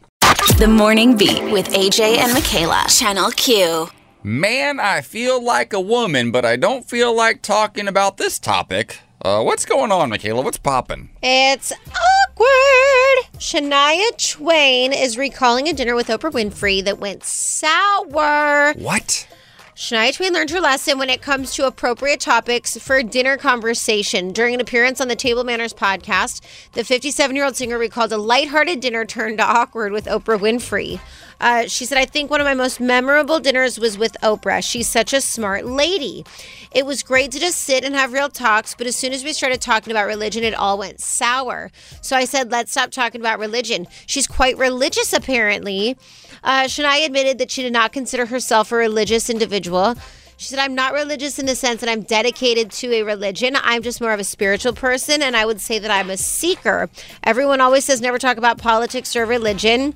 The 0.59 0.67
Morning 0.67 1.17
Beat 1.17 1.51
with 1.51 1.69
AJ 1.69 2.17
and 2.17 2.33
Michaela. 2.33 2.85
Channel 2.87 3.31
Q. 3.31 3.89
Man, 4.21 4.79
I 4.79 5.01
feel 5.01 5.43
like 5.43 5.73
a 5.73 5.81
woman, 5.81 6.29
but 6.29 6.45
I 6.45 6.55
don't 6.55 6.87
feel 6.87 7.15
like 7.15 7.41
talking 7.41 7.87
about 7.87 8.17
this 8.17 8.37
topic. 8.37 8.99
Uh, 9.21 9.43
what's 9.43 9.65
going 9.65 9.91
on, 9.91 10.09
Michaela? 10.09 10.41
What's 10.41 10.57
popping? 10.57 11.09
It's 11.21 11.73
awkward. 11.73 13.37
Shania 13.37 14.31
Twain 14.33 14.93
is 14.93 15.17
recalling 15.17 15.67
a 15.67 15.73
dinner 15.73 15.93
with 15.93 16.07
Oprah 16.07 16.31
Winfrey 16.31 16.83
that 16.85 16.99
went 16.99 17.25
sour. 17.25 18.73
What? 18.75 19.27
Shania 19.75 20.15
Twain 20.15 20.31
learned 20.33 20.51
her 20.51 20.61
lesson 20.61 20.97
when 20.97 21.09
it 21.09 21.21
comes 21.21 21.53
to 21.55 21.67
appropriate 21.67 22.21
topics 22.21 22.77
for 22.77 23.03
dinner 23.03 23.35
conversation. 23.35 24.31
During 24.31 24.55
an 24.55 24.61
appearance 24.61 25.01
on 25.01 25.09
the 25.09 25.17
Table 25.17 25.43
Manners 25.43 25.73
podcast, 25.73 26.41
the 26.71 26.85
57 26.85 27.35
year 27.35 27.43
old 27.43 27.57
singer 27.57 27.77
recalled 27.77 28.13
a 28.13 28.17
lighthearted 28.17 28.79
dinner 28.79 29.03
turned 29.03 29.41
awkward 29.41 29.91
with 29.91 30.05
Oprah 30.05 30.39
Winfrey. 30.39 31.01
Uh, 31.39 31.67
she 31.67 31.85
said, 31.85 31.97
I 31.97 32.05
think 32.05 32.29
one 32.29 32.41
of 32.41 32.45
my 32.45 32.53
most 32.53 32.79
memorable 32.79 33.39
dinners 33.39 33.79
was 33.79 33.97
with 33.97 34.17
Oprah. 34.21 34.63
She's 34.63 34.89
such 34.89 35.13
a 35.13 35.21
smart 35.21 35.65
lady. 35.65 36.25
It 36.71 36.85
was 36.85 37.01
great 37.01 37.31
to 37.31 37.39
just 37.39 37.61
sit 37.61 37.83
and 37.83 37.95
have 37.95 38.13
real 38.13 38.29
talks, 38.29 38.75
but 38.75 38.87
as 38.87 38.95
soon 38.95 39.13
as 39.13 39.23
we 39.23 39.33
started 39.33 39.61
talking 39.61 39.91
about 39.91 40.07
religion, 40.07 40.43
it 40.43 40.53
all 40.53 40.77
went 40.77 40.99
sour. 40.99 41.71
So 42.01 42.15
I 42.15 42.25
said, 42.25 42.51
let's 42.51 42.71
stop 42.71 42.91
talking 42.91 43.21
about 43.21 43.39
religion. 43.39 43.87
She's 44.05 44.27
quite 44.27 44.57
religious, 44.57 45.13
apparently. 45.13 45.97
Uh, 46.43 46.63
Shania 46.63 47.05
admitted 47.05 47.37
that 47.37 47.51
she 47.51 47.63
did 47.63 47.73
not 47.73 47.93
consider 47.93 48.25
herself 48.27 48.71
a 48.71 48.75
religious 48.75 49.29
individual. 49.29 49.95
She 50.37 50.47
said, 50.47 50.59
I'm 50.59 50.73
not 50.73 50.93
religious 50.93 51.37
in 51.37 51.47
the 51.47 51.55
sense 51.55 51.81
that 51.81 51.89
I'm 51.89 52.01
dedicated 52.03 52.71
to 52.71 52.93
a 52.93 53.03
religion. 53.03 53.57
I'm 53.61 53.81
just 53.81 53.99
more 53.99 54.13
of 54.13 54.21
a 54.21 54.23
spiritual 54.23 54.71
person, 54.71 55.21
and 55.21 55.35
I 55.35 55.45
would 55.45 55.59
say 55.59 55.79
that 55.79 55.91
I'm 55.91 56.09
a 56.09 56.15
seeker. 56.15 56.89
Everyone 57.25 57.59
always 57.59 57.83
says 57.83 57.99
never 57.99 58.17
talk 58.17 58.37
about 58.37 58.57
politics 58.57 59.17
or 59.17 59.25
religion. 59.25 59.95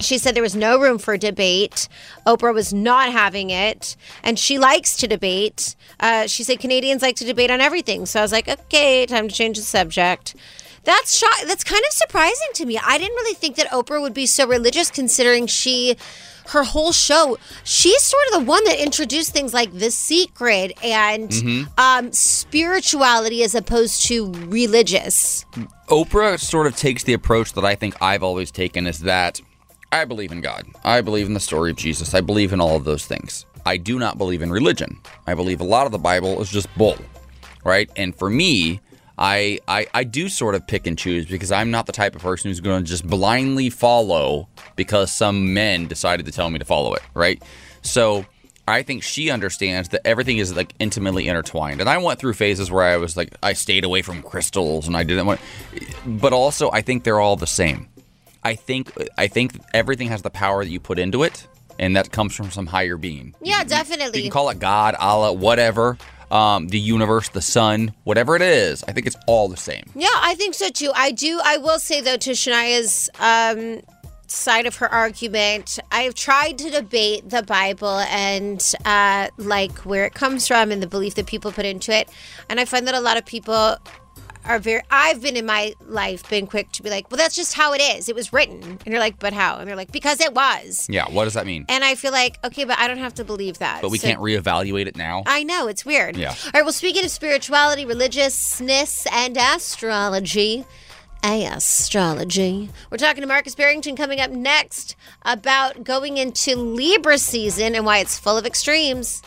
She 0.00 0.18
said 0.18 0.34
there 0.34 0.42
was 0.42 0.54
no 0.56 0.78
room 0.78 0.98
for 0.98 1.16
debate. 1.16 1.88
Oprah 2.26 2.52
was 2.52 2.72
not 2.74 3.12
having 3.12 3.50
it, 3.50 3.96
and 4.22 4.38
she 4.38 4.58
likes 4.58 4.96
to 4.98 5.06
debate. 5.06 5.74
Uh, 5.98 6.26
she 6.26 6.44
said 6.44 6.60
Canadians 6.60 7.00
like 7.02 7.16
to 7.16 7.24
debate 7.24 7.50
on 7.50 7.60
everything. 7.60 8.04
So 8.06 8.20
I 8.20 8.22
was 8.22 8.32
like, 8.32 8.48
okay, 8.48 9.06
time 9.06 9.28
to 9.28 9.34
change 9.34 9.56
the 9.56 9.62
subject. 9.62 10.34
That's 10.84 11.16
shock. 11.16 11.32
That's 11.46 11.64
kind 11.64 11.82
of 11.88 11.92
surprising 11.92 12.46
to 12.54 12.66
me. 12.66 12.78
I 12.78 12.98
didn't 12.98 13.14
really 13.16 13.34
think 13.34 13.56
that 13.56 13.68
Oprah 13.70 14.00
would 14.00 14.14
be 14.14 14.26
so 14.26 14.46
religious, 14.46 14.88
considering 14.90 15.48
she, 15.48 15.96
her 16.50 16.62
whole 16.62 16.92
show, 16.92 17.38
she's 17.64 18.02
sort 18.02 18.22
of 18.32 18.40
the 18.40 18.44
one 18.46 18.62
that 18.64 18.78
introduced 18.80 19.32
things 19.32 19.52
like 19.52 19.72
The 19.72 19.90
Secret 19.90 20.78
and 20.84 21.28
Mhm. 21.30 21.68
um, 21.76 22.12
spirituality 22.12 23.42
as 23.42 23.54
opposed 23.56 24.04
to 24.06 24.30
religious. 24.46 25.44
Oprah 25.88 26.38
sort 26.38 26.68
of 26.68 26.76
takes 26.76 27.02
the 27.02 27.14
approach 27.14 27.54
that 27.54 27.64
I 27.64 27.74
think 27.74 28.00
I've 28.00 28.22
always 28.22 28.50
taken 28.52 28.86
is 28.86 29.00
that 29.00 29.40
I 29.92 30.04
believe 30.04 30.32
in 30.32 30.40
God. 30.40 30.66
I 30.84 31.00
believe 31.00 31.26
in 31.26 31.34
the 31.34 31.40
story 31.40 31.70
of 31.70 31.76
Jesus. 31.76 32.14
I 32.14 32.20
believe 32.20 32.52
in 32.52 32.60
all 32.60 32.76
of 32.76 32.84
those 32.84 33.06
things. 33.06 33.46
I 33.64 33.76
do 33.76 33.98
not 33.98 34.18
believe 34.18 34.42
in 34.42 34.50
religion. 34.50 35.00
I 35.26 35.34
believe 35.34 35.60
a 35.60 35.64
lot 35.64 35.86
of 35.86 35.92
the 35.92 35.98
Bible 35.98 36.40
is 36.40 36.50
just 36.50 36.72
bull, 36.76 36.96
right? 37.64 37.90
And 37.96 38.14
for 38.14 38.30
me, 38.30 38.80
I, 39.18 39.58
I 39.66 39.86
I 39.94 40.04
do 40.04 40.28
sort 40.28 40.54
of 40.54 40.66
pick 40.66 40.86
and 40.86 40.98
choose 40.98 41.26
because 41.26 41.50
I'm 41.50 41.70
not 41.70 41.86
the 41.86 41.92
type 41.92 42.14
of 42.14 42.22
person 42.22 42.50
who's 42.50 42.60
going 42.60 42.84
to 42.84 42.88
just 42.88 43.06
blindly 43.06 43.70
follow 43.70 44.48
because 44.76 45.10
some 45.10 45.54
men 45.54 45.86
decided 45.86 46.26
to 46.26 46.32
tell 46.32 46.50
me 46.50 46.58
to 46.58 46.64
follow 46.64 46.94
it, 46.94 47.02
right? 47.14 47.42
So 47.82 48.26
I 48.68 48.82
think 48.82 49.02
she 49.02 49.30
understands 49.30 49.90
that 49.90 50.06
everything 50.06 50.38
is 50.38 50.54
like 50.54 50.74
intimately 50.78 51.28
intertwined. 51.28 51.80
And 51.80 51.88
I 51.88 51.98
went 51.98 52.18
through 52.18 52.34
phases 52.34 52.70
where 52.70 52.84
I 52.84 52.96
was 52.96 53.16
like, 53.16 53.34
I 53.42 53.52
stayed 53.52 53.84
away 53.84 54.02
from 54.02 54.22
crystals 54.22 54.86
and 54.86 54.96
I 54.96 55.02
didn't 55.04 55.26
want, 55.26 55.40
but 56.04 56.32
also 56.32 56.70
I 56.72 56.82
think 56.82 57.04
they're 57.04 57.20
all 57.20 57.36
the 57.36 57.46
same. 57.46 57.88
I 58.46 58.54
think 58.54 58.92
I 59.18 59.26
think 59.26 59.58
everything 59.74 60.06
has 60.06 60.22
the 60.22 60.30
power 60.30 60.64
that 60.64 60.70
you 60.70 60.78
put 60.78 61.00
into 61.00 61.24
it, 61.24 61.48
and 61.80 61.96
that 61.96 62.12
comes 62.12 62.32
from 62.32 62.52
some 62.52 62.66
higher 62.66 62.96
being. 62.96 63.34
Yeah, 63.42 63.62
You 63.62 63.68
definitely. 63.68 64.18
You 64.20 64.24
can 64.26 64.30
call 64.30 64.50
it 64.50 64.60
God, 64.60 64.94
Allah, 64.94 65.32
whatever, 65.32 65.98
um, 66.30 66.68
the 66.68 66.78
universe, 66.78 67.28
the 67.30 67.42
sun, 67.42 67.92
whatever 68.04 68.36
it 68.36 68.42
is. 68.42 68.84
I 68.84 68.92
think 68.92 69.08
it's 69.08 69.16
all 69.26 69.48
the 69.48 69.56
same. 69.56 69.82
Yeah, 69.96 70.06
I 70.14 70.36
think 70.36 70.54
so 70.54 70.68
too. 70.70 70.92
I 70.94 71.10
do. 71.10 71.40
I 71.42 71.56
will 71.56 71.80
say 71.80 72.00
though, 72.00 72.16
to 72.18 72.30
Shania's 72.30 73.10
um, 73.18 73.82
side 74.28 74.66
of 74.66 74.76
her 74.76 74.88
argument, 74.94 75.80
I've 75.90 76.14
tried 76.14 76.56
to 76.58 76.70
debate 76.70 77.28
the 77.28 77.42
Bible 77.42 77.98
and 77.98 78.62
uh, 78.84 79.26
like 79.38 79.76
where 79.78 80.04
it 80.04 80.14
comes 80.14 80.46
from 80.46 80.70
and 80.70 80.80
the 80.80 80.86
belief 80.86 81.16
that 81.16 81.26
people 81.26 81.50
put 81.50 81.64
into 81.64 81.92
it, 81.92 82.08
and 82.48 82.60
I 82.60 82.64
find 82.64 82.86
that 82.86 82.94
a 82.94 83.00
lot 83.00 83.16
of 83.16 83.26
people 83.26 83.76
are 84.46 84.58
very. 84.58 84.82
I've 84.90 85.20
been 85.22 85.36
in 85.36 85.46
my 85.46 85.74
life 85.86 86.28
been 86.30 86.46
quick 86.46 86.72
to 86.72 86.82
be 86.82 86.90
like, 86.90 87.10
well, 87.10 87.18
that's 87.18 87.34
just 87.36 87.54
how 87.54 87.72
it 87.72 87.80
is. 87.80 88.08
It 88.08 88.14
was 88.14 88.32
written, 88.32 88.62
and 88.62 88.86
you're 88.86 88.98
like, 89.00 89.18
but 89.18 89.32
how? 89.32 89.56
And 89.58 89.68
they're 89.68 89.76
like, 89.76 89.92
because 89.92 90.20
it 90.20 90.32
was. 90.34 90.86
Yeah. 90.90 91.06
What 91.10 91.24
does 91.24 91.34
that 91.34 91.46
mean? 91.46 91.64
And 91.68 91.84
I 91.84 91.94
feel 91.94 92.12
like, 92.12 92.38
okay, 92.44 92.64
but 92.64 92.78
I 92.78 92.88
don't 92.88 92.98
have 92.98 93.14
to 93.14 93.24
believe 93.24 93.58
that. 93.58 93.82
But 93.82 93.90
we 93.90 93.98
So- 93.98 94.06
can't 94.08 94.20
reevaluate 94.20 94.86
it 94.86 94.96
now. 94.96 95.22
I 95.26 95.42
know, 95.42 95.66
it's 95.68 95.84
weird. 95.84 96.16
Yeah. 96.16 96.30
All 96.30 96.50
right, 96.54 96.62
well, 96.64 96.72
speaking 96.72 97.04
of 97.04 97.10
spirituality, 97.10 97.84
religiousness, 97.84 99.06
and 99.12 99.36
astrology, 99.36 100.64
A 101.24 101.44
astrology, 101.46 102.70
we're 102.90 102.98
talking 102.98 103.22
to 103.22 103.26
Markus 103.26 103.54
Barrington 103.54 103.96
coming 103.96 104.20
up 104.20 104.30
next 104.30 104.96
about 105.22 105.82
going 105.82 106.18
into 106.18 106.54
Libra 106.56 107.18
season 107.18 107.74
and 107.74 107.84
why 107.86 107.98
it's 107.98 108.18
full 108.18 108.36
of 108.36 108.46
extremes. 108.46 109.22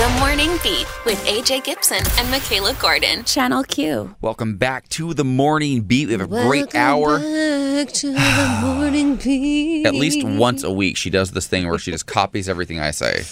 The 0.00 0.08
Morning 0.18 0.48
Beat 0.62 0.86
with 1.04 1.22
AJ 1.26 1.64
Gibson 1.64 2.02
and 2.16 2.30
Michaela 2.30 2.72
Gordon. 2.80 3.22
Channel 3.24 3.64
Q. 3.64 4.14
Welcome 4.22 4.56
back 4.56 4.88
to 4.88 5.12
the 5.12 5.26
morning 5.26 5.82
beat. 5.82 6.06
We 6.06 6.12
have 6.12 6.22
a 6.22 6.26
great 6.26 6.74
hour. 6.74 7.18
Back 7.18 7.92
to 7.92 8.12
the 8.14 8.60
morning 8.62 9.16
beat. 9.22 9.84
At 9.84 9.94
least 9.94 10.26
once 10.26 10.64
a 10.64 10.70
week, 10.70 10.96
she 10.96 11.10
does 11.10 11.32
this 11.32 11.46
thing 11.48 11.68
where 11.68 11.78
she 11.78 11.90
just 11.90 12.06
copies 12.06 12.48
everything 12.48 12.80
I 12.80 12.92
say. 12.92 13.24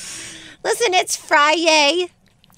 Listen, 0.62 0.92
it's 0.92 1.16
Friday. 1.16 2.10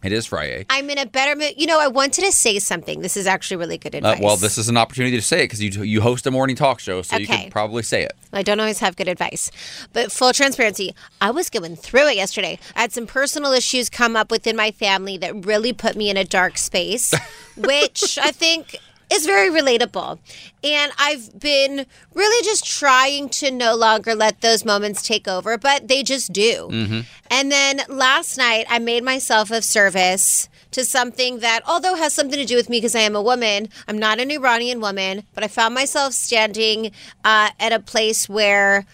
It 0.02 0.12
is 0.12 0.24
Friday. 0.26 0.64
I'm 0.70 0.88
in 0.88 0.96
a 0.98 1.04
better 1.06 1.36
mood. 1.36 1.54
You 1.56 1.66
know, 1.66 1.78
I 1.78 1.88
wanted 1.88 2.24
to 2.24 2.32
say 2.32 2.58
something. 2.58 3.00
This 3.02 3.16
is 3.18 3.26
actually 3.26 3.58
really 3.58 3.76
good 3.76 3.94
Uh, 3.94 3.98
advice. 3.98 4.20
well, 4.20 4.36
this 4.36 4.56
is 4.56 4.68
an 4.68 4.76
opportunity 4.78 5.16
to 5.16 5.22
say 5.22 5.40
it 5.40 5.44
because 5.44 5.62
you 5.62 5.82
you 5.82 6.00
host 6.00 6.26
a 6.26 6.30
morning 6.30 6.56
talk 6.56 6.80
show, 6.80 7.02
so 7.02 7.16
you 7.16 7.24
Okay. 7.26 7.44
could 7.44 7.52
probably 7.52 7.82
say 7.82 8.02
it. 8.04 8.12
I 8.32 8.42
don't 8.42 8.58
always 8.60 8.78
have 8.78 8.96
good 8.96 9.08
advice. 9.08 9.50
But 9.92 10.10
full 10.10 10.32
transparency, 10.32 10.94
I 11.20 11.30
was 11.30 11.50
going 11.50 11.76
through 11.76 12.08
it 12.08 12.16
yesterday. 12.16 12.58
I 12.74 12.80
had 12.82 12.92
some 12.92 13.06
personal 13.06 13.52
issues 13.52 13.90
come 13.90 14.16
up 14.16 14.30
within 14.30 14.56
my 14.56 14.70
family 14.70 15.18
that 15.18 15.44
really 15.44 15.72
put 15.74 15.96
me 15.96 16.08
in 16.08 16.16
a 16.16 16.24
dark 16.24 16.56
space, 16.56 17.12
which 17.56 18.16
I 18.18 18.30
think 18.32 18.76
is 19.10 19.26
very 19.26 19.50
relatable. 19.50 20.18
And 20.62 20.92
I've 20.98 21.38
been 21.38 21.86
really 22.14 22.44
just 22.44 22.64
trying 22.64 23.28
to 23.30 23.50
no 23.50 23.74
longer 23.74 24.14
let 24.14 24.40
those 24.40 24.64
moments 24.64 25.02
take 25.02 25.26
over, 25.26 25.58
but 25.58 25.88
they 25.88 26.02
just 26.02 26.32
do. 26.32 26.68
Mm-hmm. 26.70 27.00
And 27.30 27.52
then 27.52 27.82
last 27.88 28.38
night, 28.38 28.66
I 28.68 28.78
made 28.78 29.04
myself 29.04 29.50
of 29.50 29.64
service 29.64 30.48
to 30.72 30.84
something 30.84 31.40
that, 31.40 31.62
although 31.66 31.96
has 31.96 32.14
something 32.14 32.38
to 32.38 32.44
do 32.44 32.56
with 32.56 32.68
me 32.68 32.78
because 32.78 32.94
I 32.94 33.00
am 33.00 33.16
a 33.16 33.22
woman, 33.22 33.68
I'm 33.88 33.98
not 33.98 34.20
an 34.20 34.30
Iranian 34.30 34.80
woman, 34.80 35.24
but 35.34 35.42
I 35.42 35.48
found 35.48 35.74
myself 35.74 36.12
standing 36.12 36.92
uh, 37.24 37.50
at 37.58 37.72
a 37.72 37.80
place 37.80 38.28
where 38.28 38.86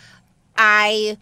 I 0.57 1.19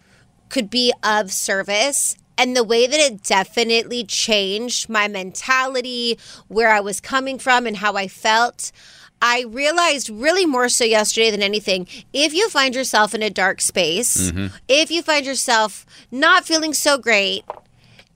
could 0.49 0.69
be 0.69 0.93
of 1.03 1.31
service. 1.31 2.17
And 2.37 2.55
the 2.55 2.63
way 2.63 2.85
that 2.87 2.99
it 2.99 3.23
definitely 3.23 4.03
changed 4.03 4.89
my 4.89 5.07
mentality, 5.07 6.17
where 6.47 6.69
I 6.71 6.79
was 6.81 6.99
coming 6.99 7.39
from, 7.39 7.65
and 7.65 7.77
how 7.77 7.93
I 7.95 8.07
felt. 8.07 8.71
I 9.21 9.45
realized 9.47 10.09
really 10.09 10.45
more 10.45 10.67
so 10.67 10.83
yesterday 10.83 11.31
than 11.31 11.41
anything 11.41 11.87
if 12.11 12.33
you 12.33 12.49
find 12.49 12.75
yourself 12.75 13.15
in 13.15 13.23
a 13.23 13.29
dark 13.29 13.61
space, 13.61 14.29
Mhm. 14.31 14.51
if 14.67 14.91
you 14.91 15.01
find 15.01 15.25
yourself 15.25 15.85
not 16.11 16.45
feeling 16.45 16.73
so 16.73 16.97
great, 16.97 17.43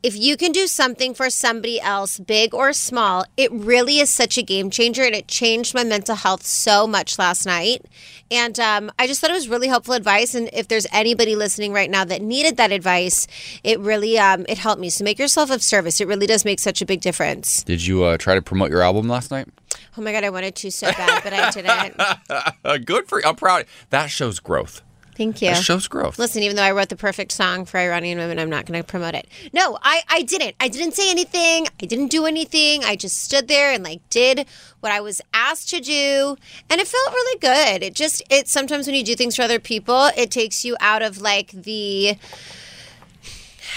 if 0.01 0.15
you 0.17 0.37
can 0.37 0.51
do 0.51 0.65
something 0.65 1.13
for 1.13 1.29
somebody 1.29 1.79
else, 1.79 2.19
big 2.19 2.53
or 2.53 2.71
small, 2.71 3.25
it 3.35 3.51
really 3.51 3.99
is 3.99 4.09
such 4.09 4.37
a 4.37 4.41
game 4.41 4.69
changer. 4.69 5.03
And 5.03 5.13
it 5.13 5.27
changed 5.27 5.73
my 5.75 5.83
mental 5.83 6.15
health 6.15 6.45
so 6.45 6.87
much 6.87 7.19
last 7.19 7.45
night. 7.45 7.85
And 8.31 8.59
um, 8.59 8.91
I 8.97 9.07
just 9.07 9.19
thought 9.19 9.29
it 9.29 9.33
was 9.33 9.49
really 9.49 9.67
helpful 9.67 9.93
advice. 9.93 10.35
And 10.35 10.49
if 10.53 10.67
there's 10.67 10.87
anybody 10.93 11.35
listening 11.35 11.73
right 11.73 11.89
now 11.89 12.05
that 12.05 12.21
needed 12.21 12.57
that 12.57 12.71
advice, 12.71 13.27
it 13.63 13.79
really 13.79 14.17
um, 14.17 14.45
it 14.47 14.57
helped 14.57 14.81
me. 14.81 14.89
So 14.89 15.03
make 15.03 15.19
yourself 15.19 15.51
of 15.51 15.61
service. 15.61 15.99
It 15.99 16.07
really 16.07 16.27
does 16.27 16.45
make 16.45 16.59
such 16.59 16.81
a 16.81 16.85
big 16.85 17.01
difference. 17.01 17.63
Did 17.63 17.85
you 17.85 18.03
uh, 18.03 18.17
try 18.17 18.35
to 18.35 18.41
promote 18.41 18.69
your 18.69 18.81
album 18.81 19.09
last 19.09 19.31
night? 19.31 19.47
Oh 19.97 20.01
my 20.01 20.13
god, 20.13 20.23
I 20.23 20.29
wanted 20.29 20.55
to 20.55 20.71
so 20.71 20.91
bad, 20.91 21.23
but 21.23 21.33
I 21.33 21.51
didn't. 21.51 22.85
Good 22.85 23.07
for 23.07 23.19
you. 23.19 23.25
I'm 23.27 23.35
proud. 23.35 23.65
That 23.89 24.09
shows 24.09 24.39
growth. 24.39 24.81
Thank 25.19 25.41
you. 25.41 25.49
That 25.49 25.61
shows 25.65 25.89
growth. 25.89 26.17
Listen, 26.17 26.43
even 26.43 26.55
though 26.55 26.63
I 26.63 26.71
wrote 26.71 26.87
the 26.87 26.95
perfect 26.95 27.33
song 27.33 27.65
for 27.65 27.77
Iranian 27.77 28.19
women, 28.19 28.39
I'm 28.39 28.49
not 28.49 28.65
going 28.65 28.79
to 28.81 28.87
promote 28.87 29.15
it. 29.15 29.27
No, 29.51 29.77
I, 29.83 30.01
I 30.07 30.21
didn't. 30.21 30.55
I 30.61 30.69
didn't 30.69 30.93
say 30.93 31.11
anything. 31.11 31.67
I 31.81 31.85
didn't 31.87 32.07
do 32.07 32.25
anything. 32.25 32.85
I 32.85 32.95
just 32.95 33.17
stood 33.21 33.49
there 33.49 33.73
and 33.73 33.83
like 33.83 33.99
did 34.09 34.45
what 34.79 34.93
I 34.93 35.01
was 35.01 35.19
asked 35.33 35.71
to 35.71 35.81
do, 35.81 36.37
and 36.69 36.79
it 36.79 36.87
felt 36.87 37.09
really 37.11 37.37
good. 37.39 37.83
It 37.83 37.95
just 37.95 38.23
it 38.29 38.47
sometimes 38.47 38.87
when 38.87 38.95
you 38.95 39.03
do 39.03 39.13
things 39.13 39.35
for 39.35 39.41
other 39.41 39.59
people, 39.59 40.09
it 40.15 40.31
takes 40.31 40.63
you 40.63 40.77
out 40.79 41.01
of 41.01 41.19
like 41.19 41.51
the 41.51 42.15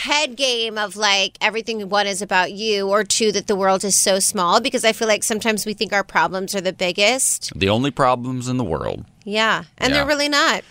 head 0.04 0.36
game 0.36 0.78
of 0.78 0.94
like 0.94 1.36
everything 1.40 1.88
one 1.88 2.06
is 2.06 2.22
about 2.22 2.52
you 2.52 2.88
or 2.88 3.02
two 3.02 3.32
that 3.32 3.48
the 3.48 3.56
world 3.56 3.82
is 3.82 3.96
so 3.96 4.20
small 4.20 4.60
because 4.60 4.84
I 4.84 4.92
feel 4.92 5.08
like 5.08 5.24
sometimes 5.24 5.66
we 5.66 5.74
think 5.74 5.92
our 5.92 6.04
problems 6.04 6.54
are 6.54 6.60
the 6.60 6.72
biggest. 6.72 7.52
The 7.56 7.68
only 7.68 7.90
problems 7.90 8.46
in 8.46 8.58
the 8.58 8.64
world. 8.64 9.04
Yeah, 9.24 9.64
and 9.78 9.90
Yeah. 9.90 9.98
they're 9.98 10.06
really 10.06 10.28
not. 10.28 10.62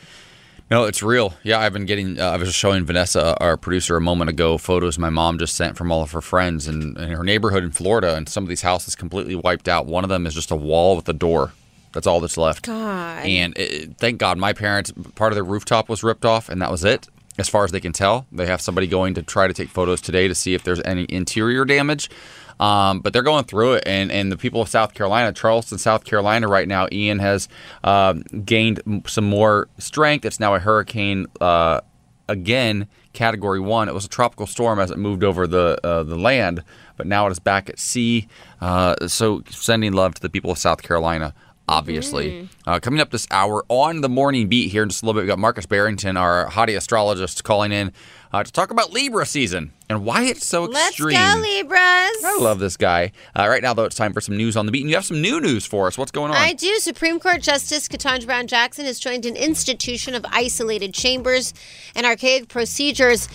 No, 0.71 0.85
it's 0.85 1.03
real. 1.03 1.33
Yeah, 1.43 1.59
I've 1.59 1.73
been 1.73 1.85
getting. 1.85 2.17
Uh, 2.17 2.29
I 2.29 2.37
was 2.37 2.47
just 2.47 2.57
showing 2.57 2.85
Vanessa, 2.85 3.37
our 3.41 3.57
producer, 3.57 3.97
a 3.97 4.01
moment 4.01 4.29
ago, 4.29 4.57
photos 4.57 4.97
my 4.97 5.09
mom 5.09 5.37
just 5.37 5.55
sent 5.55 5.75
from 5.77 5.91
all 5.91 6.01
of 6.01 6.11
her 6.13 6.21
friends 6.21 6.65
in, 6.65 6.97
in 6.97 7.11
her 7.11 7.25
neighborhood 7.25 7.65
in 7.65 7.71
Florida, 7.71 8.15
and 8.15 8.29
some 8.29 8.45
of 8.45 8.47
these 8.47 8.61
houses 8.61 8.95
completely 8.95 9.35
wiped 9.35 9.67
out. 9.67 9.85
One 9.85 10.05
of 10.05 10.09
them 10.09 10.25
is 10.25 10.33
just 10.33 10.49
a 10.49 10.55
wall 10.55 10.95
with 10.95 11.09
a 11.09 11.13
door. 11.13 11.51
That's 11.91 12.07
all 12.07 12.21
that's 12.21 12.37
left. 12.37 12.67
God. 12.67 13.25
And 13.25 13.53
it, 13.57 13.97
thank 13.97 14.17
God, 14.17 14.37
my 14.37 14.53
parents 14.53 14.93
part 15.15 15.33
of 15.33 15.35
their 15.35 15.43
rooftop 15.43 15.89
was 15.89 16.05
ripped 16.05 16.23
off, 16.23 16.47
and 16.47 16.61
that 16.61 16.71
was 16.71 16.85
it. 16.85 17.09
As 17.37 17.49
far 17.49 17.65
as 17.65 17.71
they 17.71 17.81
can 17.81 17.91
tell, 17.91 18.25
they 18.31 18.45
have 18.45 18.61
somebody 18.61 18.87
going 18.87 19.13
to 19.15 19.23
try 19.23 19.47
to 19.47 19.53
take 19.53 19.67
photos 19.67 19.99
today 19.99 20.29
to 20.29 20.35
see 20.35 20.53
if 20.53 20.63
there's 20.63 20.81
any 20.85 21.05
interior 21.09 21.65
damage. 21.65 22.09
Um, 22.61 22.99
but 22.99 23.11
they're 23.11 23.23
going 23.23 23.45
through 23.45 23.73
it, 23.73 23.83
and, 23.87 24.11
and 24.11 24.31
the 24.31 24.37
people 24.37 24.61
of 24.61 24.69
South 24.69 24.93
Carolina, 24.93 25.33
Charleston, 25.33 25.79
South 25.79 26.03
Carolina, 26.03 26.47
right 26.47 26.67
now, 26.67 26.87
Ian 26.91 27.17
has 27.17 27.49
um, 27.83 28.21
gained 28.21 29.03
some 29.07 29.27
more 29.27 29.67
strength. 29.79 30.25
It's 30.25 30.39
now 30.39 30.53
a 30.53 30.59
hurricane 30.59 31.25
uh, 31.41 31.81
again, 32.27 32.87
Category 33.13 33.59
One. 33.59 33.89
It 33.89 33.95
was 33.95 34.05
a 34.05 34.09
tropical 34.09 34.45
storm 34.45 34.79
as 34.79 34.91
it 34.91 34.99
moved 34.99 35.23
over 35.23 35.47
the 35.47 35.79
uh, 35.83 36.03
the 36.03 36.15
land, 36.15 36.63
but 36.97 37.07
now 37.07 37.25
it 37.27 37.31
is 37.31 37.39
back 37.39 37.67
at 37.67 37.79
sea. 37.79 38.27
Uh, 38.61 39.07
so, 39.07 39.41
sending 39.49 39.93
love 39.93 40.13
to 40.15 40.21
the 40.21 40.29
people 40.29 40.51
of 40.51 40.59
South 40.59 40.83
Carolina. 40.83 41.33
Obviously, 41.67 42.49
uh, 42.67 42.79
coming 42.79 42.99
up 42.99 43.11
this 43.11 43.27
hour 43.31 43.63
on 43.69 44.01
the 44.01 44.09
morning 44.09 44.49
beat 44.49 44.71
here 44.71 44.83
in 44.83 44.89
just 44.89 45.03
a 45.03 45.05
little 45.05 45.19
bit, 45.19 45.25
we 45.25 45.27
got 45.27 45.39
Markus 45.39 45.65
Barrington, 45.65 46.17
our 46.17 46.49
hottie 46.49 46.75
astrologist, 46.75 47.43
calling 47.45 47.71
in 47.71 47.93
uh, 48.33 48.43
to 48.43 48.51
talk 48.51 48.71
about 48.71 48.91
Libra 48.91 49.25
season 49.25 49.73
and 49.89 50.05
why 50.05 50.23
it's 50.23 50.45
so 50.45 50.71
extreme. 50.71 51.15
Let's 51.15 51.35
go, 51.35 51.41
Libras. 51.41 52.23
I 52.25 52.37
love 52.39 52.59
this 52.59 52.77
guy. 52.77 53.11
Uh, 53.37 53.47
right 53.47 53.61
now, 53.61 53.73
though, 53.73 53.85
it's 53.85 53.95
time 53.95 54.13
for 54.13 54.21
some 54.21 54.37
news 54.37 54.55
on 54.55 54.65
the 54.65 54.71
beat, 54.71 54.81
and 54.81 54.89
you 54.89 54.95
have 54.95 55.05
some 55.05 55.21
new 55.21 55.39
news 55.41 55.65
for 55.65 55.87
us. 55.87 55.97
What's 55.97 56.11
going 56.11 56.31
on? 56.31 56.37
I 56.37 56.53
do. 56.53 56.77
Supreme 56.77 57.19
Court 57.19 57.41
Justice 57.41 57.87
Ketanji 57.87 58.25
Brown 58.25 58.47
Jackson 58.47 58.85
has 58.85 58.99
joined 58.99 59.25
an 59.25 59.35
institution 59.35 60.15
of 60.15 60.25
isolated 60.29 60.93
chambers 60.93 61.53
and 61.95 62.05
archaic 62.05 62.47
procedures. 62.47 63.27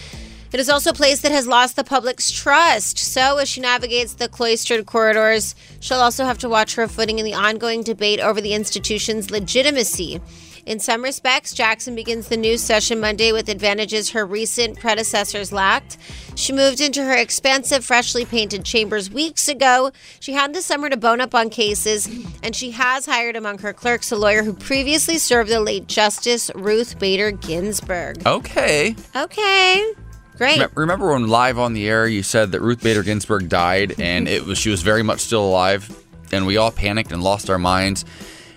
It 0.52 0.60
is 0.60 0.70
also 0.70 0.90
a 0.90 0.94
place 0.94 1.20
that 1.20 1.32
has 1.32 1.46
lost 1.46 1.76
the 1.76 1.84
public's 1.84 2.30
trust. 2.30 2.98
So, 2.98 3.38
as 3.38 3.48
she 3.48 3.60
navigates 3.60 4.14
the 4.14 4.28
cloistered 4.28 4.86
corridors, 4.86 5.54
she'll 5.80 5.98
also 5.98 6.24
have 6.24 6.38
to 6.38 6.48
watch 6.48 6.76
her 6.76 6.88
footing 6.88 7.18
in 7.18 7.24
the 7.24 7.34
ongoing 7.34 7.82
debate 7.82 8.20
over 8.20 8.40
the 8.40 8.54
institution's 8.54 9.30
legitimacy. 9.30 10.20
In 10.66 10.80
some 10.80 11.04
respects, 11.04 11.54
Jackson 11.54 11.94
begins 11.94 12.26
the 12.26 12.36
new 12.36 12.58
session 12.58 12.98
Monday 12.98 13.30
with 13.30 13.48
advantages 13.48 14.10
her 14.10 14.26
recent 14.26 14.80
predecessors 14.80 15.52
lacked. 15.52 15.96
She 16.34 16.52
moved 16.52 16.80
into 16.80 17.04
her 17.04 17.14
expansive, 17.14 17.84
freshly 17.84 18.24
painted 18.24 18.64
chambers 18.64 19.08
weeks 19.08 19.46
ago. 19.46 19.92
She 20.18 20.32
had 20.32 20.54
the 20.54 20.60
summer 20.60 20.90
to 20.90 20.96
bone 20.96 21.20
up 21.20 21.36
on 21.36 21.50
cases, 21.50 22.08
and 22.42 22.56
she 22.56 22.72
has 22.72 23.06
hired 23.06 23.36
among 23.36 23.58
her 23.58 23.72
clerks 23.72 24.10
a 24.10 24.16
lawyer 24.16 24.42
who 24.42 24.54
previously 24.54 25.18
served 25.18 25.50
the 25.50 25.60
late 25.60 25.86
Justice 25.86 26.50
Ruth 26.56 26.98
Bader 26.98 27.30
Ginsburg. 27.30 28.26
okay. 28.26 28.96
Okay, 29.14 29.92
great. 30.36 30.60
Remember 30.74 31.12
when 31.12 31.28
live 31.28 31.60
on 31.60 31.74
the 31.74 31.88
air 31.88 32.08
you 32.08 32.24
said 32.24 32.50
that 32.50 32.60
Ruth 32.60 32.82
Bader 32.82 33.04
Ginsburg 33.04 33.48
died 33.48 34.00
and 34.00 34.26
it 34.26 34.44
was 34.44 34.58
she 34.58 34.70
was 34.70 34.82
very 34.82 35.04
much 35.04 35.20
still 35.20 35.44
alive 35.44 35.96
and 36.32 36.44
we 36.44 36.56
all 36.56 36.72
panicked 36.72 37.12
and 37.12 37.22
lost 37.22 37.48
our 37.48 37.58
minds 37.58 38.04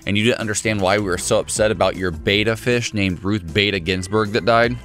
and 0.10 0.18
you 0.18 0.24
didn't 0.24 0.40
understand 0.40 0.82
why 0.82 0.98
we 0.98 1.06
were 1.06 1.20
so 1.20 1.40
upset 1.40 1.70
about 1.70 1.96
your 1.96 2.10
beta 2.10 2.58
fish 2.58 2.96
named 2.96 3.24
Ruth 3.24 3.54
Beta 3.54 3.80
Ginsburg 3.80 4.32
that 4.32 4.44
died? 4.44 4.76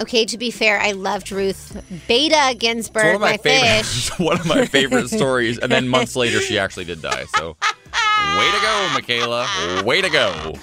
Okay, 0.00 0.24
to 0.24 0.38
be 0.38 0.50
fair, 0.50 0.80
I 0.80 0.92
loved 0.92 1.30
Ruth 1.30 1.84
Beta 2.08 2.56
Ginsburg, 2.58 3.04
It's 3.04 3.12
one 3.12 3.14
of 3.14 3.20
my, 3.20 3.30
my, 3.32 3.36
favorite 3.36 3.84
fish. 3.84 4.10
one 4.18 4.40
of 4.40 4.46
my 4.46 4.64
favorite 4.64 5.08
stories 5.10 5.58
and 5.58 5.70
then 5.70 5.88
months 5.88 6.16
later 6.16 6.40
she 6.40 6.58
actually 6.58 6.86
did 6.86 7.02
die. 7.02 7.26
So 7.36 7.48
way 7.48 8.50
to 8.50 8.60
go, 8.62 8.88
Michaela. 8.94 9.82
Way 9.84 10.00
to 10.00 10.08
go. 10.08 10.54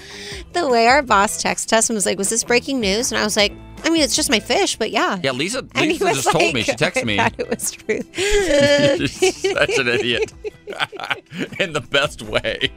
The 0.52 0.68
way 0.68 0.88
our 0.88 1.02
boss 1.02 1.40
texted 1.40 1.72
us 1.74 1.88
and 1.88 1.94
was 1.94 2.04
like, 2.04 2.18
"Was 2.18 2.30
this 2.30 2.42
breaking 2.42 2.80
news?" 2.80 3.12
And 3.12 3.20
I 3.20 3.24
was 3.24 3.36
like, 3.36 3.52
"I 3.84 3.90
mean, 3.90 4.02
it's 4.02 4.16
just 4.16 4.30
my 4.30 4.40
fish, 4.40 4.76
but 4.76 4.90
yeah." 4.90 5.18
Yeah, 5.22 5.32
Lisa, 5.32 5.62
Lisa 5.74 6.04
just 6.12 6.30
told 6.30 6.54
me. 6.54 6.62
She 6.62 6.72
texted 6.72 7.04
me. 7.04 7.18
I 7.20 7.28
thought 7.28 7.40
it 7.40 7.50
was 7.50 7.70
true. 7.70 8.00
Such 9.54 9.78
an 9.78 9.88
idiot. 9.88 10.32
In 11.60 11.72
the 11.72 11.80
best 11.80 12.22
way. 12.22 12.70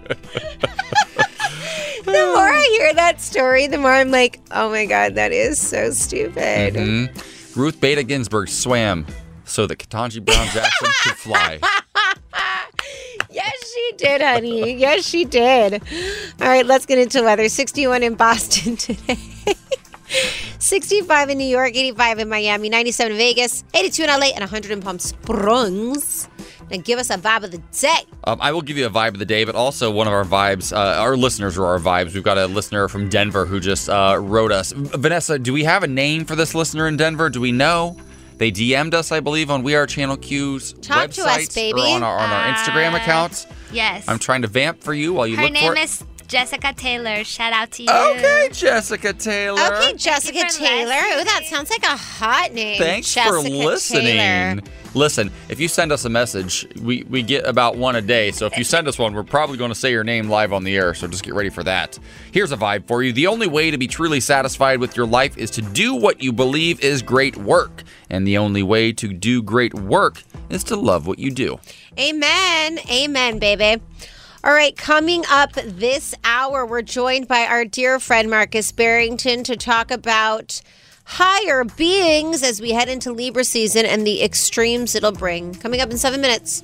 the 2.05 2.11
more 2.35 2.47
I 2.49 2.67
hear 2.77 2.93
that 2.93 3.19
story, 3.21 3.67
the 3.67 3.77
more 3.77 3.91
I'm 3.93 4.11
like, 4.11 4.39
"Oh 4.51 4.69
my 4.69 4.85
god, 4.85 5.15
that 5.15 5.31
is 5.31 5.59
so 5.59 5.91
stupid." 5.91 6.75
Mhm. 6.75 7.55
Ruth 7.55 7.79
Beta 7.81 8.03
Ginsburg 8.03 8.47
swam 8.49 9.05
so 9.45 9.65
that 9.65 9.77
Ketanji 9.77 10.23
Brown 10.23 10.47
Jackson 10.53 10.89
could 11.03 11.17
fly. 11.17 11.59
Yes, 13.31 13.53
she 13.73 13.91
did, 13.97 14.21
honey. 14.21 14.73
Yes, 14.75 15.05
she 15.05 15.23
did. 15.25 15.81
All 16.41 16.47
right, 16.47 16.65
let's 16.65 16.85
get 16.85 16.97
into 16.97 17.21
weather. 17.23 17.47
61 17.49 18.01
in 18.03 18.15
Boston 18.15 18.75
today. 18.75 19.17
65 20.59 21.29
in 21.29 21.37
New 21.37 21.45
York, 21.47 21.69
85 21.75 22.19
in 22.19 22.29
Miami, 22.29 22.69
97 22.69 23.11
in 23.11 23.17
Vegas, 23.17 23.63
82 23.73 24.03
in 24.03 24.09
LA, 24.09 24.27
and 24.27 24.39
100 24.41 24.71
in 24.71 24.81
Palm 24.81 24.99
Springs. 24.99 26.27
Now 26.69 26.77
give 26.77 26.99
us 26.99 27.09
a 27.09 27.17
vibe 27.17 27.43
of 27.43 27.51
the 27.51 27.57
day. 27.79 27.97
Um, 28.25 28.37
I 28.41 28.51
will 28.51 28.61
give 28.61 28.77
you 28.77 28.85
a 28.85 28.89
vibe 28.89 29.09
of 29.09 29.19
the 29.19 29.25
day, 29.25 29.43
but 29.43 29.55
also 29.55 29.89
one 29.91 30.07
of 30.07 30.13
our 30.13 30.23
vibes. 30.25 30.71
Uh, 30.71 30.99
our 31.01 31.17
listeners 31.17 31.57
are 31.57 31.65
our 31.65 31.79
vibes. 31.79 32.13
We've 32.13 32.23
got 32.23 32.37
a 32.37 32.45
listener 32.45 32.87
from 32.87 33.09
Denver 33.09 33.45
who 33.45 33.59
just 33.59 33.89
uh, 33.89 34.17
wrote 34.19 34.51
us. 34.51 34.71
Vanessa, 34.71 35.39
do 35.39 35.51
we 35.53 35.63
have 35.63 35.83
a 35.83 35.87
name 35.87 36.25
for 36.25 36.35
this 36.35 36.53
listener 36.53 36.87
in 36.87 36.97
Denver? 36.97 37.29
Do 37.29 37.41
we 37.41 37.51
know? 37.51 37.97
They 38.37 38.51
DM'd 38.51 38.93
us, 38.93 39.11
I 39.11 39.19
believe, 39.19 39.49
on 39.51 39.63
We 39.63 39.75
Are 39.75 39.85
Channel 39.85 40.15
Q's 40.17 40.71
Talk 40.73 41.09
to 41.11 41.21
website 41.21 41.47
us, 41.47 41.55
baby. 41.55 41.81
or 41.81 41.87
on 41.87 42.03
our, 42.03 42.19
on 42.19 42.29
our 42.29 42.53
Instagram 42.53 42.93
Uh, 42.93 42.97
accounts. 42.97 43.47
Yes. 43.71 44.05
I'm 44.07 44.17
trying 44.19 44.43
to 44.43 44.47
vamp 44.47 44.81
for 44.81 44.93
you 44.93 45.11
while 45.13 45.27
you 45.27 45.35
Her 45.35 45.43
look 45.43 45.51
name 45.53 45.73
for 45.73 45.75
it. 45.77 45.83
is 45.83 46.03
Jessica 46.29 46.73
Taylor. 46.73 47.23
Shout 47.23 47.53
out 47.53 47.71
to 47.71 47.83
you. 47.83 47.89
Okay, 47.89 48.49
Jessica 48.51 49.13
Taylor. 49.13 49.59
Okay, 49.59 49.93
Jessica 49.93 50.45
Taylor. 50.49 50.93
Oh, 50.93 51.23
that 51.23 51.45
sounds 51.45 51.71
like 51.71 51.81
a 51.81 51.97
hot 51.97 52.53
name. 52.53 52.77
Thanks 52.77 53.11
Jessica 53.11 53.41
for 53.41 53.49
listening. 53.49 54.05
Taylor. 54.05 54.61
Listen, 54.93 55.31
if 55.49 55.59
you 55.59 55.67
send 55.67 55.91
us 55.91 56.05
a 56.05 56.09
message, 56.09 56.67
we, 56.81 57.03
we 57.09 57.23
get 57.23 57.47
about 57.47 57.77
one 57.77 57.95
a 57.95 58.01
day. 58.01 58.31
So 58.31 58.45
if 58.45 58.57
you 58.57 58.63
send 58.63 58.87
us 58.87 58.99
one, 58.99 59.13
we're 59.15 59.23
probably 59.23 59.57
going 59.57 59.69
to 59.71 59.75
say 59.75 59.91
your 59.91 60.03
name 60.03 60.29
live 60.29 60.53
on 60.53 60.63
the 60.63 60.77
air. 60.77 60.93
So 60.93 61.07
just 61.07 61.23
get 61.23 61.33
ready 61.33 61.49
for 61.49 61.63
that. 61.63 61.97
Here's 62.31 62.51
a 62.51 62.57
vibe 62.57 62.87
for 62.87 63.01
you. 63.01 63.11
The 63.11 63.27
only 63.27 63.47
way 63.47 63.71
to 63.71 63.77
be 63.79 63.87
truly 63.87 64.19
satisfied 64.19 64.79
with 64.79 64.95
your 64.95 65.07
life 65.07 65.35
is 65.35 65.49
to 65.51 65.63
do 65.63 65.95
what 65.95 66.21
you 66.21 66.31
believe 66.31 66.79
is 66.83 67.01
great 67.01 67.37
work. 67.37 67.83
And 68.09 68.27
the 68.27 68.37
only 68.37 68.63
way 68.63 68.91
to 68.93 69.13
do 69.13 69.41
great 69.41 69.73
work 69.73 70.21
is 70.49 70.63
to 70.65 70.75
love 70.75 71.07
what 71.07 71.17
you 71.17 71.31
do. 71.31 71.59
Amen. 71.97 72.79
Amen, 72.89 73.39
baby. 73.39 73.81
All 74.41 74.53
right, 74.53 74.73
coming 74.73 75.25
up 75.29 75.51
this 75.51 76.15
hour, 76.23 76.65
we're 76.65 76.81
joined 76.81 77.27
by 77.27 77.45
our 77.45 77.65
dear 77.65 77.99
friend 77.99 78.29
Markus 78.29 78.71
Barrington 78.71 79.43
to 79.43 79.57
talk 79.57 79.91
about 79.91 80.61
higher 81.03 81.65
beings 81.65 82.41
as 82.41 82.61
we 82.61 82.71
head 82.71 82.87
into 82.87 83.11
Libra 83.11 83.43
season 83.43 83.85
and 83.85 84.07
the 84.07 84.23
extremes 84.23 84.95
it'll 84.95 85.11
bring. 85.11 85.55
Coming 85.55 85.81
up 85.81 85.91
in 85.91 85.97
seven 85.97 86.21
minutes. 86.21 86.63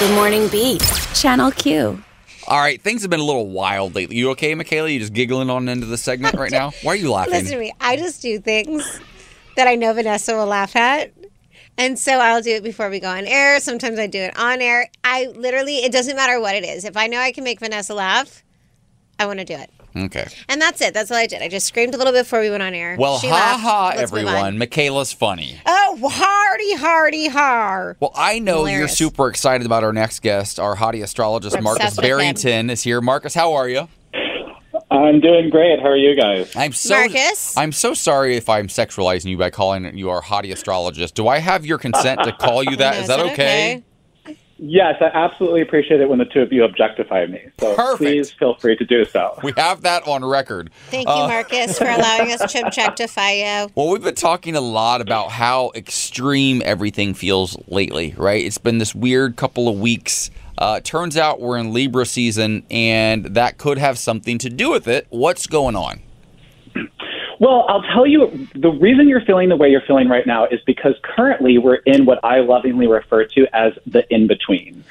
Good 0.00 0.14
morning, 0.14 0.48
Beat. 0.48 0.80
Channel 1.14 1.50
Q. 1.50 2.02
All 2.48 2.58
right, 2.58 2.80
things 2.80 3.02
have 3.02 3.10
been 3.10 3.20
a 3.20 3.24
little 3.24 3.48
wild 3.48 3.94
lately. 3.94 4.16
You 4.16 4.30
okay, 4.30 4.54
Michaela? 4.54 4.88
You 4.88 4.98
just 4.98 5.12
giggling 5.12 5.50
on 5.50 5.68
into 5.68 5.84
the 5.84 5.98
segment 5.98 6.36
right 6.36 6.50
now? 6.50 6.70
Why 6.82 6.92
are 6.92 6.96
you 6.96 7.12
laughing? 7.12 7.34
Listen 7.34 7.52
to 7.52 7.58
me. 7.58 7.74
I 7.82 7.96
just 7.96 8.22
do 8.22 8.38
things 8.40 8.98
that 9.56 9.68
I 9.68 9.74
know 9.74 9.92
Vanessa 9.92 10.34
will 10.34 10.46
laugh 10.46 10.74
at. 10.74 11.12
And 11.76 11.98
so 11.98 12.18
I'll 12.18 12.40
do 12.40 12.52
it 12.52 12.62
before 12.62 12.88
we 12.88 12.98
go 12.98 13.10
on 13.10 13.26
air. 13.26 13.60
Sometimes 13.60 13.98
I 13.98 14.06
do 14.06 14.20
it 14.20 14.34
on 14.38 14.62
air. 14.62 14.88
I 15.04 15.26
literally, 15.36 15.84
it 15.84 15.92
doesn't 15.92 16.16
matter 16.16 16.40
what 16.40 16.54
it 16.54 16.64
is. 16.64 16.86
If 16.86 16.96
I 16.96 17.06
know 17.06 17.18
I 17.18 17.30
can 17.30 17.44
make 17.44 17.60
Vanessa 17.60 17.92
laugh, 17.92 18.42
I 19.18 19.26
want 19.26 19.40
to 19.40 19.44
do 19.44 19.52
it. 19.52 19.70
Okay. 19.96 20.26
And 20.48 20.60
that's 20.60 20.80
it. 20.80 20.94
That's 20.94 21.10
all 21.10 21.16
I 21.16 21.26
did. 21.26 21.42
I 21.42 21.48
just 21.48 21.66
screamed 21.66 21.94
a 21.94 21.98
little 21.98 22.12
bit 22.12 22.22
before 22.22 22.40
we 22.40 22.50
went 22.50 22.62
on 22.62 22.74
air. 22.74 22.96
Well, 22.98 23.18
She 23.18 23.28
ha 23.28 23.34
laughed. 23.34 23.60
ha, 23.62 23.86
Let's 23.96 24.02
everyone. 24.02 24.58
Michaela's 24.58 25.12
funny. 25.12 25.60
Oh, 25.66 25.98
hardy, 26.12 26.74
hardy, 26.76 27.28
har. 27.28 27.96
Well, 28.00 28.12
I 28.14 28.38
know 28.38 28.66
you're 28.66 28.88
super 28.88 29.28
excited 29.28 29.66
about 29.66 29.82
our 29.84 29.92
next 29.92 30.20
guest. 30.20 30.60
Our 30.60 30.76
hottie 30.76 31.02
astrologist, 31.02 31.56
We're 31.56 31.62
Markus 31.62 31.82
obsessed 31.84 31.96
with 31.98 32.04
him. 32.04 32.18
Barrington, 32.18 32.70
is 32.70 32.82
here. 32.82 33.00
Markus, 33.00 33.34
how 33.34 33.54
are 33.54 33.68
you? 33.68 33.88
I'm 34.92 35.20
doing 35.20 35.50
great. 35.50 35.78
How 35.80 35.86
are 35.88 35.96
you 35.96 36.16
guys? 36.20 36.54
I'm 36.56 36.72
so 36.72 36.94
Markus? 36.96 37.56
I'm 37.56 37.70
so 37.70 37.94
sorry 37.94 38.36
if 38.36 38.48
I'm 38.48 38.66
sexualizing 38.66 39.26
you 39.26 39.38
by 39.38 39.50
calling 39.50 39.96
you 39.96 40.10
our 40.10 40.20
hottie 40.20 40.52
astrologist. 40.52 41.14
Do 41.14 41.28
I 41.28 41.38
have 41.38 41.64
your 41.64 41.78
consent 41.78 42.20
to 42.24 42.32
call 42.32 42.64
you 42.64 42.74
that? 42.76 42.94
No, 42.96 43.00
Is 43.02 43.06
that 43.08 43.20
is 43.20 43.26
that 43.26 43.32
okay? 43.32 43.32
okay? 43.76 43.84
Yes, 44.62 44.96
I 45.00 45.06
absolutely 45.06 45.62
appreciate 45.62 46.02
it 46.02 46.08
when 46.10 46.18
the 46.18 46.26
two 46.26 46.42
of 46.42 46.52
you 46.52 46.64
objectify 46.64 47.24
me. 47.24 47.40
So 47.58 47.74
Perfect. 47.74 47.98
please 47.98 48.30
feel 48.30 48.54
free 48.56 48.76
to 48.76 48.84
do 48.84 49.06
so. 49.06 49.38
We 49.42 49.54
have 49.56 49.80
that 49.82 50.06
on 50.06 50.22
record. 50.22 50.70
Thank 50.90 51.08
you, 51.08 51.14
Uh, 51.14 51.28
Markus, 51.28 51.78
for 51.78 51.84
allowing 51.88 52.30
us 52.30 52.52
to 52.52 52.66
objectify 52.66 53.30
you. 53.30 53.70
Well, 53.74 53.88
we've 53.88 54.02
been 54.02 54.14
talking 54.14 54.56
a 54.56 54.60
lot 54.60 55.00
about 55.00 55.30
how 55.30 55.72
extreme 55.74 56.60
everything 56.62 57.14
feels 57.14 57.56
lately, 57.68 58.14
right? 58.18 58.44
It's 58.44 58.58
been 58.58 58.76
this 58.76 58.94
weird 58.94 59.36
couple 59.36 59.66
of 59.66 59.80
weeks. 59.80 60.30
Uh, 60.58 60.78
turns 60.80 61.16
out 61.16 61.40
we're 61.40 61.56
in 61.56 61.72
Libra 61.72 62.04
season, 62.04 62.62
and 62.70 63.24
that 63.34 63.56
could 63.56 63.78
have 63.78 63.98
something 63.98 64.36
to 64.36 64.50
do 64.50 64.70
with 64.70 64.86
it. 64.86 65.06
What's 65.08 65.46
going 65.46 65.74
on? 65.74 66.00
Well, 67.40 67.64
I'll 67.70 67.82
tell 67.82 68.06
you, 68.06 68.46
the 68.54 68.68
reason 68.68 69.08
you're 69.08 69.24
feeling 69.24 69.48
the 69.48 69.56
way 69.56 69.70
you're 69.70 69.80
feeling 69.80 70.10
right 70.10 70.26
now 70.26 70.44
is 70.44 70.60
because 70.66 70.94
currently 71.02 71.56
we're 71.56 71.76
in 71.86 72.04
what 72.04 72.22
I 72.22 72.40
lovingly 72.40 72.86
refer 72.86 73.24
to 73.24 73.46
as 73.56 73.72
the 73.86 74.06
in 74.14 74.26
between. 74.26 74.84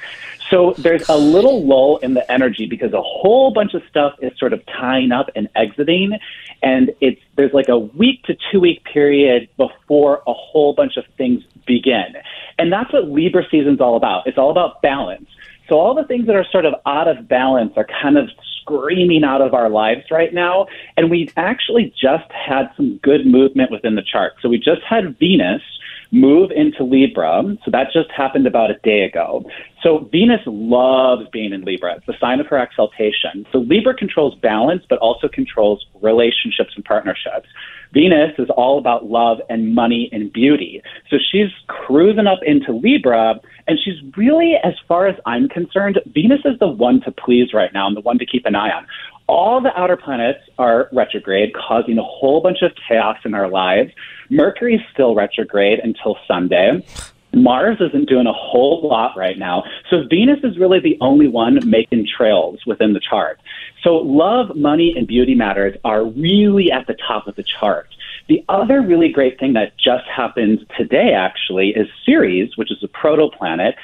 So 0.50 0.74
there's 0.76 1.08
a 1.08 1.16
little 1.16 1.64
lull 1.64 1.98
in 1.98 2.14
the 2.14 2.28
energy 2.30 2.66
because 2.66 2.92
a 2.92 3.00
whole 3.00 3.52
bunch 3.52 3.74
of 3.74 3.84
stuff 3.88 4.14
is 4.20 4.36
sort 4.36 4.52
of 4.52 4.66
tying 4.66 5.12
up 5.12 5.30
and 5.36 5.48
exiting, 5.54 6.18
and 6.60 6.92
it's 7.00 7.20
there's 7.36 7.52
like 7.52 7.68
a 7.68 7.78
week 7.78 8.24
to 8.24 8.36
two 8.50 8.58
week 8.58 8.82
period 8.82 9.48
before 9.56 10.24
a 10.26 10.32
whole 10.32 10.72
bunch 10.72 10.96
of 10.96 11.04
things 11.16 11.44
begin, 11.68 12.16
and 12.58 12.72
that's 12.72 12.92
what 12.92 13.08
Libra 13.08 13.44
season's 13.48 13.80
all 13.80 13.94
about. 13.94 14.26
It's 14.26 14.38
all 14.38 14.50
about 14.50 14.82
balance. 14.82 15.28
So 15.70 15.78
all 15.78 15.94
the 15.94 16.04
things 16.04 16.26
that 16.26 16.34
are 16.34 16.44
sort 16.50 16.66
of 16.66 16.74
out 16.84 17.06
of 17.06 17.28
balance 17.28 17.72
are 17.76 17.86
kind 18.02 18.18
of 18.18 18.28
screaming 18.60 19.22
out 19.22 19.40
of 19.40 19.54
our 19.54 19.70
lives 19.70 20.10
right 20.10 20.34
now. 20.34 20.66
And 20.96 21.10
we've 21.10 21.32
actually 21.36 21.94
just 21.98 22.30
had 22.32 22.70
some 22.76 22.98
good 23.04 23.24
movement 23.24 23.70
within 23.70 23.94
the 23.94 24.02
chart. 24.02 24.32
So 24.42 24.48
we 24.48 24.58
just 24.58 24.82
had 24.82 25.16
Venus 25.18 25.62
move 26.10 26.50
into 26.50 26.82
Libra. 26.82 27.44
So 27.64 27.70
that 27.70 27.92
just 27.92 28.10
happened 28.10 28.48
about 28.48 28.72
a 28.72 28.78
day 28.82 29.02
ago. 29.02 29.44
So 29.80 30.08
Venus 30.10 30.40
loves 30.44 31.28
being 31.32 31.52
in 31.52 31.62
Libra. 31.62 31.94
It's 31.96 32.06
the 32.06 32.16
sign 32.20 32.40
of 32.40 32.48
her 32.48 32.58
exaltation. 32.58 33.46
So 33.52 33.58
Libra 33.58 33.94
controls 33.94 34.34
balance, 34.40 34.82
but 34.88 34.98
also 34.98 35.28
controls 35.28 35.86
relationships 36.02 36.72
and 36.74 36.84
partnerships. 36.84 37.48
Venus 37.92 38.32
is 38.38 38.48
all 38.56 38.78
about 38.78 39.06
love 39.06 39.38
and 39.48 39.74
money 39.74 40.08
and 40.12 40.32
beauty. 40.32 40.82
So 41.08 41.16
she's 41.30 41.48
cruising 41.66 42.26
up 42.26 42.38
into 42.44 42.72
Libra, 42.72 43.40
and 43.66 43.78
she's 43.84 43.96
really, 44.16 44.54
as 44.62 44.74
far 44.86 45.06
as 45.06 45.16
I'm 45.26 45.48
concerned, 45.48 45.98
Venus 46.14 46.40
is 46.44 46.58
the 46.60 46.68
one 46.68 47.00
to 47.02 47.10
please 47.12 47.52
right 47.52 47.72
now 47.72 47.86
and 47.86 47.96
the 47.96 48.00
one 48.00 48.18
to 48.18 48.26
keep 48.26 48.46
an 48.46 48.54
eye 48.54 48.70
on. 48.70 48.86
All 49.26 49.60
the 49.60 49.76
outer 49.78 49.96
planets 49.96 50.40
are 50.58 50.88
retrograde, 50.92 51.52
causing 51.54 51.98
a 51.98 52.02
whole 52.02 52.40
bunch 52.40 52.62
of 52.62 52.72
chaos 52.88 53.16
in 53.24 53.34
our 53.34 53.48
lives. 53.48 53.92
Mercury's 54.28 54.80
still 54.92 55.14
retrograde 55.14 55.78
until 55.80 56.16
Sunday. 56.26 56.84
Mars 57.32 57.76
isn't 57.80 58.08
doing 58.08 58.26
a 58.26 58.32
whole 58.32 58.86
lot 58.88 59.16
right 59.16 59.38
now. 59.38 59.62
So 59.88 60.04
Venus 60.08 60.40
is 60.42 60.58
really 60.58 60.80
the 60.80 60.98
only 61.00 61.28
one 61.28 61.58
making 61.68 62.06
trails 62.16 62.60
within 62.66 62.92
the 62.92 63.00
chart. 63.00 63.40
So 63.82 63.96
love, 63.96 64.56
money, 64.56 64.94
and 64.96 65.06
beauty 65.06 65.34
matters 65.34 65.76
are 65.84 66.04
really 66.04 66.70
at 66.70 66.86
the 66.86 66.96
top 67.06 67.26
of 67.26 67.36
the 67.36 67.44
chart. 67.44 67.88
The 68.28 68.44
other 68.48 68.80
really 68.82 69.08
great 69.08 69.38
thing 69.40 69.54
that 69.54 69.72
just 69.78 70.04
happened 70.06 70.66
today, 70.76 71.14
actually, 71.14 71.70
is 71.70 71.88
Ceres, 72.04 72.56
which 72.56 72.70
is 72.70 72.82
a 72.82 72.88
protoplanet. 72.88 73.74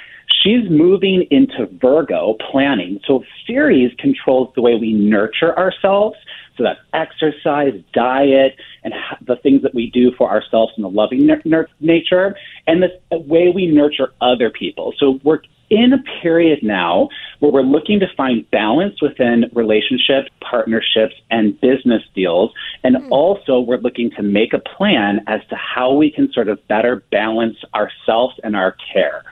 She's 0.42 0.68
moving 0.68 1.26
into 1.30 1.66
Virgo 1.80 2.36
planning. 2.51 3.01
So 3.07 3.24
Ceres 3.47 3.92
controls 3.99 4.53
the 4.55 4.62
way 4.62 4.76
we 4.76 4.92
nurture 4.92 5.57
ourselves. 5.59 6.16
So 6.57 6.65
that's 6.65 6.81
exercise, 6.95 7.75
diet, 7.93 8.57
and 8.83 8.95
the 9.27 9.37
things 9.37 9.63
that 9.63 9.75
we 9.75 9.91
do 9.91 10.13
for 10.17 10.31
ourselves 10.31 10.73
in 10.77 10.83
the 10.83 10.89
loving 10.89 11.27
nature, 11.81 12.37
and 12.67 12.83
the 12.83 13.19
way 13.19 13.53
we 13.55 13.67
nurture 13.67 14.13
other 14.21 14.51
people. 14.51 14.95
So 14.99 15.21
we're 15.23 15.41
in 15.69 15.93
a 15.93 15.99
period 16.23 16.61
now 16.63 17.09
where 17.41 17.51
we're 17.51 17.63
looking 17.63 18.01
to 18.01 18.07
find 18.17 18.49
balance 18.51 19.03
within 19.03 19.51
relationships, 19.53 20.29
partnerships, 20.41 21.15
and 21.31 21.61
business 21.61 22.03
deals. 22.15 22.53
And 22.85 22.97
mm-hmm. 22.97 23.13
also, 23.13 23.61
we're 23.61 23.79
looking 23.79 24.11
to 24.13 24.23
make 24.23 24.53
a 24.53 24.61
plan 24.61 25.21
as 25.27 25.41
to 25.51 25.57
how 25.57 25.93
we 25.93 26.11
can 26.11 26.33
sort 26.33 26.49
of 26.49 26.67
better 26.69 27.03
balance 27.11 27.57
ourselves 27.75 28.35
and 28.45 28.55
our 28.55 28.77
care. 28.93 29.25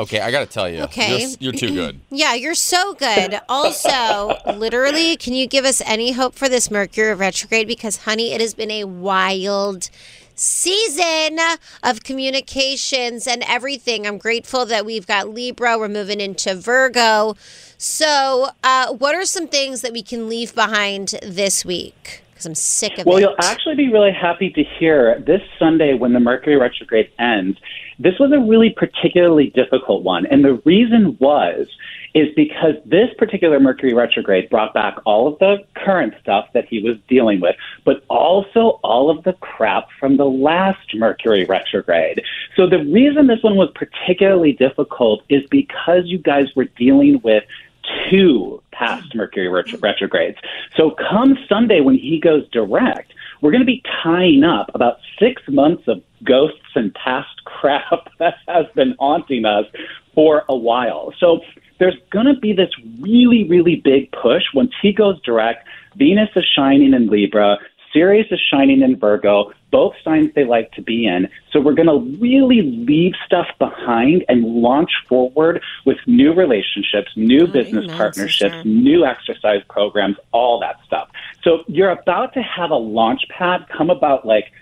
Okay, 0.00 0.18
I 0.20 0.30
got 0.30 0.40
to 0.40 0.46
tell 0.46 0.66
you, 0.68 0.82
Okay. 0.84 1.20
you're, 1.20 1.36
you're 1.40 1.52
too 1.52 1.74
good. 1.74 2.00
Yeah, 2.10 2.34
you're 2.34 2.54
so 2.54 2.94
good. 2.94 3.38
Also, 3.48 4.34
literally, 4.56 5.16
can 5.16 5.34
you 5.34 5.46
give 5.46 5.64
us 5.64 5.82
any 5.84 6.12
hope 6.12 6.34
for 6.34 6.48
this 6.48 6.70
Mercury 6.70 7.14
retrograde? 7.14 7.68
Because, 7.68 7.98
honey, 7.98 8.32
it 8.32 8.40
has 8.40 8.54
been 8.54 8.70
a 8.70 8.84
wild 8.84 9.90
season 10.34 11.38
of 11.82 12.02
communications 12.02 13.26
and 13.26 13.44
everything. 13.46 14.06
I'm 14.06 14.16
grateful 14.18 14.64
that 14.66 14.86
we've 14.86 15.06
got 15.06 15.28
Libra, 15.28 15.78
we're 15.78 15.88
moving 15.88 16.20
into 16.20 16.54
Virgo. 16.54 17.36
So, 17.76 18.48
uh, 18.64 18.92
what 18.94 19.14
are 19.14 19.24
some 19.26 19.48
things 19.48 19.82
that 19.82 19.92
we 19.92 20.02
can 20.02 20.28
leave 20.28 20.54
behind 20.54 21.14
this 21.22 21.64
week? 21.64 22.22
Because 22.30 22.46
I'm 22.46 22.54
sick 22.54 22.98
of 22.98 23.04
Well, 23.06 23.18
it. 23.18 23.22
Well, 23.22 23.30
you'll 23.32 23.44
actually 23.44 23.74
be 23.76 23.88
really 23.92 24.12
happy 24.12 24.48
to 24.50 24.64
hear 24.78 25.20
this 25.20 25.42
Sunday 25.58 25.92
when 25.94 26.14
the 26.14 26.20
Mercury 26.20 26.56
retrograde 26.56 27.10
ends. 27.18 27.58
This 28.00 28.18
was 28.18 28.32
a 28.32 28.40
really 28.40 28.70
particularly 28.70 29.50
difficult 29.50 30.02
one. 30.02 30.24
And 30.26 30.42
the 30.42 30.54
reason 30.64 31.18
was, 31.20 31.68
is 32.14 32.28
because 32.34 32.74
this 32.84 33.10
particular 33.18 33.60
Mercury 33.60 33.92
retrograde 33.92 34.48
brought 34.48 34.72
back 34.74 34.96
all 35.04 35.28
of 35.28 35.38
the 35.38 35.58
current 35.76 36.14
stuff 36.20 36.48
that 36.54 36.66
he 36.66 36.82
was 36.82 36.96
dealing 37.08 37.40
with, 37.40 37.54
but 37.84 38.02
also 38.08 38.80
all 38.82 39.10
of 39.10 39.22
the 39.24 39.34
crap 39.34 39.88
from 40.00 40.16
the 40.16 40.24
last 40.24 40.94
Mercury 40.94 41.44
retrograde. 41.44 42.22
So 42.56 42.66
the 42.66 42.78
reason 42.78 43.26
this 43.26 43.42
one 43.42 43.56
was 43.56 43.70
particularly 43.74 44.52
difficult 44.52 45.22
is 45.28 45.42
because 45.50 46.06
you 46.06 46.18
guys 46.18 46.46
were 46.56 46.64
dealing 46.64 47.20
with 47.22 47.44
two 48.08 48.62
past 48.72 49.14
Mercury 49.14 49.48
retro- 49.48 49.78
retrogrades. 49.78 50.38
So 50.76 50.92
come 50.92 51.38
Sunday 51.48 51.80
when 51.80 51.96
he 51.96 52.18
goes 52.18 52.48
direct, 52.48 53.12
we're 53.40 53.50
going 53.50 53.62
to 53.62 53.66
be 53.66 53.82
tying 54.02 54.44
up 54.44 54.70
about 54.74 54.98
six 55.18 55.42
months 55.48 55.84
of 55.86 56.02
ghosts 56.24 56.58
and 56.74 56.94
past 56.94 57.28
crap 57.44 58.08
that 58.18 58.34
has 58.48 58.66
been 58.74 58.94
haunting 58.98 59.44
us 59.44 59.66
for 60.14 60.44
a 60.48 60.56
while. 60.56 61.12
So 61.18 61.40
there's 61.78 61.96
going 62.10 62.26
to 62.26 62.38
be 62.38 62.52
this 62.52 62.70
really, 63.00 63.44
really 63.48 63.76
big 63.76 64.12
push 64.12 64.42
once 64.54 64.72
he 64.82 64.92
goes 64.92 65.20
direct. 65.22 65.66
Venus 65.96 66.28
is 66.36 66.44
shining 66.54 66.94
in 66.94 67.08
Libra. 67.08 67.58
Ceres 67.92 68.26
is 68.30 68.40
shining 68.50 68.82
in 68.82 68.96
Virgo, 68.96 69.52
both 69.70 69.94
signs 70.04 70.30
they 70.34 70.44
like 70.44 70.72
to 70.72 70.82
be 70.82 71.06
in. 71.06 71.28
So 71.52 71.60
we're 71.60 71.74
going 71.74 71.88
to 71.88 72.18
really 72.20 72.62
leave 72.62 73.12
stuff 73.24 73.46
behind 73.58 74.24
and 74.28 74.44
launch 74.44 74.90
forward 75.08 75.62
with 75.84 75.98
new 76.06 76.32
relationships, 76.32 77.10
new 77.16 77.44
oh, 77.44 77.46
business 77.46 77.86
partnerships, 77.96 78.64
new 78.64 79.04
exercise 79.04 79.62
programs, 79.68 80.16
all 80.32 80.60
that 80.60 80.76
stuff. 80.86 81.08
So 81.42 81.64
you're 81.66 81.90
about 81.90 82.32
to 82.34 82.42
have 82.42 82.70
a 82.70 82.76
launch 82.76 83.22
pad 83.28 83.66
come 83.76 83.90
about 83.90 84.26
like 84.26 84.52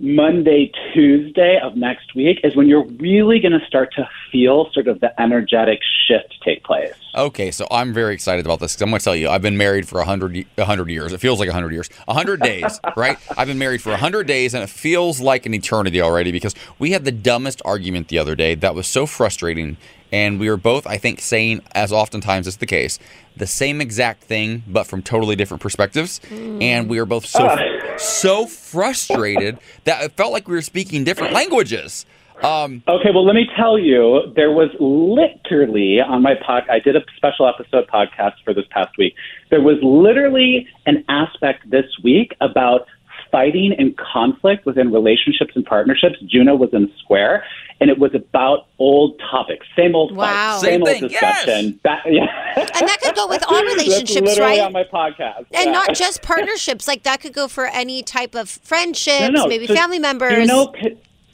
Monday, 0.00 0.72
Tuesday 0.94 1.60
of 1.62 1.76
next 1.76 2.14
week 2.14 2.40
is 2.42 2.56
when 2.56 2.66
you're 2.66 2.86
really 2.98 3.38
going 3.38 3.52
to 3.52 3.64
start 3.66 3.92
to 3.96 4.08
feel 4.32 4.70
sort 4.72 4.88
of 4.88 4.98
the 5.00 5.20
energetic 5.20 5.80
shift 6.08 6.38
take 6.42 6.64
place. 6.64 6.94
Okay, 7.14 7.50
so 7.50 7.66
I'm 7.70 7.92
very 7.92 8.14
excited 8.14 8.46
about 8.46 8.60
this 8.60 8.72
because 8.72 8.82
I'm 8.82 8.88
going 8.88 9.00
to 9.00 9.04
tell 9.04 9.16
you, 9.16 9.28
I've 9.28 9.42
been 9.42 9.58
married 9.58 9.86
for 9.86 9.98
100, 9.98 10.46
100 10.54 10.88
years. 10.88 11.12
It 11.12 11.18
feels 11.18 11.38
like 11.38 11.48
100 11.48 11.72
years. 11.72 11.90
100 12.06 12.40
days, 12.42 12.80
right? 12.96 13.18
I've 13.36 13.48
been 13.48 13.58
married 13.58 13.82
for 13.82 13.90
100 13.90 14.26
days 14.26 14.54
and 14.54 14.62
it 14.62 14.70
feels 14.70 15.20
like 15.20 15.44
an 15.44 15.52
eternity 15.52 16.00
already 16.00 16.32
because 16.32 16.54
we 16.78 16.92
had 16.92 17.04
the 17.04 17.12
dumbest 17.12 17.60
argument 17.66 18.08
the 18.08 18.18
other 18.18 18.34
day 18.34 18.54
that 18.54 18.74
was 18.74 18.86
so 18.86 19.04
frustrating. 19.04 19.76
And 20.12 20.40
we 20.40 20.48
were 20.50 20.56
both, 20.56 20.86
I 20.86 20.96
think, 20.98 21.20
saying, 21.20 21.62
as 21.72 21.92
oftentimes 21.92 22.46
is 22.46 22.56
the 22.56 22.66
case, 22.66 22.98
the 23.36 23.46
same 23.46 23.80
exact 23.80 24.24
thing, 24.24 24.64
but 24.66 24.86
from 24.86 25.02
totally 25.02 25.36
different 25.36 25.62
perspectives. 25.62 26.20
And 26.30 26.88
we 26.88 26.98
were 26.98 27.06
both 27.06 27.26
so, 27.26 27.56
so 27.96 28.46
frustrated 28.46 29.58
that 29.84 30.02
it 30.02 30.12
felt 30.12 30.32
like 30.32 30.48
we 30.48 30.54
were 30.54 30.62
speaking 30.62 31.04
different 31.04 31.32
languages. 31.32 32.06
Um, 32.42 32.82
Okay, 32.88 33.10
well, 33.12 33.26
let 33.26 33.34
me 33.34 33.46
tell 33.56 33.78
you, 33.78 34.32
there 34.34 34.50
was 34.50 34.70
literally 34.80 36.00
on 36.00 36.22
my 36.22 36.34
pod, 36.34 36.64
I 36.70 36.78
did 36.78 36.96
a 36.96 37.02
special 37.16 37.46
episode 37.46 37.86
podcast 37.88 38.34
for 38.44 38.54
this 38.54 38.64
past 38.70 38.96
week. 38.96 39.14
There 39.50 39.60
was 39.60 39.76
literally 39.82 40.66
an 40.86 41.04
aspect 41.08 41.68
this 41.70 41.84
week 42.02 42.34
about 42.40 42.86
fighting 43.32 43.74
and 43.78 43.96
conflict 43.96 44.66
within 44.66 44.92
relationships 44.92 45.52
and 45.54 45.64
partnerships. 45.64 46.16
Juno 46.26 46.54
was 46.56 46.70
in 46.72 46.90
Square, 47.02 47.44
and 47.80 47.88
it 47.90 47.98
was 47.98 48.14
about 48.14 48.66
old 48.78 49.18
topics, 49.30 49.66
same 49.76 49.94
old 49.94 50.14
Wow. 50.14 50.52
fights, 50.52 50.60
same, 50.62 50.70
Same 50.72 50.80
old 50.82 50.88
thing, 50.90 51.08
discussion. 51.08 51.80
Ba- 51.82 52.00
yeah. 52.06 52.26
and 52.56 52.88
that 52.88 52.98
could 53.02 53.14
go 53.14 53.26
with 53.28 53.42
all 53.48 53.62
relationships, 53.62 54.20
literally 54.20 54.58
right? 54.58 54.60
on 54.60 54.72
my 54.72 54.84
podcast. 54.84 55.46
and 55.52 55.66
Yeah. 55.66 55.72
not 55.72 55.94
just 55.94 56.22
partnerships. 56.22 56.86
Like 56.88 57.02
that 57.04 57.20
could 57.20 57.32
go 57.32 57.48
for 57.48 57.66
any 57.66 58.02
type 58.02 58.34
of 58.34 58.48
friendships, 58.48 59.20
No, 59.20 59.28
no, 59.28 59.46
maybe 59.46 59.66
so 59.66 59.74
family 59.74 59.98
members. 59.98 60.34
Juno, 60.34 60.72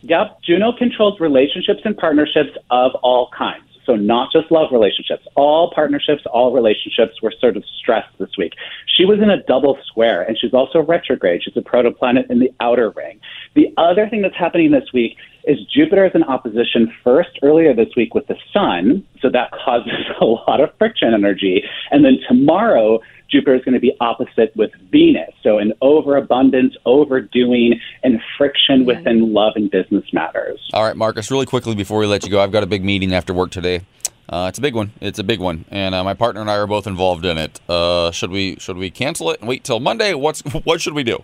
yep, 0.03 0.39
Juno 0.43 0.73
controls 0.79 1.19
relationships 1.21 1.81
and 1.85 1.97
partnerships 1.97 2.51
of 2.71 2.93
all 3.03 3.31
kinds. 3.37 3.63
So 3.87 3.95
not 3.95 4.33
just 4.33 4.51
love 4.51 4.69
relationships, 4.73 5.27
all 5.37 5.73
partnerships, 5.73 6.23
all 6.33 6.53
relationships 6.53 7.23
were 7.23 7.33
sort 7.41 7.57
of 7.57 7.65
stressed 7.79 8.13
this 8.19 8.31
week. 8.37 8.53
She 8.87 9.05
was 9.05 9.21
in 9.21 9.31
a 9.31 9.43
double 9.45 9.79
square, 9.87 10.23
and 10.23 10.37
she's 10.39 10.53
also 10.53 10.83
retrograde. 10.83 11.43
She's 11.45 11.57
a 11.57 11.61
protoplanet 11.61 12.29
in 12.29 12.41
the 12.41 12.51
outer 12.61 12.91
ring. 12.91 13.21
The 13.55 13.73
other 13.77 14.09
thing 14.09 14.23
that's 14.23 14.37
happening 14.37 14.73
this 14.73 14.93
week 14.93 15.17
is 15.45 15.59
Jupiter 15.73 16.07
is 16.07 16.13
in 16.15 16.25
opposition 16.25 16.93
first 17.05 17.39
earlier 17.43 17.73
this 17.73 17.89
week 17.97 18.15
with 18.15 18.27
the 18.27 18.37
Sun, 18.53 19.07
so 19.23 19.31
that 19.31 19.53
causes 19.53 19.93
a 20.21 20.25
lot 20.25 20.61
of 20.61 20.71
friction 20.79 21.15
energy. 21.15 21.63
And 21.91 22.05
then 22.05 22.19
tomorrow, 22.29 23.01
Jupiter 23.31 23.55
is 23.55 23.65
going 23.65 23.75
to 23.75 23.81
be 23.81 23.97
opposite 24.01 24.55
with 24.57 24.71
Venus, 24.91 25.31
so 25.43 25.59
an 25.59 25.73
overabundance, 25.83 26.75
overdoing, 26.85 27.81
and 28.03 28.21
friction 28.39 28.85
within 28.85 29.33
love 29.33 29.55
and 29.57 29.71
business 29.71 30.05
matters. 30.13 30.61
All 30.73 30.85
right, 30.85 30.97
Markus, 30.97 31.31
really 31.31 31.47
quickly 31.47 31.75
before 31.75 31.99
we 31.99 32.07
let 32.07 32.25
you 32.25 32.31
go, 32.31 32.41
I've 32.41 32.53
got 32.53 32.63
a 32.63 32.67
big 32.67 32.85
meeting 32.85 33.13
after 33.13 33.35
work 33.35 33.51
today. 33.51 33.83
Uh, 34.29 34.47
it's 34.49 34.59
a 34.59 34.63
big 34.63 34.75
one. 34.75 34.93
It's 35.01 35.19
a 35.19 35.25
big 35.25 35.41
one, 35.41 35.65
and 35.71 35.95
uh, 35.95 36.03
my 36.03 36.15
partner 36.15 36.41
and 36.41 36.51
I 36.51 36.57
are 36.57 36.67
both 36.67 36.87
involved 36.87 37.25
in 37.25 37.39
it. 37.39 37.61
Uh, 37.69 38.11
should 38.11 38.31
we 38.31 38.57
should 38.57 38.77
we 38.77 38.91
cancel 38.91 39.31
it 39.31 39.41
and 39.41 39.49
wait 39.49 39.63
till 39.63 39.79
Monday? 39.79 40.15
What's 40.15 40.41
what 40.65 40.81
should 40.81 40.95
we 40.95 41.05
do? 41.05 41.23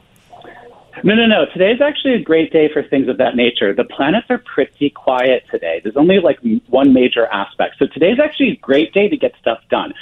No, 1.04 1.14
no, 1.14 1.26
no. 1.26 1.46
Today's 1.52 1.80
actually 1.80 2.14
a 2.14 2.22
great 2.22 2.52
day 2.52 2.70
for 2.72 2.82
things 2.82 3.08
of 3.08 3.18
that 3.18 3.34
nature. 3.34 3.74
The 3.74 3.84
planets 3.84 4.26
are 4.30 4.38
pretty 4.38 4.90
quiet 4.90 5.42
today. 5.50 5.80
There's 5.82 5.96
only 5.96 6.20
like 6.20 6.38
one 6.68 6.92
major 6.92 7.26
aspect. 7.26 7.76
So 7.78 7.86
today's 7.86 8.18
actually 8.22 8.50
a 8.50 8.56
great 8.56 8.92
day 8.92 9.08
to 9.08 9.16
get 9.16 9.32
stuff 9.40 9.58
done. 9.68 9.94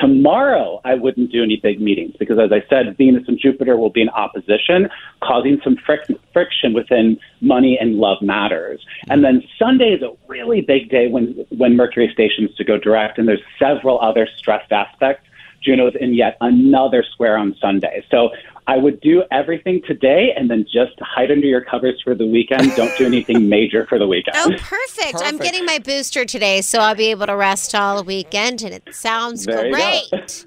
Tomorrow, 0.00 0.80
I 0.84 0.94
wouldn't 0.94 1.32
do 1.32 1.42
any 1.42 1.56
big 1.56 1.80
meetings 1.80 2.14
because, 2.18 2.38
as 2.38 2.52
I 2.52 2.62
said, 2.68 2.96
Venus 2.96 3.24
and 3.26 3.38
Jupiter 3.38 3.76
will 3.76 3.90
be 3.90 4.02
in 4.02 4.08
opposition, 4.10 4.88
causing 5.22 5.60
some 5.64 5.76
fric- 5.76 6.18
friction 6.32 6.72
within 6.72 7.18
money 7.40 7.78
and 7.80 7.96
love 7.96 8.22
matters. 8.22 8.80
Mm-hmm. 8.80 9.12
And 9.12 9.24
then 9.24 9.42
Sunday 9.58 9.94
is 9.94 10.02
a 10.02 10.12
really 10.28 10.60
big 10.60 10.90
day 10.90 11.08
when, 11.08 11.46
when 11.50 11.76
Mercury 11.76 12.10
stations 12.12 12.54
to 12.56 12.64
go 12.64 12.78
direct, 12.78 13.18
and 13.18 13.26
there's 13.26 13.42
several 13.58 14.00
other 14.00 14.28
stressed 14.36 14.72
aspects. 14.72 15.26
Juno's 15.62 15.94
in 16.00 16.14
yet 16.14 16.36
another 16.40 17.04
square 17.12 17.36
on 17.36 17.56
Sunday. 17.60 18.04
So 18.10 18.30
I 18.66 18.76
would 18.76 19.00
do 19.00 19.24
everything 19.30 19.80
today 19.86 20.32
and 20.36 20.50
then 20.50 20.64
just 20.64 20.92
hide 21.00 21.30
under 21.30 21.46
your 21.46 21.62
covers 21.62 22.00
for 22.04 22.14
the 22.14 22.26
weekend. 22.26 22.74
Don't 22.76 22.96
do 22.98 23.06
anything 23.06 23.48
major 23.48 23.86
for 23.86 23.98
the 23.98 24.06
weekend. 24.06 24.36
Oh, 24.36 24.50
perfect. 24.58 25.22
I'm 25.22 25.38
getting 25.38 25.64
my 25.64 25.78
booster 25.78 26.24
today, 26.24 26.60
so 26.60 26.78
I'll 26.78 26.94
be 26.94 27.10
able 27.10 27.26
to 27.26 27.36
rest 27.36 27.74
all 27.74 28.04
weekend, 28.04 28.62
and 28.62 28.74
it 28.74 28.94
sounds 28.94 29.46
There 29.46 29.66
you 29.66 29.72
great. 29.72 30.44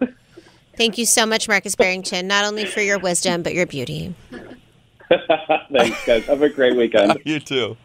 Thank 0.78 0.98
you 0.98 1.06
so 1.06 1.26
much, 1.26 1.48
Markus 1.48 1.76
Barrington, 1.76 2.28
not 2.28 2.46
only 2.46 2.66
for 2.66 2.82
your 2.82 3.00
wisdom, 3.00 3.44
but 3.44 3.54
your 3.54 3.66
beauty. 3.66 4.16
Thanks, 5.72 6.06
guys. 6.06 6.26
Have 6.26 6.42
a 6.42 6.50
great 6.50 6.76
weekend. 6.76 7.20
you 7.26 7.40
too. 7.40 7.76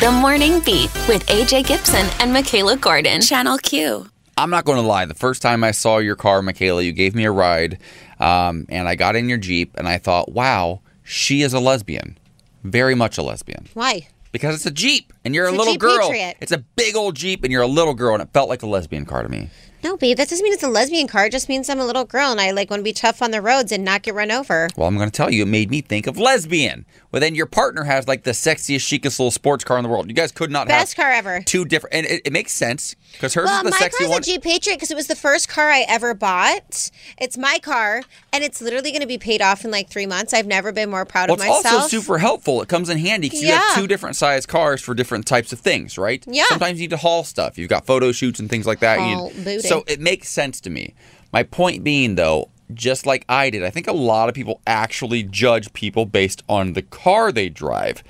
The 0.00 0.10
Morning 0.20 0.60
Beat 0.60 0.92
with 1.08 1.26
AJ 1.26 1.66
Gibson 1.66 2.06
and 2.20 2.32
Michaela 2.32 2.76
Gordon. 2.76 3.20
Channel 3.20 3.58
Q. 3.58 4.06
I'm 4.36 4.50
not 4.50 4.64
going 4.66 4.76
to 4.76 4.86
lie. 4.86 5.06
The 5.06 5.14
first 5.14 5.40
time 5.40 5.64
I 5.64 5.70
saw 5.70 5.98
your 5.98 6.16
car, 6.16 6.42
Michaela, 6.42 6.82
you 6.82 6.92
gave 6.92 7.14
me 7.14 7.24
a 7.24 7.30
ride, 7.30 7.78
um, 8.20 8.66
and 8.68 8.86
I 8.86 8.94
got 8.94 9.16
in 9.16 9.28
your 9.28 9.38
Jeep, 9.38 9.74
and 9.78 9.88
I 9.88 9.96
thought, 9.96 10.32
wow, 10.32 10.80
she 11.02 11.40
is 11.40 11.54
a 11.54 11.60
lesbian. 11.60 12.18
Very 12.62 12.94
much 12.94 13.16
a 13.16 13.22
lesbian. 13.22 13.68
Why? 13.72 14.08
Because 14.32 14.54
it's 14.54 14.66
a 14.66 14.70
Jeep, 14.70 15.12
and 15.24 15.34
you're 15.34 15.46
It's 15.46 15.54
a 15.54 15.56
little 15.56 15.72
Jeep 15.74 15.80
girl. 15.80 16.08
Patriot. 16.10 16.36
It's 16.40 16.52
a 16.52 16.58
big 16.58 16.96
old 16.96 17.16
Jeep, 17.16 17.44
and 17.44 17.52
you're 17.52 17.62
a 17.62 17.66
little 17.66 17.94
girl, 17.94 18.12
and 18.12 18.22
it 18.22 18.28
felt 18.34 18.50
like 18.50 18.62
a 18.62 18.66
lesbian 18.66 19.06
car 19.06 19.22
to 19.22 19.28
me. 19.28 19.48
No, 19.84 19.96
babe, 19.96 20.16
that 20.16 20.28
doesn't 20.28 20.42
mean 20.42 20.52
it's 20.52 20.62
a 20.62 20.68
lesbian 20.68 21.06
car. 21.06 21.26
It 21.26 21.32
just 21.32 21.48
means 21.48 21.68
I'm 21.68 21.78
a 21.80 21.84
little 21.86 22.04
girl 22.04 22.30
and 22.30 22.40
I 22.40 22.50
like 22.50 22.70
want 22.70 22.80
to 22.80 22.84
be 22.84 22.92
tough 22.92 23.22
on 23.22 23.30
the 23.30 23.40
roads 23.40 23.70
and 23.72 23.84
not 23.84 24.02
get 24.02 24.14
run 24.14 24.30
over. 24.30 24.68
Well, 24.76 24.88
I'm 24.88 24.96
going 24.96 25.10
to 25.10 25.16
tell 25.16 25.30
you, 25.30 25.42
it 25.42 25.46
made 25.48 25.70
me 25.70 25.80
think 25.80 26.06
of 26.06 26.18
lesbian. 26.18 26.84
Well, 27.12 27.20
then 27.20 27.34
your 27.34 27.46
partner 27.46 27.84
has 27.84 28.08
like 28.08 28.24
the 28.24 28.32
sexiest, 28.32 28.86
chicest 28.86 29.18
little 29.20 29.30
sports 29.30 29.64
car 29.64 29.78
in 29.78 29.84
the 29.84 29.88
world. 29.88 30.08
You 30.08 30.14
guys 30.14 30.32
could 30.32 30.50
not 30.50 30.66
Best 30.68 30.94
have 30.94 31.04
car 31.04 31.12
ever. 31.12 31.40
two 31.46 31.64
different, 31.64 31.94
and 31.94 32.06
it, 32.06 32.22
it 32.26 32.32
makes 32.32 32.52
sense 32.52 32.94
because 33.12 33.32
hers 33.34 33.46
well, 33.46 33.58
is 33.58 33.64
the 33.64 33.70
my 33.70 33.76
sexy 33.78 33.98
car's 34.04 34.10
one. 34.10 34.18
a 34.20 34.24
Jeep 34.24 34.42
Patriot 34.42 34.76
because 34.76 34.90
it 34.90 34.96
was 34.96 35.06
the 35.06 35.16
first 35.16 35.48
car 35.48 35.70
I 35.70 35.84
ever 35.88 36.12
bought. 36.14 36.90
It's 37.18 37.38
my 37.38 37.58
car, 37.62 38.02
and 38.34 38.44
it's 38.44 38.60
literally 38.60 38.90
going 38.90 39.00
to 39.00 39.06
be 39.06 39.16
paid 39.18 39.40
off 39.40 39.64
in 39.64 39.70
like 39.70 39.88
three 39.88 40.04
months. 40.04 40.34
I've 40.34 40.46
never 40.46 40.72
been 40.72 40.90
more 40.90 41.04
proud 41.06 41.30
Well, 41.30 41.36
of 41.40 41.40
it's 41.46 41.64
myself. 41.64 41.82
also 41.84 41.88
super 41.88 42.18
helpful. 42.18 42.60
It 42.60 42.68
comes 42.68 42.90
in 42.90 42.98
handy 42.98 43.28
because 43.28 43.42
you 43.42 43.52
have 43.52 43.76
two 43.76 43.86
different 43.86 44.16
size 44.16 44.44
cars 44.44 44.82
for 44.82 44.92
different 44.94 45.26
types 45.26 45.52
of 45.52 45.60
things, 45.60 45.96
right? 45.96 46.22
Yeah. 46.26 46.44
Sometimes 46.48 46.78
you 46.78 46.84
need 46.84 46.90
to 46.90 46.96
haul 46.98 47.24
stuff. 47.24 47.56
You've 47.56 47.70
got 47.70 47.86
photo 47.86 48.12
shoots 48.12 48.40
and 48.40 48.50
things 48.50 48.66
like 48.66 48.80
that. 48.80 48.98
You- 48.98 49.16
Haul 49.16 49.30
so 49.68 49.84
it 49.86 50.00
makes 50.00 50.28
sense 50.28 50.60
to 50.62 50.70
me. 50.70 50.94
My 51.32 51.42
point 51.42 51.84
being, 51.84 52.14
though, 52.14 52.50
just 52.72 53.06
like 53.06 53.24
I 53.28 53.50
did, 53.50 53.62
I 53.62 53.70
think 53.70 53.86
a 53.86 53.92
lot 53.92 54.28
of 54.28 54.34
people 54.34 54.60
actually 54.66 55.22
judge 55.22 55.72
people 55.72 56.06
based 56.06 56.42
on 56.48 56.72
the 56.72 56.82
car 56.82 57.32
they 57.32 57.48
drive. 57.48 58.02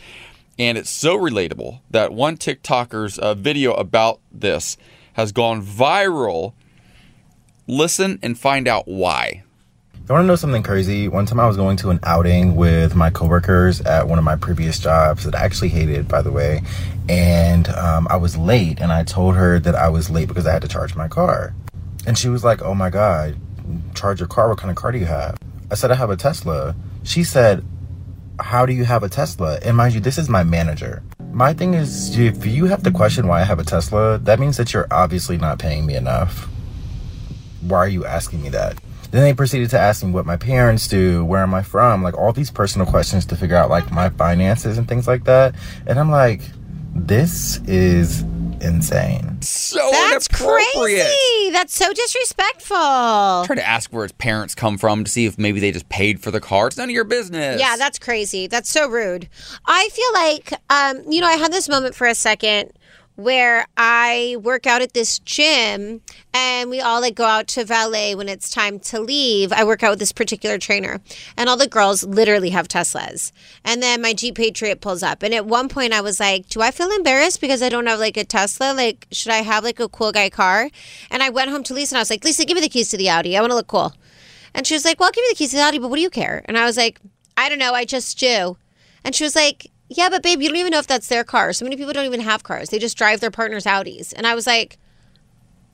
And 0.58 0.78
it's 0.78 0.90
so 0.90 1.18
relatable 1.18 1.80
that 1.90 2.12
one 2.12 2.36
TikToker's 2.36 3.18
uh, 3.18 3.34
video 3.34 3.74
about 3.74 4.20
this 4.32 4.76
has 5.14 5.32
gone 5.32 5.62
viral. 5.62 6.54
Listen 7.66 8.18
and 8.22 8.38
find 8.38 8.66
out 8.66 8.86
why. 8.86 9.42
You 10.08 10.12
want 10.12 10.22
to 10.22 10.26
know 10.28 10.36
something 10.36 10.62
crazy? 10.62 11.08
One 11.08 11.26
time 11.26 11.40
I 11.40 11.48
was 11.48 11.56
going 11.56 11.76
to 11.78 11.90
an 11.90 11.98
outing 12.04 12.54
with 12.54 12.94
my 12.94 13.10
coworkers 13.10 13.80
at 13.80 14.06
one 14.06 14.20
of 14.20 14.24
my 14.24 14.36
previous 14.36 14.78
jobs 14.78 15.24
that 15.24 15.34
I 15.34 15.40
actually 15.40 15.70
hated, 15.70 16.06
by 16.06 16.22
the 16.22 16.30
way. 16.30 16.62
And 17.08 17.68
um, 17.70 18.06
I 18.08 18.14
was 18.14 18.36
late, 18.36 18.78
and 18.78 18.92
I 18.92 19.02
told 19.02 19.34
her 19.34 19.58
that 19.58 19.74
I 19.74 19.88
was 19.88 20.08
late 20.08 20.28
because 20.28 20.46
I 20.46 20.52
had 20.52 20.62
to 20.62 20.68
charge 20.68 20.94
my 20.94 21.08
car. 21.08 21.56
And 22.06 22.16
she 22.16 22.28
was 22.28 22.44
like, 22.44 22.62
Oh 22.62 22.72
my 22.72 22.88
God, 22.88 23.36
charge 23.96 24.20
your 24.20 24.28
car? 24.28 24.48
What 24.48 24.58
kind 24.58 24.70
of 24.70 24.76
car 24.76 24.92
do 24.92 24.98
you 24.98 25.06
have? 25.06 25.38
I 25.72 25.74
said, 25.74 25.90
I 25.90 25.96
have 25.96 26.10
a 26.10 26.16
Tesla. 26.16 26.76
She 27.02 27.24
said, 27.24 27.64
How 28.38 28.64
do 28.64 28.72
you 28.72 28.84
have 28.84 29.02
a 29.02 29.08
Tesla? 29.08 29.58
And 29.64 29.76
mind 29.76 29.94
you, 29.94 30.00
this 30.00 30.18
is 30.18 30.28
my 30.28 30.44
manager. 30.44 31.02
My 31.32 31.52
thing 31.52 31.74
is, 31.74 32.16
if 32.16 32.46
you 32.46 32.66
have 32.66 32.84
to 32.84 32.92
question 32.92 33.26
why 33.26 33.40
I 33.40 33.44
have 33.44 33.58
a 33.58 33.64
Tesla, 33.64 34.18
that 34.18 34.38
means 34.38 34.56
that 34.58 34.72
you're 34.72 34.86
obviously 34.92 35.36
not 35.36 35.58
paying 35.58 35.84
me 35.84 35.96
enough. 35.96 36.48
Why 37.60 37.78
are 37.78 37.88
you 37.88 38.04
asking 38.04 38.44
me 38.44 38.50
that? 38.50 38.78
Then 39.10 39.22
they 39.22 39.34
proceeded 39.34 39.70
to 39.70 39.78
ask 39.78 40.04
me 40.04 40.10
what 40.10 40.26
my 40.26 40.36
parents 40.36 40.88
do, 40.88 41.24
where 41.24 41.42
am 41.42 41.54
I 41.54 41.62
from, 41.62 42.02
like 42.02 42.16
all 42.16 42.32
these 42.32 42.50
personal 42.50 42.86
questions 42.86 43.24
to 43.26 43.36
figure 43.36 43.56
out 43.56 43.70
like 43.70 43.90
my 43.90 44.08
finances 44.10 44.78
and 44.78 44.88
things 44.88 45.06
like 45.06 45.24
that. 45.24 45.54
And 45.86 45.98
I'm 45.98 46.10
like, 46.10 46.40
this 46.94 47.58
is 47.66 48.22
insane. 48.60 49.40
So 49.42 49.90
That's 49.92 50.28
crazy. 50.28 51.50
That's 51.52 51.74
so 51.74 51.92
disrespectful. 51.92 52.76
Try 52.76 53.54
to 53.56 53.66
ask 53.66 53.92
where 53.92 54.04
his 54.04 54.12
parents 54.12 54.54
come 54.54 54.78
from 54.78 55.04
to 55.04 55.10
see 55.10 55.26
if 55.26 55.38
maybe 55.38 55.60
they 55.60 55.72
just 55.72 55.88
paid 55.88 56.20
for 56.20 56.30
the 56.30 56.40
car. 56.40 56.68
It's 56.68 56.76
none 56.76 56.88
of 56.88 56.94
your 56.94 57.04
business. 57.04 57.60
Yeah, 57.60 57.76
that's 57.76 57.98
crazy. 57.98 58.46
That's 58.46 58.70
so 58.70 58.88
rude. 58.88 59.28
I 59.66 59.88
feel 59.90 60.12
like, 60.14 60.52
um, 60.70 61.10
you 61.10 61.20
know, 61.20 61.26
I 61.26 61.34
had 61.34 61.52
this 61.52 61.68
moment 61.68 61.94
for 61.94 62.06
a 62.06 62.14
second 62.14 62.72
where 63.16 63.66
I 63.76 64.36
work 64.40 64.66
out 64.66 64.82
at 64.82 64.92
this 64.92 65.18
gym 65.18 66.02
and 66.32 66.70
we 66.70 66.80
all 66.80 67.00
like 67.00 67.14
go 67.14 67.24
out 67.24 67.48
to 67.48 67.64
valet 67.64 68.14
when 68.14 68.28
it's 68.28 68.50
time 68.50 68.78
to 68.80 69.00
leave. 69.00 69.52
I 69.52 69.64
work 69.64 69.82
out 69.82 69.90
with 69.90 69.98
this 69.98 70.12
particular 70.12 70.58
trainer 70.58 71.00
and 71.36 71.48
all 71.48 71.56
the 71.56 71.66
girls 71.66 72.04
literally 72.04 72.50
have 72.50 72.68
Teslas. 72.68 73.32
And 73.64 73.82
then 73.82 74.02
my 74.02 74.12
Jeep 74.12 74.36
Patriot 74.36 74.82
pulls 74.82 75.02
up. 75.02 75.22
And 75.22 75.34
at 75.34 75.46
one 75.46 75.68
point 75.68 75.94
I 75.94 76.02
was 76.02 76.20
like, 76.20 76.48
do 76.48 76.60
I 76.60 76.70
feel 76.70 76.90
embarrassed 76.90 77.40
because 77.40 77.62
I 77.62 77.70
don't 77.70 77.86
have 77.86 77.98
like 77.98 78.18
a 78.18 78.24
Tesla? 78.24 78.74
Like, 78.74 79.06
should 79.10 79.32
I 79.32 79.38
have 79.38 79.64
like 79.64 79.80
a 79.80 79.88
cool 79.88 80.12
guy 80.12 80.28
car? 80.28 80.68
And 81.10 81.22
I 81.22 81.30
went 81.30 81.50
home 81.50 81.62
to 81.64 81.74
Lisa 81.74 81.94
and 81.94 81.98
I 81.98 82.02
was 82.02 82.10
like, 82.10 82.24
Lisa, 82.24 82.44
give 82.44 82.54
me 82.54 82.60
the 82.60 82.68
keys 82.68 82.90
to 82.90 82.98
the 82.98 83.08
Audi. 83.08 83.36
I 83.36 83.40
want 83.40 83.50
to 83.50 83.56
look 83.56 83.66
cool. 83.66 83.94
And 84.54 84.66
she 84.66 84.74
was 84.74 84.84
like, 84.84 85.00
Well, 85.00 85.10
give 85.10 85.22
me 85.22 85.28
the 85.30 85.36
keys 85.36 85.50
to 85.50 85.56
the 85.56 85.62
Audi, 85.62 85.78
but 85.78 85.88
what 85.88 85.96
do 85.96 86.02
you 86.02 86.10
care? 86.10 86.42
And 86.46 86.58
I 86.58 86.64
was 86.64 86.76
like, 86.76 87.00
I 87.36 87.48
don't 87.48 87.58
know. 87.58 87.74
I 87.74 87.84
just 87.84 88.18
do. 88.18 88.56
And 89.04 89.14
she 89.14 89.24
was 89.24 89.36
like, 89.36 89.70
Yeah, 89.88 90.08
but 90.08 90.22
babe, 90.22 90.40
you 90.42 90.48
don't 90.48 90.56
even 90.58 90.70
know 90.72 90.78
if 90.80 90.86
that's 90.86 91.08
their 91.08 91.22
car. 91.24 91.52
So 91.52 91.64
many 91.64 91.76
people 91.76 91.92
don't 91.92 92.06
even 92.06 92.20
have 92.20 92.42
cars. 92.42 92.70
They 92.70 92.78
just 92.78 92.96
drive 92.98 93.20
their 93.20 93.30
partner's 93.30 93.64
Audis. 93.64 94.12
And 94.16 94.26
I 94.26 94.34
was 94.34 94.46
like, 94.46 94.78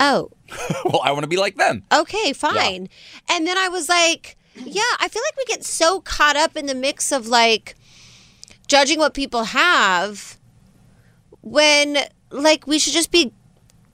Oh, 0.00 0.30
well, 0.84 1.00
I 1.04 1.12
want 1.12 1.22
to 1.22 1.28
be 1.28 1.36
like 1.36 1.56
them. 1.56 1.84
okay, 1.92 2.32
fine. 2.32 2.88
And 3.30 3.46
then 3.46 3.56
I 3.56 3.68
was 3.68 3.88
like, 3.88 4.36
Yeah, 4.56 4.82
I 5.00 5.08
feel 5.08 5.22
like 5.26 5.36
we 5.36 5.44
get 5.46 5.64
so 5.64 6.00
caught 6.00 6.36
up 6.36 6.56
in 6.56 6.66
the 6.66 6.74
mix 6.74 7.10
of 7.12 7.26
like 7.28 7.74
judging 8.68 8.98
what 8.98 9.14
people 9.14 9.44
have 9.44 10.38
when 11.40 11.98
like 12.30 12.66
we 12.66 12.78
should 12.78 12.92
just 12.92 13.10
be 13.10 13.32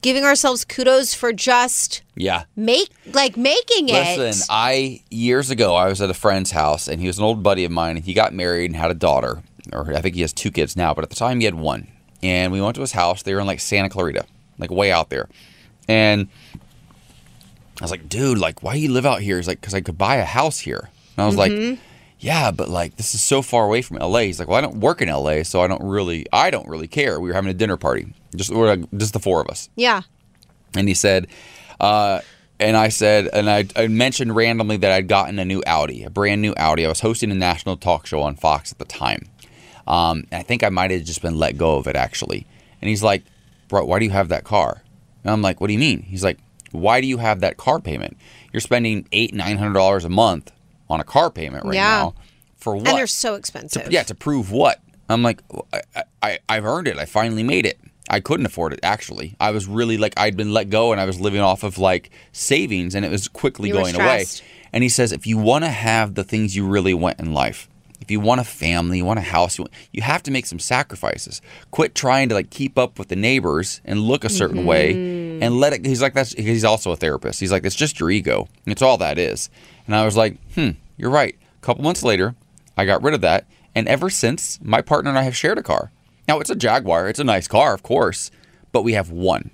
giving 0.00 0.24
ourselves 0.24 0.64
kudos 0.64 1.12
for 1.14 1.32
just 1.32 2.02
Yeah. 2.16 2.44
make 2.56 2.88
like 3.12 3.36
making 3.36 3.88
it. 3.88 4.18
Listen, 4.18 4.46
I 4.50 5.02
years 5.10 5.50
ago 5.50 5.74
I 5.74 5.88
was 5.88 6.00
at 6.00 6.10
a 6.10 6.14
friend's 6.14 6.50
house 6.52 6.88
and 6.88 7.00
he 7.00 7.06
was 7.06 7.18
an 7.18 7.24
old 7.24 7.42
buddy 7.42 7.64
of 7.64 7.70
mine 7.72 7.96
and 7.96 8.04
he 8.04 8.14
got 8.14 8.32
married 8.32 8.66
and 8.66 8.76
had 8.76 8.90
a 8.90 8.94
daughter. 8.94 9.42
Or 9.72 9.92
I 9.94 10.00
think 10.00 10.14
he 10.14 10.20
has 10.22 10.32
two 10.32 10.50
kids 10.50 10.76
now, 10.76 10.94
but 10.94 11.04
at 11.04 11.10
the 11.10 11.16
time 11.16 11.40
he 11.40 11.44
had 11.44 11.54
one. 11.54 11.88
And 12.22 12.52
we 12.52 12.60
went 12.60 12.74
to 12.76 12.80
his 12.80 12.92
house. 12.92 13.22
They 13.22 13.34
were 13.34 13.40
in 13.40 13.46
like 13.46 13.60
Santa 13.60 13.88
Clarita, 13.88 14.24
like 14.58 14.70
way 14.70 14.90
out 14.90 15.08
there. 15.10 15.28
And 15.88 16.28
I 17.80 17.84
was 17.84 17.90
like, 17.90 18.08
dude, 18.08 18.38
like, 18.38 18.62
why 18.62 18.74
do 18.74 18.80
you 18.80 18.90
live 18.90 19.06
out 19.06 19.20
here? 19.22 19.36
He's 19.36 19.46
like, 19.46 19.60
because 19.60 19.74
I 19.74 19.80
could 19.80 19.96
buy 19.96 20.16
a 20.16 20.24
house 20.24 20.58
here. 20.58 20.90
And 21.16 21.22
I 21.22 21.26
was 21.26 21.36
Mhm. 21.36 21.70
like, 21.70 21.78
yeah, 22.18 22.50
but 22.50 22.68
like, 22.68 22.96
this 22.96 23.14
is 23.14 23.22
so 23.22 23.40
far 23.42 23.64
away 23.64 23.82
from 23.82 23.98
LA. 23.98 24.20
He's 24.20 24.38
like, 24.40 24.48
well, 24.48 24.58
I 24.58 24.60
don't 24.60 24.78
work 24.80 25.00
in 25.00 25.08
LA, 25.08 25.44
so 25.44 25.60
I 25.60 25.68
don't 25.68 25.82
really, 25.84 26.26
I 26.32 26.50
don't 26.50 26.68
really 26.68 26.88
care. 26.88 27.20
We 27.20 27.28
were 27.28 27.34
having 27.34 27.50
a 27.50 27.54
dinner 27.54 27.76
party, 27.76 28.12
just 28.34 28.50
we're 28.50 28.66
like, 28.76 28.90
just 28.96 29.12
the 29.12 29.20
four 29.20 29.40
of 29.40 29.48
us. 29.48 29.68
yeah. 29.76 30.02
And 30.76 30.86
he 30.86 30.92
said, 30.94 31.28
uh, 31.80 32.20
and 32.60 32.76
I 32.76 32.88
said, 32.88 33.28
and 33.32 33.48
I, 33.48 33.66
I 33.74 33.86
mentioned 33.86 34.34
randomly 34.36 34.76
that 34.78 34.90
I'd 34.92 35.08
gotten 35.08 35.38
a 35.38 35.44
new 35.44 35.62
Audi, 35.66 36.02
a 36.02 36.10
brand 36.10 36.42
new 36.42 36.52
Audi. 36.58 36.84
I 36.84 36.88
was 36.88 37.00
hosting 37.00 37.30
a 37.30 37.34
national 37.34 37.76
talk 37.78 38.04
show 38.06 38.20
on 38.20 38.34
Fox 38.34 38.70
at 38.72 38.78
the 38.78 38.84
time. 38.84 39.28
Um, 39.88 40.24
I 40.30 40.42
think 40.42 40.62
I 40.62 40.68
might 40.68 40.90
have 40.92 41.02
just 41.04 41.22
been 41.22 41.36
let 41.38 41.56
go 41.58 41.76
of 41.76 41.86
it 41.88 41.96
actually. 41.96 42.46
And 42.80 42.88
he's 42.88 43.02
like, 43.02 43.24
bro, 43.68 43.84
why 43.84 43.98
do 43.98 44.04
you 44.04 44.10
have 44.12 44.28
that 44.28 44.44
car? 44.44 44.82
And 45.24 45.32
I'm 45.32 45.42
like, 45.42 45.60
what 45.60 45.66
do 45.66 45.72
you 45.72 45.78
mean? 45.80 46.02
He's 46.02 46.22
like, 46.22 46.38
why 46.70 47.00
do 47.00 47.06
you 47.06 47.16
have 47.18 47.40
that 47.40 47.56
car 47.56 47.80
payment? 47.80 48.16
You're 48.52 48.60
spending 48.60 49.08
eight, 49.12 49.34
nine 49.34 49.56
hundred 49.58 49.72
dollars 49.74 50.04
a 50.04 50.08
month 50.08 50.52
on 50.90 51.00
a 51.00 51.04
car 51.04 51.30
payment 51.30 51.64
right 51.64 51.74
Yeah. 51.74 51.82
now. 52.02 52.14
For 52.58 52.76
what? 52.76 52.88
And 52.88 52.98
they're 52.98 53.06
so 53.06 53.34
expensive. 53.34 53.90
yeah, 53.90 54.02
to 54.04 54.14
prove 54.14 54.52
what? 54.52 54.80
I'm 55.08 55.22
like, 55.22 55.42
I, 55.72 56.02
I, 56.22 56.38
I've 56.48 56.64
earned 56.66 56.86
it. 56.88 56.98
I 56.98 57.06
finally 57.06 57.42
made 57.42 57.64
it. 57.64 57.78
I 58.10 58.20
couldn't 58.20 58.46
afford 58.46 58.72
it, 58.72 58.80
actually. 58.82 59.36
I 59.40 59.50
was 59.52 59.66
really 59.66 59.96
like, 59.96 60.14
I'd 60.18 60.36
been 60.36 60.52
let 60.52 60.68
go 60.70 60.92
and 60.92 61.00
I 61.00 61.04
was 61.04 61.20
living 61.20 61.40
off 61.40 61.62
of 61.62 61.78
like 61.78 62.10
savings 62.32 62.94
and 62.94 63.04
it 63.04 63.10
was 63.10 63.28
quickly 63.28 63.68
You 63.68 63.74
going 63.74 63.94
away. 63.94 64.24
And 64.72 64.82
he 64.82 64.88
says, 64.88 65.12
if 65.12 65.26
you 65.26 65.38
want 65.38 65.64
to 65.64 65.70
have 65.70 66.14
the 66.14 66.24
things 66.24 66.56
you 66.56 66.66
really 66.66 66.94
want 66.94 67.20
in 67.20 67.32
life, 67.32 67.68
if 68.08 68.12
you 68.12 68.20
want 68.20 68.40
a 68.40 68.44
family, 68.44 68.96
you 68.96 69.04
want 69.04 69.18
a 69.18 69.22
house, 69.22 69.58
you, 69.58 69.64
want, 69.64 69.74
you 69.92 70.00
have 70.00 70.22
to 70.22 70.30
make 70.30 70.46
some 70.46 70.58
sacrifices. 70.58 71.42
Quit 71.72 71.94
trying 71.94 72.30
to 72.30 72.34
like 72.34 72.48
keep 72.48 72.78
up 72.78 72.98
with 72.98 73.08
the 73.08 73.16
neighbors 73.16 73.82
and 73.84 74.00
look 74.00 74.24
a 74.24 74.30
certain 74.30 74.64
way 74.64 74.92
and 75.42 75.60
let 75.60 75.74
it. 75.74 75.84
He's 75.84 76.00
like, 76.00 76.14
that's, 76.14 76.32
he's 76.32 76.64
also 76.64 76.90
a 76.90 76.96
therapist. 76.96 77.38
He's 77.38 77.52
like, 77.52 77.66
it's 77.66 77.74
just 77.74 78.00
your 78.00 78.10
ego. 78.10 78.48
It's 78.64 78.80
all 78.80 78.96
that 78.96 79.18
is. 79.18 79.50
And 79.84 79.94
I 79.94 80.06
was 80.06 80.16
like, 80.16 80.38
hmm, 80.54 80.70
you're 80.96 81.10
right. 81.10 81.36
A 81.38 81.60
couple 81.60 81.84
months 81.84 82.02
later, 82.02 82.34
I 82.78 82.86
got 82.86 83.02
rid 83.02 83.12
of 83.12 83.20
that. 83.20 83.46
And 83.74 83.86
ever 83.86 84.08
since, 84.08 84.58
my 84.62 84.80
partner 84.80 85.10
and 85.10 85.18
I 85.18 85.24
have 85.24 85.36
shared 85.36 85.58
a 85.58 85.62
car. 85.62 85.92
Now, 86.26 86.40
it's 86.40 86.48
a 86.48 86.56
Jaguar. 86.56 87.10
It's 87.10 87.20
a 87.20 87.24
nice 87.24 87.46
car, 87.46 87.74
of 87.74 87.82
course, 87.82 88.30
but 88.72 88.84
we 88.84 88.94
have 88.94 89.10
one 89.10 89.50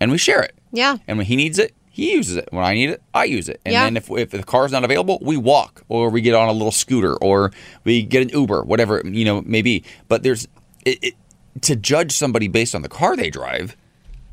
and 0.00 0.10
we 0.10 0.18
share 0.18 0.42
it. 0.42 0.58
Yeah. 0.72 0.96
And 1.06 1.16
when 1.16 1.26
he 1.26 1.36
needs 1.36 1.60
it, 1.60 1.76
he 1.94 2.12
uses 2.12 2.34
it. 2.36 2.48
When 2.50 2.64
I 2.64 2.74
need 2.74 2.90
it, 2.90 3.00
I 3.14 3.22
use 3.22 3.48
it. 3.48 3.60
And 3.64 3.72
Yeah. 3.72 3.84
then 3.84 3.96
if, 3.96 4.10
if 4.10 4.30
the 4.30 4.42
car's 4.42 4.72
not 4.72 4.82
available, 4.82 5.20
we 5.22 5.36
walk 5.36 5.84
or 5.88 6.10
we 6.10 6.20
get 6.22 6.34
on 6.34 6.48
a 6.48 6.52
little 6.52 6.72
scooter 6.72 7.14
or 7.14 7.52
we 7.84 8.02
get 8.02 8.20
an 8.22 8.30
Uber, 8.30 8.64
whatever, 8.64 9.00
you 9.04 9.24
know, 9.24 9.42
maybe. 9.46 9.84
But 10.08 10.24
there's 10.24 10.48
it, 10.84 10.98
it, 11.02 11.14
to 11.62 11.76
judge 11.76 12.10
somebody 12.10 12.48
based 12.48 12.74
on 12.74 12.82
the 12.82 12.88
car 12.88 13.14
they 13.16 13.30
drive. 13.30 13.76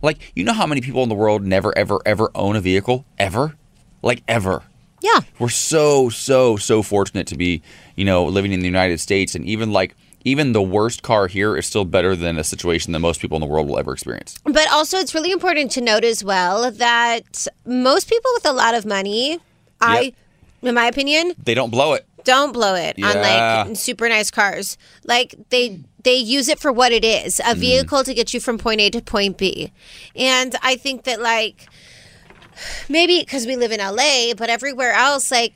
Like, 0.02 0.18
you 0.36 0.44
know 0.44 0.54
how 0.54 0.66
many 0.66 0.82
people 0.82 1.04
in 1.04 1.10
the 1.10 1.14
world 1.16 1.44
never, 1.46 1.78
ever, 1.78 2.02
ever 2.04 2.32
own 2.34 2.56
a 2.56 2.62
vehicle? 2.62 3.06
Ever? 3.20 3.56
Like, 4.02 4.24
ever. 4.28 4.64
Yeah. 5.00 5.20
We're 5.38 5.50
so, 5.50 6.10
so, 6.10 6.58
so 6.58 6.82
fortunate 6.82 7.28
to 7.28 7.38
be, 7.38 7.62
you 7.96 8.06
know, 8.06 8.26
living 8.26 8.54
in 8.54 8.62
the 8.62 8.66
United 8.66 9.00
States. 9.00 9.36
And 9.36 9.46
even 9.46 9.72
like, 9.72 9.96
even 10.24 10.52
the 10.54 10.62
worst 10.62 11.02
car 11.04 11.28
here 11.28 11.58
is 11.58 11.66
still 11.66 11.86
better 11.86 12.16
than 12.16 12.38
a 12.38 12.44
situation 12.44 12.92
that 12.94 13.00
most 13.00 13.22
people 13.22 13.36
in 13.38 13.42
the 13.42 13.48
world 13.48 13.68
will 13.68 13.80
ever 13.80 13.94
experience. 13.94 14.38
But 14.44 14.70
also, 14.72 14.98
it's 14.98 15.14
really 15.16 15.32
important 15.32 15.72
to 15.72 15.82
note 15.82 16.04
as 16.04 16.24
well 16.24 16.72
that 16.72 17.48
most 17.66 18.10
people 18.10 18.30
with 18.36 18.46
a 18.46 18.54
lot 18.54 18.74
of 18.76 18.86
money, 18.86 19.40
I, 19.80 20.14
in 20.62 20.76
my 20.76 20.86
opinion, 20.86 21.34
They 21.44 21.54
don't 21.56 21.70
blow 21.72 21.94
it. 21.94 22.06
don't 22.24 22.52
blow 22.54 22.76
it 22.76 22.96
on 23.04 23.16
like 23.16 23.76
super 23.76 24.08
nice 24.08 24.30
cars. 24.30 24.78
Like 25.06 25.34
they 25.50 25.80
they 26.04 26.16
use 26.16 26.48
it 26.50 26.60
for 26.60 26.72
what 26.72 26.92
it 26.92 27.04
is, 27.06 27.40
Mm. 27.44 27.52
a 27.52 27.56
vehicle 27.56 28.04
to 28.04 28.14
get 28.14 28.34
you 28.34 28.40
from 28.40 28.58
point 28.60 28.80
A 28.82 28.90
to 28.92 29.02
point 29.02 29.38
B. 29.38 29.72
And 30.16 30.56
I 30.62 30.76
think 30.76 31.04
that 31.06 31.20
like 31.22 31.68
maybe 32.90 33.20
because 33.22 33.46
we 33.48 33.56
live 33.56 33.72
in 33.72 33.80
LA, 33.80 34.34
but 34.36 34.50
everywhere 34.50 34.94
else, 34.94 35.32
like 35.32 35.54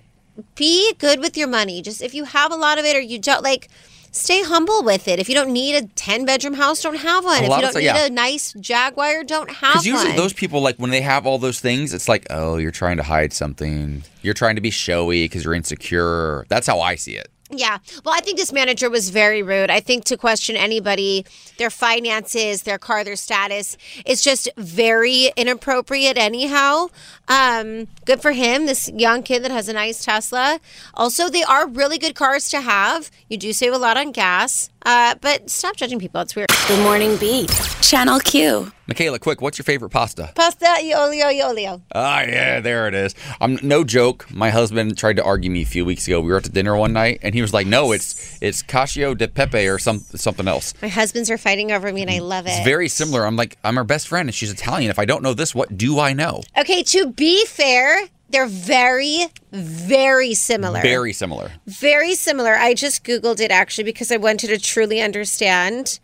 be 0.56 0.94
good 0.98 1.20
with 1.20 1.38
your 1.38 1.48
money. 1.48 1.82
Just 1.82 2.02
if 2.02 2.14
you 2.14 2.26
have 2.26 2.52
a 2.52 2.56
lot 2.56 2.78
of 2.80 2.86
it 2.86 2.96
or 2.96 3.00
you 3.00 3.20
don't 3.20 3.44
like. 3.44 3.70
Stay 4.16 4.42
humble 4.44 4.82
with 4.82 5.10
it. 5.10 5.20
If 5.20 5.28
you 5.28 5.36
don't 5.36 5.52
need 5.52 5.76
a 5.76 5.88
ten 5.88 6.24
bedroom 6.26 6.54
house, 6.54 6.82
don't 6.82 6.96
have 6.96 7.26
one. 7.26 7.44
If 7.44 7.50
you 7.50 7.62
don't 7.62 7.76
need 7.76 7.84
yeah. 7.84 8.06
a 8.06 8.10
nice 8.10 8.54
Jaguar, 8.54 9.26
don't 9.26 9.50
have 9.50 9.62
one. 9.62 9.84
Because 9.84 9.86
usually 9.86 10.16
those 10.16 10.32
people, 10.32 10.62
like 10.62 10.78
when 10.78 10.90
they 10.90 11.02
have 11.02 11.28
all 11.28 11.38
those 11.38 11.60
things, 11.60 11.94
it's 11.94 12.08
like, 12.08 12.26
oh, 12.30 12.56
you're 12.56 12.72
trying 12.72 12.96
to 12.96 13.04
hide 13.04 13.34
something. 13.34 14.04
You're 14.22 14.34
trying 14.34 14.56
to 14.56 14.62
be 14.62 14.72
showy 14.72 15.26
because 15.26 15.44
you're 15.44 15.54
insecure. 15.54 16.46
That's 16.48 16.66
how 16.66 16.80
I 16.80 16.96
see 16.96 17.18
it. 17.18 17.30
Yeah. 17.52 17.78
Well, 18.04 18.16
I 18.16 18.22
think 18.22 18.38
this 18.38 18.52
manager 18.52 18.90
was 18.90 19.10
very 19.10 19.44
rude. 19.44 19.70
I 19.70 19.80
think 19.80 20.06
to 20.06 20.18
question 20.18 20.56
anybody, 20.56 21.26
their 21.58 21.70
finances, 21.70 22.64
their 22.64 22.80
car, 22.80 23.04
their 23.04 23.16
status, 23.16 23.78
is 24.04 24.24
just 24.24 24.50
very 24.58 25.32
inappropriate, 25.38 26.18
anyhow. 26.18 26.88
Um, 27.28 27.88
good 28.06 28.20
for 28.20 28.32
him, 28.32 28.66
this 28.66 28.90
young 28.90 29.22
kid 29.22 29.44
that 29.44 29.52
has 29.52 29.70
a 29.70 29.74
nice 29.74 30.04
Tesla. 30.04 30.60
Also, 30.96 31.30
they 31.30 31.44
are 31.44 31.68
really 31.68 32.00
good 32.00 32.16
cars 32.16 32.50
to 32.50 32.62
have. 32.62 33.12
You 33.30 33.38
do 33.38 33.54
save 33.54 33.74
a 33.74 33.78
lot 33.78 33.96
on 33.96 34.12
gas, 34.12 34.72
uh, 34.84 35.14
but 35.22 35.50
stop 35.50 35.76
judging 35.76 36.00
people. 36.00 36.22
It's 36.22 36.36
weird. 36.36 36.50
Good 36.68 36.82
morning, 36.82 37.16
Beat. 37.18 37.52
Channel 37.82 38.20
Q. 38.22 38.72
Michaela, 38.88 39.20
quick, 39.20 39.40
what's 39.40 39.60
your 39.60 39.64
favorite 39.66 39.92
pasta? 39.92 40.32
Pasta 40.34 40.66
y 40.66 40.94
olio 40.96 41.28
y 41.28 41.40
olio. 41.44 41.84
Ah, 41.94 42.22
yeah, 42.22 42.60
there 42.60 42.88
it 42.88 42.96
is. 42.96 43.14
I'm 43.40 43.60
no 43.62 43.84
joke. 43.84 44.26
My 44.32 44.50
husband 44.50 44.98
tried 44.98 45.18
to 45.18 45.24
argue 45.24 45.52
me 45.52 45.62
a 45.62 45.66
few 45.66 45.86
weeks 45.86 46.08
ago. 46.08 46.20
We 46.22 46.32
were 46.32 46.38
at 46.38 46.44
the 46.44 46.50
dinner 46.50 46.76
one 46.76 46.92
night, 46.92 47.20
and 47.22 47.36
he 47.36 47.44
was 47.44 47.54
like, 47.54 47.68
"No, 47.68 47.92
it's 47.92 48.40
it's 48.42 48.64
cacio 48.64 49.16
de 49.16 49.28
pepe 49.28 49.68
or 49.68 49.78
some 49.78 50.00
something 50.00 50.48
else." 50.48 50.74
My 50.82 50.88
husbands 50.88 51.30
are 51.30 51.38
fighting 51.38 51.72
over 51.72 51.94
me, 51.94 52.02
and 52.02 52.10
I 52.10 52.18
love 52.18 52.48
it. 52.48 52.54
It's 52.54 52.66
very 52.66 52.90
similar. 52.90 53.28
I'm 53.28 53.36
like, 53.36 53.60
I'm 53.64 53.76
her 53.76 53.84
best 53.84 54.08
friend, 54.08 54.28
and 54.28 54.34
she's 54.34 54.52
Italian. 54.52 54.90
If 54.90 54.98
I 54.98 55.06
don't 55.06 55.22
know 55.22 55.36
this, 55.36 55.54
what 55.54 55.78
do 55.78 56.00
I 56.00 56.14
know? 56.14 56.42
Okay, 56.58 56.82
to 56.82 57.12
be 57.12 57.46
fair, 57.46 58.08
they're 58.32 58.48
very, 58.48 59.28
very 59.52 60.34
similar. 60.34 60.82
Very 60.82 61.14
similar. 61.14 61.52
Very 61.68 62.16
similar. 62.16 62.56
I 62.56 62.74
just 62.74 63.04
Googled 63.04 63.40
it 63.40 63.52
actually 63.52 63.84
because 63.84 64.12
I 64.12 64.18
wanted 64.18 64.48
to 64.48 64.58
truly 64.58 65.00
understand 65.00 66.00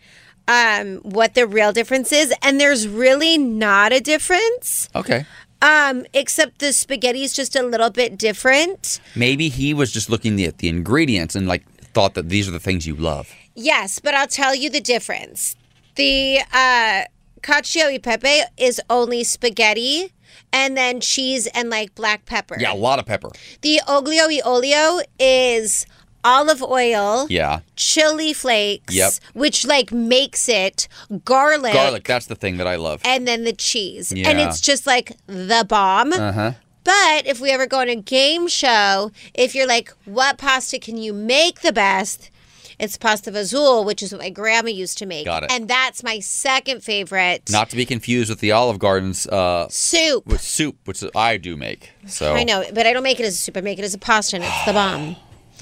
um, 0.48 0.98
what 0.98 1.34
the 1.36 1.46
real 1.48 1.72
difference 1.72 2.12
is. 2.12 2.34
And 2.42 2.60
there's 2.60 2.88
really 2.88 3.38
not 3.38 3.94
a 3.94 4.00
difference, 4.00 4.90
Okay. 4.96 5.26
um, 5.62 6.06
except 6.14 6.60
the 6.60 6.74
spaghetti 6.74 7.24
is 7.24 7.34
just 7.34 7.56
a 7.56 7.64
little 7.64 7.90
bit 7.90 8.18
different. 8.18 9.00
Maybe 9.16 9.50
he 9.50 9.74
was 9.74 9.92
just 9.92 10.10
looking 10.10 10.42
at 10.44 10.58
the 10.60 10.68
ingredients 10.70 11.36
and 11.36 11.48
like 11.48 11.64
thought 11.94 12.14
that 12.16 12.30
these 12.30 12.48
are 12.48 12.52
the 12.52 12.60
things 12.60 12.86
you 12.88 12.96
love. 12.96 13.34
Yes, 13.56 14.00
but 14.00 14.14
I'll 14.14 14.28
tell 14.28 14.56
you 14.56 14.70
the 14.70 14.80
difference. 14.82 15.56
The 15.96 16.40
uh, 16.54 17.04
cacio 17.42 17.92
e 17.92 18.00
pepe 18.00 18.42
is 18.58 18.80
only 18.90 19.24
spaghetti 19.26 20.14
and 20.54 20.78
then 20.78 21.02
cheese 21.02 21.48
and 21.48 21.70
like 21.70 21.94
black 21.96 22.26
pepper. 22.26 22.56
Yeah, 22.60 22.74
a 22.74 22.76
lot 22.76 23.00
of 23.00 23.06
pepper. 23.06 23.30
The 23.62 23.82
oglio 23.88 24.30
e 24.32 24.42
olio 24.44 25.02
is 25.20 25.86
olive 26.24 26.62
oil. 26.64 27.28
Yeah. 27.30 27.60
chili 27.76 28.34
flakes, 28.34 28.94
Yep. 28.94 29.12
which 29.34 29.66
like 29.66 29.92
makes 29.92 30.48
it 30.50 30.88
garlic, 31.26 31.74
Garlic, 31.74 32.04
that's 32.06 32.26
the 32.28 32.36
thing 32.36 32.58
that 32.58 32.68
I 32.68 32.76
love. 32.76 33.02
and 33.06 33.28
then 33.28 33.44
the 33.44 33.54
cheese. 33.54 34.12
And 34.12 34.40
it's 34.40 34.62
just 34.62 34.86
like 34.88 35.14
the 35.28 35.66
bomb. 35.68 36.14
Uh 36.14 36.32
huh. 36.32 36.52
But 36.84 37.28
if 37.28 37.40
we 37.40 37.52
ever 37.52 37.68
go 37.68 37.80
on 37.80 37.90
a 37.90 37.96
game 37.96 38.48
show, 38.48 39.12
if 39.36 39.54
you're 39.54 39.68
like, 39.68 39.94
what 40.06 40.38
pasta 40.40 40.80
can 40.80 40.98
you 40.98 41.14
make 41.14 41.62
the 41.62 41.72
best? 41.72 42.32
It's 42.80 42.98
pasta 42.98 43.32
vazul, 43.32 43.86
which 43.86 44.02
is 44.02 44.12
what 44.12 44.22
my 44.22 44.32
grandma 44.32 44.70
used 44.72 44.98
to 44.98 45.06
make. 45.06 45.26
Got 45.26 45.44
it. 45.44 45.52
And 45.52 45.68
that's 45.68 46.02
my 46.04 46.18
second 46.18 46.84
favorite. 46.84 47.44
Not 47.52 47.70
to 47.70 47.76
be 47.76 47.86
confused 47.86 48.32
with 48.32 48.40
the 48.40 48.52
Olive 48.52 48.80
Garden's 48.80 49.28
uh, 49.28 49.68
soup. 49.70 50.26
with 50.26 50.42
soup, 50.42 50.78
which 50.86 51.04
I 51.16 51.38
do 51.38 51.56
make. 51.56 51.92
So 52.08 52.34
I 52.34 52.44
know, 52.44 52.64
but 52.74 52.88
I 52.88 52.94
don't 52.94 53.04
make 53.04 53.20
it 53.20 53.26
as 53.28 53.36
a 53.36 53.38
soup. 53.38 53.58
I 53.58 53.62
make 53.62 53.78
it 53.78 53.86
as 53.86 53.94
a 53.94 54.00
pasta, 54.00 54.38
and 54.38 54.44
it's 54.46 54.66
the 54.66 54.74
bomb. 54.74 55.16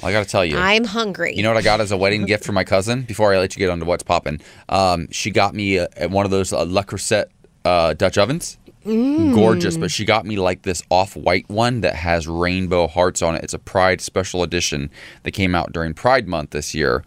I 0.04 0.12
got 0.12 0.24
to 0.24 0.30
tell 0.30 0.46
you. 0.46 0.58
I'm 0.58 0.86
hungry. 0.86 1.34
You 1.36 1.44
know 1.44 1.50
what 1.50 1.58
I 1.58 1.62
got 1.62 1.82
as 1.82 1.92
a 1.92 1.98
wedding 1.98 2.26
gift 2.26 2.46
for 2.46 2.52
my 2.52 2.64
cousin? 2.64 3.04
Before 3.04 3.34
I 3.34 3.40
let 3.40 3.56
you 3.56 3.60
get 3.60 3.70
on 3.70 3.80
to 3.80 3.86
what's 3.86 4.04
popping, 4.04 4.40
um, 4.70 5.08
she 5.12 5.32
got 5.32 5.54
me 5.54 5.80
uh 5.80 5.88
one 6.10 6.26
of 6.26 6.32
those 6.32 6.54
uh, 6.54 6.64
Le 6.64 6.84
Creuset 6.84 7.26
uh, 7.66 7.94
Dutch 7.94 8.18
ovens. 8.18 8.58
Mm. 8.86 9.36
Gorgeous, 9.36 9.76
but 9.76 9.92
she 9.92 10.06
got 10.06 10.26
me 10.26 10.38
like 10.38 10.62
this 10.62 10.82
off-white 10.90 11.50
one 11.50 11.82
that 11.82 11.96
has 11.96 12.30
rainbow 12.30 12.88
hearts 12.88 13.22
on 13.22 13.36
it. 13.36 13.44
It's 13.44 13.54
a 13.54 13.60
Pride 13.60 14.00
special 14.00 14.42
edition 14.42 14.90
that 15.24 15.32
came 15.32 15.54
out 15.54 15.74
during 15.74 15.94
Pride 15.94 16.30
Month 16.30 16.52
this 16.52 16.74
year, 16.74 17.04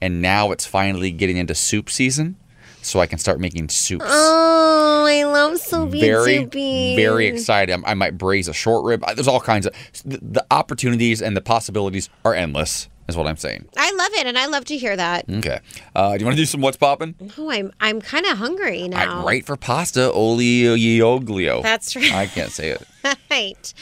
and 0.00 0.20
now 0.20 0.50
it's 0.50 0.66
finally 0.66 1.12
getting 1.12 1.36
into 1.36 1.54
soup 1.54 1.88
season, 1.88 2.36
so 2.82 3.00
I 3.00 3.06
can 3.06 3.18
start 3.18 3.40
making 3.40 3.68
soups. 3.68 4.04
Oh, 4.06 5.06
I 5.08 5.24
love 5.24 5.58
soupy 5.58 6.00
very, 6.00 6.38
soupy. 6.38 6.96
very 6.96 7.26
excited. 7.26 7.72
I 7.86 7.92
I 7.92 7.94
might 7.94 8.18
braise 8.18 8.48
a 8.48 8.52
short 8.52 8.84
rib. 8.84 9.04
There's 9.14 9.28
all 9.28 9.40
kinds 9.40 9.66
of 9.66 9.74
the, 10.04 10.18
the 10.22 10.46
opportunities 10.50 11.22
and 11.22 11.36
the 11.36 11.40
possibilities 11.40 12.10
are 12.24 12.34
endless. 12.34 12.88
Is 13.08 13.16
what 13.16 13.26
I'm 13.26 13.36
saying. 13.36 13.68
I 13.76 13.92
love 13.92 14.12
it, 14.12 14.26
and 14.26 14.38
I 14.38 14.46
love 14.46 14.64
to 14.66 14.76
hear 14.78 14.96
that. 14.96 15.28
Okay. 15.28 15.58
Uh, 15.94 16.12
do 16.12 16.20
you 16.20 16.24
want 16.24 16.36
to 16.36 16.42
do 16.42 16.46
some 16.46 16.60
what's 16.60 16.76
popping? 16.76 17.14
Oh, 17.36 17.50
I'm 17.50 17.72
I'm 17.80 18.00
kind 18.00 18.24
of 18.26 18.38
hungry 18.38 18.86
now. 18.88 19.20
I, 19.20 19.24
right 19.24 19.44
for 19.44 19.56
pasta, 19.56 20.12
olio. 20.12 21.62
That's 21.62 21.96
right. 21.96 22.12
I 22.14 22.26
can't 22.26 22.52
say 22.52 22.70
it. 22.70 22.82
right. 23.30 23.74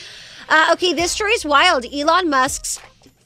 Uh, 0.49 0.71
okay, 0.73 0.95
this 0.95 1.13
story 1.13 1.33
is 1.33 1.45
wild. 1.45 1.85
Elon 1.93 2.31
Musk's 2.31 2.81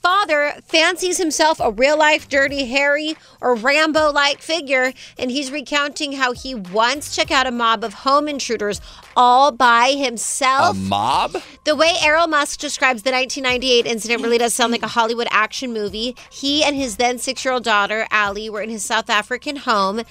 father 0.05 0.53
fancies 0.67 1.17
himself 1.17 1.59
a 1.61 1.71
real 1.71 1.97
life 1.97 2.29
Dirty 2.29 2.67
Harry 2.67 3.17
or 3.41 3.55
Rambo 3.55 4.13
like 4.13 4.43
figure, 4.43 4.93
and 5.19 5.31
he's 5.31 5.51
recounting 5.51 6.13
how 6.13 6.33
he 6.33 6.55
once 6.55 7.17
took 7.17 7.31
out 7.31 7.47
a 7.47 7.51
mob 7.51 7.83
of 7.83 7.95
home 7.95 8.29
intruders 8.29 8.83
all 9.17 9.51
by 9.51 9.93
himself. 9.93 10.77
A 10.77 10.79
mob? 10.79 11.37
The 11.65 11.75
way 11.75 11.95
Errol 12.03 12.27
Musk 12.27 12.61
describes 12.61 13.03
the 13.03 13.13
1998 13.13 13.87
incident 13.87 14.23
really 14.23 14.37
does 14.37 14.55
sound 14.55 14.73
like 14.73 14.83
a 14.83 14.89
Hollywood 14.89 15.29
action 15.31 15.73
movie. 15.73 16.15
He 16.31 16.63
and 16.63 16.77
his 16.77 16.97
then 16.97 17.19
six 17.19 17.43
year 17.43 17.55
old 17.55 17.65
daughter, 17.65 18.07
Allie, 18.11 18.51
were 18.51 18.61
in 18.61 18.69
his 18.69 18.85
South 18.85 19.09
African 19.09 19.57
home. 19.57 20.03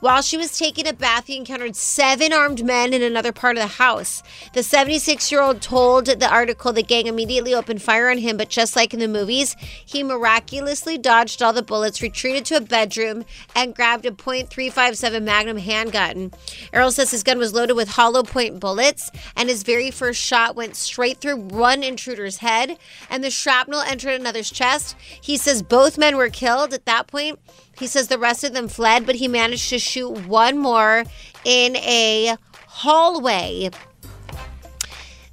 While 0.00 0.22
she 0.22 0.36
was 0.36 0.58
taking 0.58 0.88
a 0.88 0.92
bath, 0.92 1.26
he 1.28 1.36
encountered 1.36 1.76
seven 1.76 2.32
armed 2.32 2.64
men 2.64 2.92
in 2.92 3.02
another 3.02 3.32
part 3.32 3.56
of 3.56 3.62
the 3.62 3.68
house. 3.68 4.22
The 4.52 4.62
76 4.62 5.30
year 5.30 5.40
old 5.40 5.62
told 5.62 6.06
the 6.06 6.30
article 6.30 6.72
the 6.72 6.82
gang 6.82 7.06
immediately 7.06 7.54
opened 7.54 7.82
fire 7.82 8.10
on 8.10 8.18
him, 8.18 8.36
but 8.36 8.48
just 8.48 8.74
like 8.74 8.92
in 8.92 9.00
the 9.00 9.06
movies, 9.06 9.54
he 9.84 10.02
miraculously 10.02 10.98
dodged 10.98 11.40
all 11.40 11.52
the 11.52 11.62
bullets, 11.62 12.02
retreated 12.02 12.44
to 12.46 12.56
a 12.56 12.60
bedroom, 12.60 13.24
and 13.54 13.74
grabbed 13.74 14.06
a 14.06 14.10
.357 14.10 15.22
Magnum 15.22 15.58
handgun. 15.58 16.32
Errol 16.72 16.90
says 16.90 17.10
his 17.10 17.22
gun 17.22 17.38
was 17.38 17.52
loaded 17.52 17.74
with 17.74 17.90
hollow 17.90 18.22
point 18.22 18.40
point 18.40 18.60
bullets, 18.60 19.10
and 19.36 19.50
his 19.50 19.62
very 19.62 19.90
first 19.90 20.20
shot 20.20 20.56
went 20.56 20.74
straight 20.74 21.18
through 21.18 21.36
one 21.36 21.82
intruder's 21.82 22.38
head, 22.38 22.78
and 23.10 23.22
the 23.22 23.30
shrapnel 23.30 23.80
entered 23.80 24.18
another's 24.18 24.50
chest. 24.50 24.96
He 25.20 25.36
says 25.36 25.62
both 25.62 25.98
men 25.98 26.16
were 26.16 26.30
killed 26.30 26.72
at 26.72 26.86
that 26.86 27.06
point. 27.06 27.38
He 27.80 27.86
says 27.86 28.08
the 28.08 28.18
rest 28.18 28.44
of 28.44 28.52
them 28.52 28.68
fled, 28.68 29.06
but 29.06 29.16
he 29.16 29.26
managed 29.26 29.70
to 29.70 29.78
shoot 29.78 30.26
one 30.26 30.58
more 30.58 31.04
in 31.44 31.76
a 31.76 32.36
hallway 32.66 33.70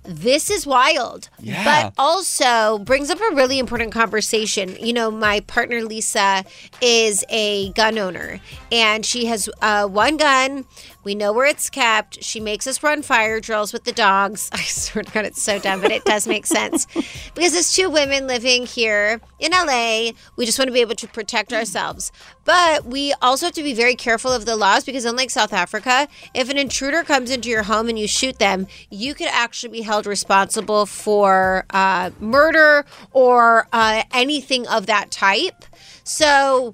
this 0.07 0.49
is 0.49 0.65
wild. 0.65 1.29
Yeah. 1.39 1.63
But 1.63 1.93
also 1.97 2.79
brings 2.79 3.09
up 3.09 3.19
a 3.19 3.35
really 3.35 3.59
important 3.59 3.91
conversation. 3.91 4.75
You 4.79 4.93
know, 4.93 5.11
my 5.11 5.41
partner 5.41 5.81
Lisa 5.81 6.45
is 6.81 7.25
a 7.29 7.71
gun 7.73 7.97
owner 7.97 8.39
and 8.71 9.05
she 9.05 9.25
has 9.25 9.49
uh, 9.61 9.85
one 9.87 10.17
gun. 10.17 10.65
We 11.07 11.15
know 11.15 11.31
where 11.31 11.45
it's 11.45 11.69
kept. 11.69 12.21
She 12.21 12.41
makes 12.41 12.67
us 12.67 12.83
run 12.83 13.01
fire 13.01 13.39
drills 13.39 13.71
with 13.71 13.85
the 13.85 13.93
dogs. 13.93 14.49
I 14.53 14.57
swear 14.57 15.05
to 15.05 15.11
God, 15.13 15.23
it's 15.23 15.41
so 15.41 15.57
dumb, 15.57 15.79
but 15.79 15.89
it 15.89 16.03
does 16.03 16.27
make 16.27 16.45
sense. 16.45 16.85
Because 17.33 17.55
as 17.55 17.71
two 17.71 17.89
women 17.89 18.25
living 18.25 18.65
here 18.65 19.21
in 19.39 19.51
LA, 19.51 20.11
we 20.35 20.45
just 20.45 20.57
want 20.57 20.67
to 20.67 20.73
be 20.73 20.81
able 20.81 20.95
to 20.95 21.07
protect 21.07 21.53
ourselves. 21.53 22.11
But 22.45 22.85
we 22.85 23.13
also 23.21 23.45
have 23.45 23.55
to 23.55 23.63
be 23.63 23.73
very 23.73 23.95
careful 23.95 24.31
of 24.31 24.45
the 24.45 24.55
laws 24.55 24.83
because, 24.83 25.05
unlike 25.05 25.29
South 25.29 25.53
Africa, 25.53 26.07
if 26.33 26.49
an 26.49 26.57
intruder 26.57 27.03
comes 27.03 27.29
into 27.29 27.49
your 27.49 27.63
home 27.63 27.89
and 27.89 27.99
you 27.99 28.07
shoot 28.07 28.39
them, 28.39 28.67
you 28.89 29.13
could 29.13 29.27
actually 29.27 29.69
be 29.69 29.81
held 29.81 30.07
responsible 30.07 30.87
for 30.87 31.65
uh, 31.69 32.09
murder 32.19 32.85
or 33.11 33.67
uh, 33.71 34.03
anything 34.11 34.67
of 34.67 34.87
that 34.87 35.11
type. 35.11 35.63
So, 36.03 36.73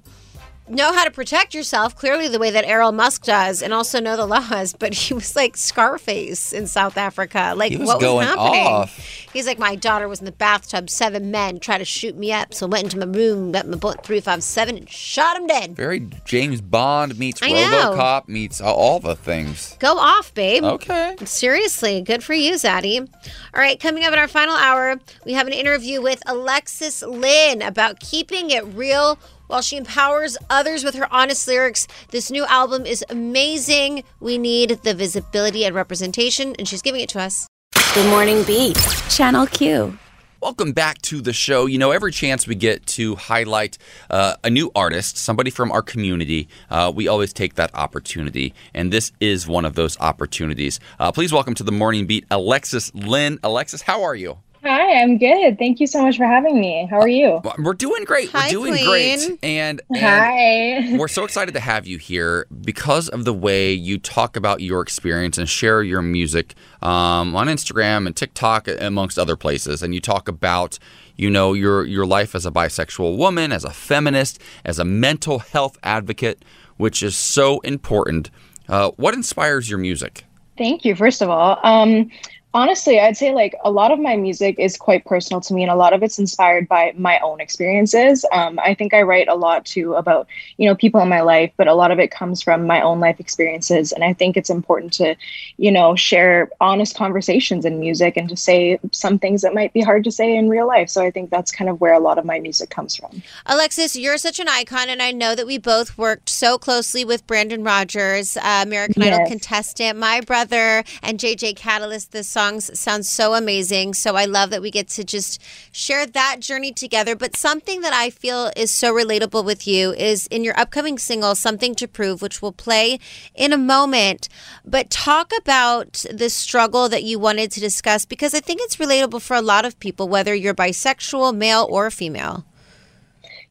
know 0.70 0.94
how 0.94 1.04
to 1.04 1.12
protect 1.12 1.54
yourself 1.54 1.96
clearly 1.96 2.28
the 2.28 2.40
way 2.40 2.50
that 2.52 2.64
Errol 2.66 2.92
Musk 2.92 3.24
does 3.24 3.62
and 3.62 3.74
also 3.74 4.00
know 4.00 4.16
the 4.16 4.26
laws 4.26 4.74
but 4.80 4.94
he 4.94 5.14
was 5.14 5.36
like 5.36 5.58
Scarface 5.58 6.54
in 6.54 6.68
South 6.68 6.98
Africa 6.98 7.54
like 7.56 7.72
He 7.72 7.78
was 7.78 7.88
what 7.88 8.00
going 8.00 8.28
was 8.28 8.36
happening 8.36 8.66
off. 8.68 8.98
he's 9.34 9.46
like 9.46 9.60
my 9.60 9.76
daughter 9.76 10.08
was 10.08 10.20
in 10.20 10.26
the 10.26 10.32
bathtub 10.32 10.90
seven 10.90 11.32
men 11.32 11.60
tried 11.60 11.80
to 11.80 11.86
shoot 11.86 12.16
me 12.16 12.32
up 12.32 12.54
so 12.54 12.66
I 12.66 12.70
went 12.70 12.84
into 12.86 13.06
my 13.06 13.18
room 13.18 13.52
got 13.52 13.68
my 13.68 13.78
bullet 13.78 14.04
357 14.06 14.78
and 14.78 14.90
shot 14.90 15.36
him 15.38 15.48
dead 15.48 15.76
Very 15.76 16.08
James 16.26 16.62
Bond 16.62 17.20
meets 17.20 17.42
I 17.44 17.50
know. 17.52 17.94
RoboCop 17.96 18.28
meets 18.28 18.62
all, 18.62 18.76
all 18.76 19.00
the 19.00 19.16
things. 19.16 19.76
Go 19.80 19.98
off, 19.98 20.34
babe. 20.34 20.64
Okay. 20.64 21.16
Seriously, 21.26 22.02
good 22.02 22.24
for 22.24 22.34
you, 22.34 22.54
Zaddy. 22.54 23.00
All 23.02 23.62
right, 23.62 23.80
coming 23.80 24.04
up 24.06 24.14
in 24.14 24.20
our 24.20 24.28
final 24.28 24.56
hour, 24.56 25.00
we 25.26 25.34
have 25.34 25.48
an 25.48 25.54
interview 25.54 26.02
with 26.02 26.22
Alexis 26.26 27.02
Lynn 27.04 27.62
about 27.62 28.00
keeping 28.00 28.50
it 28.50 28.64
real 28.74 29.20
while 29.54 29.62
she 29.62 29.78
empowers 29.78 30.36
others 30.50 30.84
with 30.84 30.96
her 30.96 31.08
honest 31.14 31.48
lyrics. 31.48 31.88
This 32.10 32.32
new 32.32 32.44
album 32.48 32.88
is 32.88 33.06
amazing. 33.12 34.04
We 34.20 34.40
need 34.40 34.80
the 34.82 34.96
visibility 34.96 35.64
and 35.64 35.76
representation, 35.76 36.56
and 36.58 36.68
she's 36.68 36.82
giving 36.82 37.02
it 37.02 37.10
to 37.10 37.22
us. 37.22 37.48
Good 37.94 38.10
morning, 38.10 38.44
Beat. 38.46 38.76
Channel 39.10 39.46
Q. 39.46 40.00
Welcome 40.42 40.72
back 40.72 41.04
to 41.04 41.22
the 41.22 41.34
show. 41.34 41.68
You 41.68 41.78
know, 41.78 41.92
every 41.92 42.12
chance 42.12 42.48
we 42.48 42.56
get 42.56 42.88
to 42.88 43.16
highlight 43.16 43.78
uh, 44.10 44.38
a 44.44 44.50
new 44.50 44.72
artist, 44.76 45.18
somebody 45.18 45.52
from 45.52 45.72
our 45.72 45.84
community, 45.84 46.50
uh, 46.72 46.92
we 46.94 47.08
always 47.08 47.32
take 47.32 47.54
that 47.54 47.70
opportunity. 47.76 48.56
And 48.74 48.92
this 48.92 49.12
is 49.20 49.48
one 49.48 49.66
of 49.66 49.76
those 49.76 50.00
opportunities. 50.00 50.80
Uh, 51.00 51.12
please 51.12 51.32
welcome 51.32 51.54
to 51.54 51.64
the 51.64 51.72
Morning 51.72 52.08
Beat, 52.08 52.26
Alexis 52.32 52.92
Lynn. 52.96 53.38
Alexis, 53.44 53.84
how 53.84 54.02
are 54.02 54.16
you? 54.16 54.40
Hi, 54.64 55.02
I'm 55.02 55.18
good. 55.18 55.60
Thank 55.60 55.82
you 55.82 55.88
so 55.88 56.02
much 56.02 56.16
for 56.16 56.26
having 56.26 56.58
me. 56.58 56.88
How 56.90 56.98
are 57.02 57.08
you? 57.08 57.42
We're 57.60 57.74
doing 57.74 58.06
great. 58.06 58.30
Hi, 58.30 58.48
we're 58.48 58.52
doing 58.52 58.74
Queen. 58.74 58.86
great. 58.86 59.40
And, 59.44 59.82
and 59.92 60.02
Hi. 60.02 60.96
we're 60.98 61.10
so 61.10 61.26
excited 61.26 61.54
to 61.56 61.60
have 61.60 61.86
you 61.86 61.98
here 61.98 62.48
because 62.62 63.10
of 63.10 63.26
the 63.26 63.34
way 63.34 63.74
you 63.74 63.98
talk 63.98 64.38
about 64.38 64.62
your 64.62 64.82
experience 64.82 65.38
and 65.38 65.50
share 65.50 65.84
your 65.84 66.02
music 66.02 66.56
um, 66.82 67.36
on 67.36 67.48
Instagram 67.48 68.08
and 68.08 68.16
TikTok, 68.16 68.70
amongst 68.80 69.20
other 69.20 69.36
places. 69.36 69.84
And 69.84 69.94
you 69.94 70.00
talk 70.00 70.30
about, 70.30 70.80
you 71.18 71.30
know, 71.30 71.52
your 71.52 71.84
your 71.84 72.06
life 72.06 72.34
as 72.34 72.46
a 72.46 72.52
bisexual 72.52 73.18
woman, 73.18 73.52
as 73.52 73.66
a 73.66 73.72
feminist, 73.72 74.40
as 74.64 74.80
a 74.80 74.86
mental 74.86 75.40
health 75.40 75.78
advocate, 75.84 76.46
which 76.78 77.04
is 77.04 77.18
so 77.18 77.60
important. 77.62 78.30
Uh, 78.70 78.92
what 78.92 79.14
inspires 79.14 79.70
your 79.70 79.80
music? 79.80 80.24
Thank 80.58 80.86
you, 80.86 80.96
first 80.96 81.22
of 81.22 81.30
all. 81.30 81.60
Um, 81.64 82.10
honestly, 82.54 83.00
I'd 83.00 83.18
say 83.18 83.34
like 83.34 83.56
a 83.64 83.72
lot 83.72 83.92
of 83.92 84.00
my 84.00 84.16
music 84.16 84.56
is 84.60 84.78
quite 84.78 85.06
personal 85.06 85.42
to 85.42 85.54
me, 85.54 85.64
and 85.64 85.72
a 85.72 85.76
lot 85.76 85.94
of 85.94 86.04
it's 86.04 86.20
inspired 86.20 86.68
by 86.68 86.94
my 86.96 87.20
own 87.20 87.42
experiences. 87.42 88.26
Um, 88.32 88.60
I 88.60 88.74
think 88.74 88.94
I 88.94 89.02
write 89.02 89.28
a 89.28 89.36
lot 89.36 89.66
too 89.66 89.96
about 89.96 90.28
you 90.58 90.68
know 90.68 90.76
people 90.76 91.02
in 91.02 91.10
my 91.10 91.22
life, 91.22 91.52
but 91.58 91.68
a 91.68 91.74
lot 91.74 91.92
of 91.92 92.00
it 92.00 92.12
comes 92.12 92.42
from 92.42 92.68
my 92.68 92.82
own 92.82 93.00
life 93.00 93.20
experiences. 93.20 93.92
And 93.92 94.04
I 94.04 94.14
think 94.14 94.38
it's 94.38 94.50
important 94.50 94.94
to 94.94 95.16
you 95.58 95.72
know 95.72 95.96
share 95.96 96.50
honest 96.62 96.96
conversations 96.96 97.66
in 97.66 97.80
music 97.80 98.18
and 98.18 98.30
to 98.30 98.38
say 98.38 98.80
some 98.92 99.18
things 99.18 99.42
that 99.42 99.54
might 99.54 99.74
be 99.74 99.82
hard 99.82 100.04
to 100.04 100.12
say 100.12 100.36
in 100.36 100.50
real 100.50 100.68
life. 100.68 100.90
So 100.90 101.02
I 101.02 101.12
think 101.12 101.30
that's 101.30 101.52
kind 101.52 101.70
of 101.70 101.82
where 101.82 101.94
a 101.94 102.00
lot 102.00 102.18
of 102.18 102.26
my 102.26 102.40
music 102.40 102.70
comes 102.70 102.96
from. 102.96 103.24
Alexis, 103.46 103.96
you're 103.96 104.18
such 104.18 104.40
an 104.40 104.48
icon, 104.48 104.90
and 104.90 105.02
I 105.02 105.12
know 105.12 105.36
that 105.36 105.48
we 105.48 105.58
both 105.58 105.98
worked 105.98 106.30
so 106.30 106.58
closely 106.58 107.04
with 107.06 107.26
Brandon 107.28 107.64
Rogers, 107.64 108.38
uh, 108.38 108.62
American 108.64 109.02
Idol 109.04 109.26
contestant, 109.28 109.98
my 109.98 110.22
brother, 110.22 110.84
and 111.02 111.20
JJ 111.20 111.56
Catalyst. 111.56 112.12
The 112.12 112.24
songs 112.44 113.08
so 113.08 113.34
amazing. 113.34 113.94
So 113.94 114.16
I 114.16 114.26
love 114.26 114.50
that 114.50 114.62
we 114.62 114.72
get 114.72 114.88
to 114.90 115.04
just 115.04 115.42
share 115.72 116.06
that 116.06 116.38
journey 116.40 116.72
together. 116.72 117.16
But 117.16 117.36
something 117.36 117.82
that 117.82 117.94
I 117.94 118.10
feel 118.10 118.52
is 118.56 118.72
so 118.72 118.94
relatable 118.94 119.46
with 119.46 119.68
you 119.68 119.94
is 119.94 120.28
in 120.28 120.44
your 120.44 120.58
upcoming 120.60 120.98
single, 120.98 121.36
Something 121.36 121.76
to 121.76 121.88
Prove, 121.88 122.22
which 122.22 122.42
we'll 122.42 122.52
play 122.52 123.00
in 123.36 123.54
a 123.54 123.58
moment. 123.58 124.30
But 124.66 124.90
talk 124.90 125.32
about 125.38 126.06
the 126.12 126.30
struggle 126.30 126.90
that 126.90 127.04
you 127.04 127.20
wanted 127.20 127.52
to 127.52 127.60
discuss 127.60 128.06
because 128.06 128.34
I 128.34 128.40
think 128.40 128.62
it's 128.64 128.78
relatable 128.78 129.22
for 129.22 129.36
a 129.36 129.42
lot 129.42 129.66
of 129.66 129.80
people, 129.80 130.08
whether 130.08 130.34
you're 130.34 130.54
bisexual, 130.54 131.36
male, 131.36 131.68
or 131.70 131.90
female. 131.90 132.46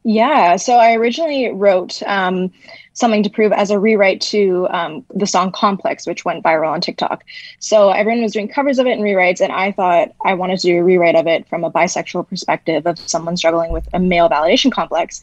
Yeah, 0.05 0.57
so 0.57 0.75
I 0.75 0.95
originally 0.95 1.51
wrote 1.53 2.03
um, 2.05 2.53
something 2.95 3.23
to 3.23 3.31
prove 3.31 3.53
as 3.53 3.71
a 3.71 3.79
rewrite 3.79 4.21
to 4.21 4.67
um, 4.71 5.05
the 5.15 5.27
song 5.27 5.53
Complex, 5.53 6.07
which 6.07 6.25
went 6.25 6.45
viral 6.45 6.71
on 6.71 6.81
TikTok. 6.81 7.25
So 7.59 7.91
everyone 7.91 8.23
was 8.23 8.33
doing 8.33 8.49
covers 8.49 8.79
of 8.79 8.87
it 8.87 8.93
and 8.93 9.03
rewrites, 9.03 9.41
and 9.41 9.53
I 9.53 9.73
thought 9.73 10.13
I 10.25 10.35
wanted 10.35 10.61
to 10.61 10.67
do 10.67 10.79
a 10.79 10.83
rewrite 10.83 11.15
of 11.15 11.27
it 11.27 11.49
from 11.49 11.65
a 11.65 11.71
bisexual 11.71 12.29
perspective 12.29 12.87
of 12.87 12.99
someone 12.99 13.37
struggling 13.37 13.73
with 13.73 13.89
a 13.93 13.99
male 13.99 14.29
validation 14.29 14.71
complex. 14.71 15.21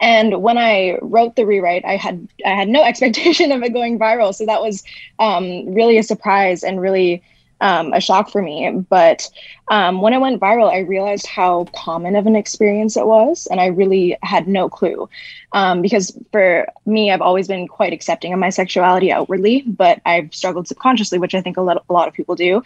And 0.00 0.42
when 0.42 0.58
I 0.58 0.98
wrote 1.02 1.36
the 1.36 1.46
rewrite, 1.46 1.84
I 1.84 1.96
had 1.96 2.28
I 2.44 2.50
had 2.50 2.68
no 2.68 2.82
expectation 2.88 3.52
of 3.52 3.62
it 3.62 3.72
going 3.72 3.98
viral, 3.98 4.34
so 4.34 4.46
that 4.46 4.62
was 4.62 4.84
um, 5.18 5.74
really 5.74 5.98
a 5.98 6.02
surprise 6.02 6.62
and 6.62 6.80
really 6.80 7.22
um, 7.60 7.92
a 7.92 8.00
shock 8.00 8.30
for 8.30 8.42
me. 8.42 8.70
But 8.88 9.28
um, 9.68 10.00
when 10.00 10.12
it 10.12 10.20
went 10.20 10.40
viral, 10.40 10.70
I 10.70 10.78
realized 10.78 11.26
how 11.26 11.64
common 11.74 12.16
of 12.16 12.26
an 12.26 12.36
experience 12.36 12.96
it 12.96 13.06
was, 13.06 13.46
and 13.50 13.60
I 13.60 13.66
really 13.66 14.16
had 14.22 14.48
no 14.48 14.68
clue. 14.68 15.08
Um, 15.52 15.82
because 15.82 16.16
for 16.30 16.68
me, 16.86 17.10
I've 17.10 17.22
always 17.22 17.48
been 17.48 17.66
quite 17.68 17.92
accepting 17.92 18.32
of 18.32 18.38
my 18.38 18.50
sexuality 18.50 19.10
outwardly, 19.10 19.62
but 19.66 20.00
I've 20.04 20.34
struggled 20.34 20.68
subconsciously, 20.68 21.18
which 21.18 21.34
I 21.34 21.40
think 21.40 21.56
a 21.56 21.62
lot, 21.62 21.84
a 21.88 21.92
lot 21.92 22.08
of 22.08 22.14
people 22.14 22.34
do. 22.34 22.62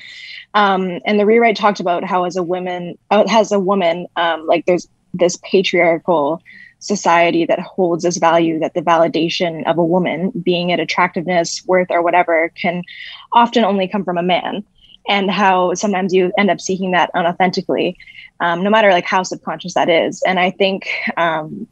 Um, 0.54 1.00
and 1.06 1.18
the 1.18 1.26
rewrite 1.26 1.56
talked 1.56 1.80
about 1.80 2.04
how, 2.04 2.24
as 2.24 2.36
a 2.36 2.42
woman, 2.42 2.98
uh, 3.10 3.24
as 3.30 3.52
a 3.52 3.60
woman, 3.60 4.06
um, 4.16 4.46
like 4.46 4.66
there's 4.66 4.88
this 5.14 5.38
patriarchal 5.42 6.42
society 6.78 7.44
that 7.46 7.60
holds 7.60 8.02
this 8.02 8.16
value 8.16 8.58
that 8.58 8.74
the 8.74 8.82
validation 8.82 9.64
of 9.66 9.78
a 9.78 9.84
woman, 9.84 10.30
being 10.42 10.70
it 10.70 10.80
attractiveness, 10.80 11.64
worth, 11.64 11.88
or 11.90 12.02
whatever, 12.02 12.50
can 12.60 12.82
often 13.30 13.64
only 13.64 13.86
come 13.86 14.04
from 14.04 14.18
a 14.18 14.22
man 14.22 14.64
and 15.08 15.30
how 15.30 15.74
sometimes 15.74 16.14
you 16.14 16.32
end 16.38 16.50
up 16.50 16.60
seeking 16.60 16.92
that 16.92 17.10
unauthentically 17.14 17.96
um, 18.40 18.62
no 18.62 18.70
matter 18.70 18.90
like 18.90 19.04
how 19.04 19.22
subconscious 19.22 19.74
that 19.74 19.88
is. 19.88 20.22
And 20.26 20.38
i 20.38 20.50
think 20.50 20.88
um, 21.16 21.66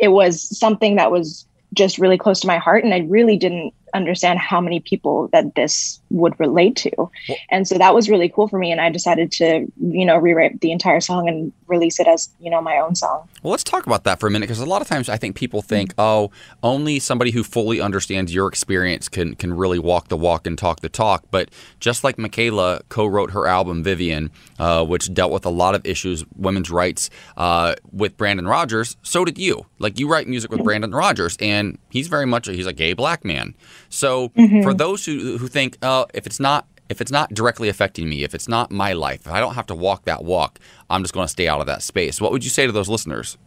it 0.00 0.08
was 0.08 0.58
something 0.58 0.96
that 0.96 1.10
was 1.10 1.46
just 1.74 1.98
really 1.98 2.18
close 2.18 2.40
to 2.40 2.46
my 2.46 2.58
heart 2.58 2.84
and 2.84 2.92
i 2.92 2.98
really 3.00 3.36
didn't 3.36 3.72
understand 3.94 4.38
how 4.38 4.60
many 4.60 4.80
people 4.80 5.28
that 5.32 5.54
this 5.54 6.00
would 6.10 6.38
relate 6.38 6.76
to 6.76 7.10
and 7.50 7.66
so 7.66 7.76
that 7.78 7.94
was 7.94 8.08
really 8.08 8.28
cool 8.28 8.48
for 8.48 8.58
me 8.58 8.70
and 8.70 8.80
i 8.80 8.88
decided 8.88 9.30
to 9.32 9.66
you 9.80 10.04
know 10.04 10.16
rewrite 10.16 10.60
the 10.60 10.72
entire 10.72 11.00
song 11.00 11.28
and 11.28 11.52
release 11.66 11.98
it 11.98 12.06
as 12.06 12.28
you 12.38 12.50
know 12.50 12.60
my 12.60 12.76
own 12.78 12.94
song 12.94 13.28
Well, 13.42 13.50
let's 13.50 13.64
talk 13.64 13.86
about 13.86 14.04
that 14.04 14.20
for 14.20 14.26
a 14.26 14.30
minute 14.30 14.46
because 14.46 14.60
a 14.60 14.66
lot 14.66 14.82
of 14.82 14.88
times 14.88 15.08
I 15.08 15.16
think 15.16 15.34
people 15.34 15.62
think, 15.62 15.94
oh, 15.98 16.30
only 16.62 16.98
somebody 16.98 17.30
who 17.32 17.42
fully 17.42 17.80
understands 17.80 18.34
your 18.34 18.46
experience 18.48 19.08
can 19.08 19.34
can 19.34 19.54
really 19.54 19.78
walk 19.78 20.08
the 20.08 20.16
walk 20.16 20.46
and 20.46 20.56
talk 20.56 20.80
the 20.80 20.88
talk. 20.88 21.24
But 21.30 21.50
just 21.80 22.04
like 22.04 22.18
Michaela 22.18 22.82
co-wrote 22.88 23.32
her 23.32 23.46
album 23.46 23.82
Vivian, 23.82 24.30
uh, 24.58 24.84
which 24.84 25.12
dealt 25.12 25.32
with 25.32 25.44
a 25.44 25.50
lot 25.50 25.74
of 25.74 25.84
issues, 25.84 26.24
women's 26.36 26.70
rights, 26.70 27.10
uh, 27.36 27.74
with 27.90 28.16
Brandon 28.16 28.46
Rogers, 28.46 28.96
so 29.02 29.24
did 29.24 29.38
you. 29.38 29.66
Like 29.78 29.98
you 29.98 30.08
write 30.08 30.28
music 30.28 30.50
with 30.50 30.62
Brandon 30.62 30.92
Rogers, 30.92 31.36
and 31.40 31.78
he's 31.90 32.08
very 32.08 32.26
much 32.26 32.48
a, 32.48 32.52
he's 32.52 32.66
a 32.66 32.72
gay 32.72 32.92
black 32.92 33.24
man. 33.24 33.54
So 33.92 34.30
Mhm. 34.30 34.62
for 34.62 34.72
those 34.74 35.04
who 35.04 35.36
who 35.38 35.46
think, 35.48 35.76
oh, 35.82 36.06
if 36.14 36.26
it's 36.26 36.40
not 36.40 36.66
if 36.88 37.00
it's 37.00 37.12
not 37.12 37.32
directly 37.32 37.68
affecting 37.68 38.08
me, 38.08 38.22
if 38.24 38.34
it's 38.34 38.48
not 38.48 38.70
my 38.70 38.92
life, 38.92 39.20
if 39.26 39.32
I 39.32 39.40
don't 39.40 39.54
have 39.54 39.66
to 39.66 39.74
walk 39.74 40.04
that 40.06 40.24
walk, 40.24 40.58
I'm 40.90 41.02
just 41.02 41.14
going 41.14 41.24
to 41.26 41.30
stay 41.30 41.48
out 41.48 41.60
of 41.60 41.66
that 41.66 41.82
space. 41.82 42.20
What 42.20 42.32
would 42.32 42.44
you 42.44 42.50
say 42.50 42.66
to 42.66 42.72
those 42.72 42.88
listeners? 42.88 43.38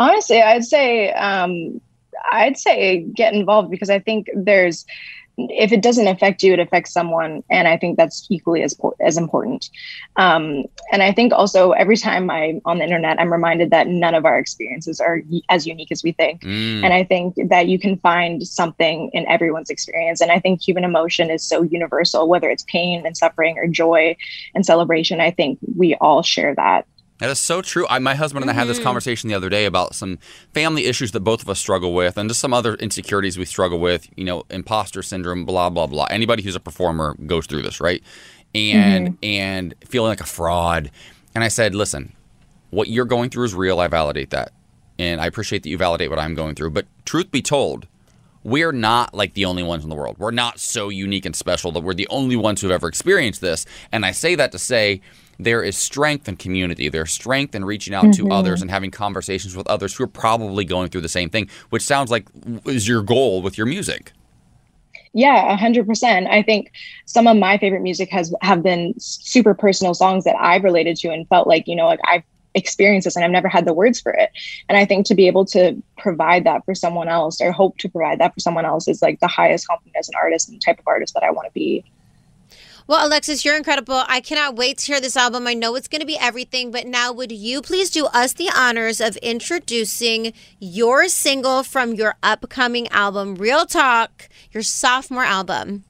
honestly 0.00 0.40
i'd 0.40 0.64
say 0.64 1.12
um 1.14 1.80
i'd 2.30 2.56
say 2.56 3.02
get 3.14 3.34
involved 3.34 3.68
because 3.68 3.90
i 3.90 3.98
think 3.98 4.28
there's 4.32 4.86
if 5.38 5.70
it 5.70 5.82
doesn't 5.82 6.08
affect 6.08 6.42
you, 6.42 6.52
it 6.52 6.58
affects 6.58 6.92
someone, 6.92 7.44
and 7.48 7.68
I 7.68 7.76
think 7.76 7.96
that's 7.96 8.26
equally 8.28 8.62
as 8.62 8.76
as 9.00 9.16
important. 9.16 9.70
Um, 10.16 10.64
and 10.90 11.02
I 11.02 11.12
think 11.12 11.32
also 11.32 11.72
every 11.72 11.96
time 11.96 12.28
I'm 12.28 12.60
on 12.64 12.78
the 12.78 12.84
internet, 12.84 13.20
I'm 13.20 13.32
reminded 13.32 13.70
that 13.70 13.86
none 13.86 14.14
of 14.14 14.24
our 14.24 14.38
experiences 14.38 15.00
are 15.00 15.22
as 15.48 15.66
unique 15.66 15.92
as 15.92 16.02
we 16.02 16.12
think. 16.12 16.42
Mm. 16.42 16.82
And 16.82 16.92
I 16.92 17.04
think 17.04 17.36
that 17.48 17.68
you 17.68 17.78
can 17.78 17.96
find 17.98 18.46
something 18.46 19.10
in 19.12 19.28
everyone's 19.28 19.70
experience. 19.70 20.20
And 20.20 20.32
I 20.32 20.40
think 20.40 20.60
human 20.60 20.84
emotion 20.84 21.30
is 21.30 21.44
so 21.44 21.62
universal, 21.62 22.28
whether 22.28 22.50
it's 22.50 22.64
pain 22.64 23.06
and 23.06 23.16
suffering 23.16 23.58
or 23.58 23.68
joy 23.68 24.16
and 24.54 24.66
celebration. 24.66 25.20
I 25.20 25.30
think 25.30 25.58
we 25.76 25.94
all 25.96 26.22
share 26.22 26.54
that. 26.56 26.86
That 27.18 27.30
is 27.30 27.38
so 27.40 27.62
true. 27.62 27.84
I, 27.90 27.98
my 27.98 28.14
husband 28.14 28.44
and 28.44 28.50
I 28.50 28.54
had 28.54 28.68
this 28.68 28.78
Mhm. 28.78 28.84
conversation 28.84 29.28
the 29.28 29.34
other 29.34 29.48
day 29.48 29.64
about 29.64 29.94
some 29.94 30.18
family 30.54 30.86
issues 30.86 31.10
that 31.12 31.20
both 31.20 31.42
of 31.42 31.48
us 31.48 31.58
struggle 31.58 31.92
with, 31.92 32.16
and 32.16 32.30
just 32.30 32.38
some 32.40 32.54
other 32.54 32.74
insecurities 32.76 33.36
we 33.36 33.44
struggle 33.44 33.80
with. 33.80 34.08
You 34.16 34.24
know, 34.24 34.44
imposter 34.50 35.02
syndrome, 35.02 35.44
blah 35.44 35.68
blah 35.70 35.86
blah. 35.88 36.06
Anybody 36.10 36.42
who's 36.44 36.54
a 36.54 36.60
performer 36.60 37.16
goes 37.26 37.46
through 37.46 37.62
this, 37.62 37.80
right? 37.80 38.02
And 38.54 39.08
Mhm. 39.08 39.16
and 39.24 39.74
feeling 39.88 40.10
like 40.10 40.20
a 40.20 40.26
fraud. 40.26 40.90
And 41.34 41.42
I 41.42 41.48
said, 41.48 41.74
listen, 41.74 42.12
what 42.70 42.88
you're 42.88 43.04
going 43.04 43.30
through 43.30 43.44
is 43.46 43.54
real. 43.54 43.80
I 43.80 43.88
validate 43.88 44.30
that, 44.30 44.52
and 44.98 45.20
I 45.20 45.26
appreciate 45.26 45.62
that 45.64 45.68
you 45.70 45.76
validate 45.76 46.10
what 46.10 46.18
I'm 46.20 46.34
going 46.36 46.54
through. 46.54 46.70
But 46.70 46.86
truth 47.04 47.30
be 47.30 47.42
told, 47.42 47.86
we're 48.44 48.72
not 48.72 49.12
like 49.12 49.34
the 49.34 49.44
only 49.44 49.62
ones 49.64 49.82
in 49.82 49.90
the 49.90 49.96
world. 49.96 50.16
We're 50.18 50.30
not 50.30 50.60
so 50.60 50.88
unique 50.88 51.26
and 51.26 51.34
special 51.34 51.72
that 51.72 51.80
we're 51.80 51.94
the 51.94 52.06
only 52.10 52.36
ones 52.36 52.60
who've 52.60 52.70
ever 52.70 52.86
experienced 52.88 53.40
this. 53.40 53.66
And 53.92 54.06
I 54.06 54.12
say 54.12 54.34
that 54.36 54.52
to 54.52 54.58
say 54.58 55.00
there 55.38 55.62
is 55.62 55.76
strength 55.76 56.28
in 56.28 56.36
community. 56.36 56.88
There's 56.88 57.12
strength 57.12 57.54
in 57.54 57.64
reaching 57.64 57.94
out 57.94 58.12
to 58.14 58.24
Mhm. 58.24 58.32
others 58.32 58.60
and 58.60 58.70
having 58.70 58.90
conversations 58.90 59.56
with 59.56 59.66
others 59.68 59.94
who 59.94 60.04
are 60.04 60.08
probably 60.08 60.64
going 60.64 60.88
through 60.88 61.02
the 61.02 61.08
same 61.08 61.30
thing, 61.30 61.48
which 61.70 61.82
sounds 61.82 62.10
like 62.10 62.26
is 62.66 62.88
your 62.88 63.02
goal 63.02 63.40
with 63.40 63.56
your 63.56 63.66
music. 63.66 64.12
Yeah, 65.14 65.52
a 65.52 65.56
hundred 65.56 65.86
percent. 65.86 66.26
I 66.28 66.42
think 66.42 66.70
some 67.06 67.26
of 67.26 67.36
my 67.36 67.56
favorite 67.56 67.82
music 67.82 68.10
has 68.10 68.34
have 68.42 68.62
been 68.62 68.94
super 68.98 69.54
personal 69.54 69.94
songs 69.94 70.24
that 70.24 70.36
I've 70.38 70.64
related 70.64 70.96
to 70.98 71.10
and 71.10 71.26
felt 71.28 71.46
like, 71.48 71.66
you 71.66 71.74
know, 71.76 71.86
like 71.86 72.00
I've 72.04 72.22
experienced 72.54 73.04
this 73.04 73.14
and 73.16 73.24
I've 73.24 73.30
never 73.30 73.48
had 73.48 73.64
the 73.64 73.72
words 73.72 74.00
for 74.00 74.12
it. 74.12 74.30
And 74.68 74.76
I 74.76 74.84
think 74.84 75.06
to 75.06 75.14
be 75.14 75.26
able 75.26 75.44
to 75.46 75.80
provide 75.96 76.44
that 76.44 76.64
for 76.64 76.74
someone 76.74 77.08
else 77.08 77.40
or 77.40 77.52
hope 77.52 77.78
to 77.78 77.88
provide 77.88 78.18
that 78.20 78.34
for 78.34 78.40
someone 78.40 78.64
else 78.64 78.88
is 78.88 79.00
like 79.00 79.20
the 79.20 79.28
highest 79.28 79.66
compliment 79.68 79.96
as 79.98 80.08
an 80.08 80.14
artist 80.20 80.48
and 80.48 80.60
type 80.60 80.78
of 80.78 80.86
artist 80.86 81.14
that 81.14 81.22
I 81.22 81.30
want 81.30 81.46
to 81.46 81.52
be. 81.52 81.84
Well, 82.88 83.06
Alexis, 83.06 83.44
you're 83.44 83.54
incredible. 83.54 84.02
I 84.08 84.22
cannot 84.22 84.56
wait 84.56 84.78
to 84.78 84.86
hear 84.86 84.98
this 84.98 85.14
album. 85.14 85.46
I 85.46 85.52
know 85.52 85.74
it's 85.74 85.88
going 85.88 86.00
to 86.00 86.06
be 86.06 86.16
everything, 86.18 86.70
but 86.70 86.86
now 86.86 87.12
would 87.12 87.30
you 87.30 87.60
please 87.60 87.90
do 87.90 88.06
us 88.06 88.32
the 88.32 88.50
honors 88.56 88.98
of 88.98 89.18
introducing 89.18 90.32
your 90.58 91.08
single 91.08 91.62
from 91.62 91.92
your 91.92 92.14
upcoming 92.22 92.88
album, 92.88 93.34
Real 93.34 93.66
Talk, 93.66 94.30
your 94.52 94.62
sophomore 94.62 95.24
album? 95.24 95.84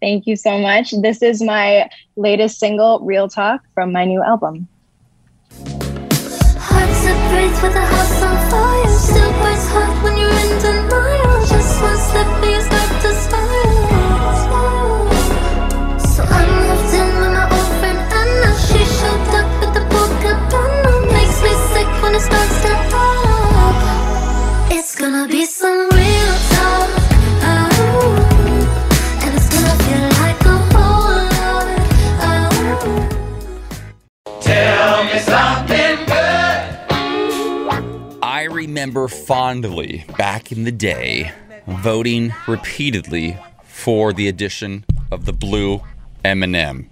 Thank 0.00 0.26
you 0.26 0.34
so 0.34 0.56
much. 0.58 0.92
This 0.92 1.20
is 1.20 1.42
my 1.42 1.90
latest 2.16 2.58
single, 2.58 3.00
Real 3.00 3.28
Talk, 3.28 3.60
from 3.74 3.92
my 3.92 4.06
new 4.06 4.22
album. 4.22 4.68
Hard 6.56 6.88
to 6.88 7.12
breathe 7.28 7.62
gonna 25.02 25.26
be 25.26 25.44
some 25.44 25.88
real 25.90 26.34
talk. 26.54 26.88
Oh. 27.42 28.14
And 29.20 29.34
it's 29.34 29.48
gonna 29.48 29.76
feel 29.82 30.06
like 30.22 30.40
a 30.44 30.58
whole 30.70 31.26
lot. 31.40 31.66
Oh. 32.22 32.86
Tell 34.40 35.02
me 35.02 35.18
something 35.18 35.96
good. 36.06 36.62
I 38.22 38.44
remember 38.48 39.08
fondly 39.08 40.04
back 40.16 40.52
in 40.52 40.62
the 40.62 40.70
day 40.70 41.32
voting 41.66 42.32
repeatedly 42.46 43.36
for 43.64 44.12
the 44.12 44.28
addition 44.28 44.84
of 45.10 45.24
the 45.24 45.32
blue 45.32 45.82
M&M. 46.24 46.91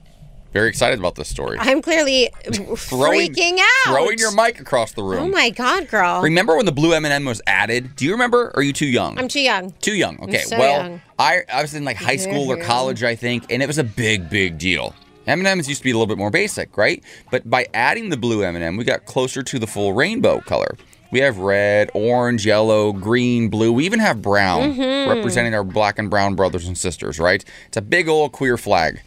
Very 0.52 0.68
excited 0.68 0.98
about 0.98 1.14
this 1.14 1.28
story. 1.28 1.56
I'm 1.60 1.80
clearly 1.80 2.28
Throwing- 2.76 3.32
freaking 3.32 3.58
out. 3.60 3.92
Throwing 3.94 4.18
your 4.18 4.32
mic 4.34 4.58
across 4.60 4.92
the 4.92 5.02
room. 5.02 5.24
Oh 5.24 5.28
my 5.28 5.50
God, 5.50 5.88
girl. 5.88 6.22
Remember 6.22 6.56
when 6.56 6.66
the 6.66 6.72
blue 6.72 6.92
M&M 6.92 7.24
was 7.24 7.40
added? 7.46 7.94
Do 7.94 8.04
you 8.04 8.12
remember? 8.12 8.46
Or 8.48 8.56
are 8.58 8.62
you 8.62 8.72
too 8.72 8.86
young? 8.86 9.16
I'm 9.18 9.28
too 9.28 9.40
young. 9.40 9.72
Too 9.80 9.94
young. 9.94 10.18
Okay. 10.22 10.38
so 10.42 10.58
well, 10.58 10.82
young. 10.88 11.00
I 11.18 11.42
I 11.52 11.62
was 11.62 11.74
in 11.74 11.84
like 11.84 11.96
high 11.98 12.16
school 12.16 12.50
or 12.50 12.56
college, 12.56 13.04
I 13.04 13.14
think, 13.14 13.44
and 13.50 13.62
it 13.62 13.66
was 13.66 13.78
a 13.78 13.84
big, 13.84 14.28
big 14.28 14.58
deal. 14.58 14.94
M&Ms 15.26 15.68
used 15.68 15.80
to 15.80 15.84
be 15.84 15.90
a 15.90 15.94
little 15.94 16.08
bit 16.08 16.18
more 16.18 16.30
basic, 16.30 16.76
right? 16.76 17.04
But 17.30 17.48
by 17.48 17.66
adding 17.72 18.08
the 18.08 18.16
blue 18.16 18.42
M&M, 18.42 18.76
we 18.76 18.82
got 18.84 19.04
closer 19.04 19.44
to 19.44 19.58
the 19.60 19.66
full 19.66 19.92
rainbow 19.92 20.40
color. 20.40 20.76
We 21.12 21.20
have 21.20 21.38
red, 21.38 21.90
orange, 21.94 22.46
yellow, 22.46 22.92
green, 22.92 23.48
blue. 23.48 23.72
We 23.72 23.84
even 23.84 24.00
have 24.00 24.22
brown, 24.22 24.74
Mhm. 24.74 25.08
representing 25.14 25.54
our 25.54 25.62
black 25.64 25.98
and 25.98 26.08
brown 26.10 26.34
brothers 26.34 26.66
and 26.66 26.76
sisters, 26.76 27.18
right? 27.20 27.44
It's 27.68 27.76
a 27.76 27.82
big 27.82 28.08
old 28.08 28.32
queer 28.32 28.56
flag. 28.56 29.00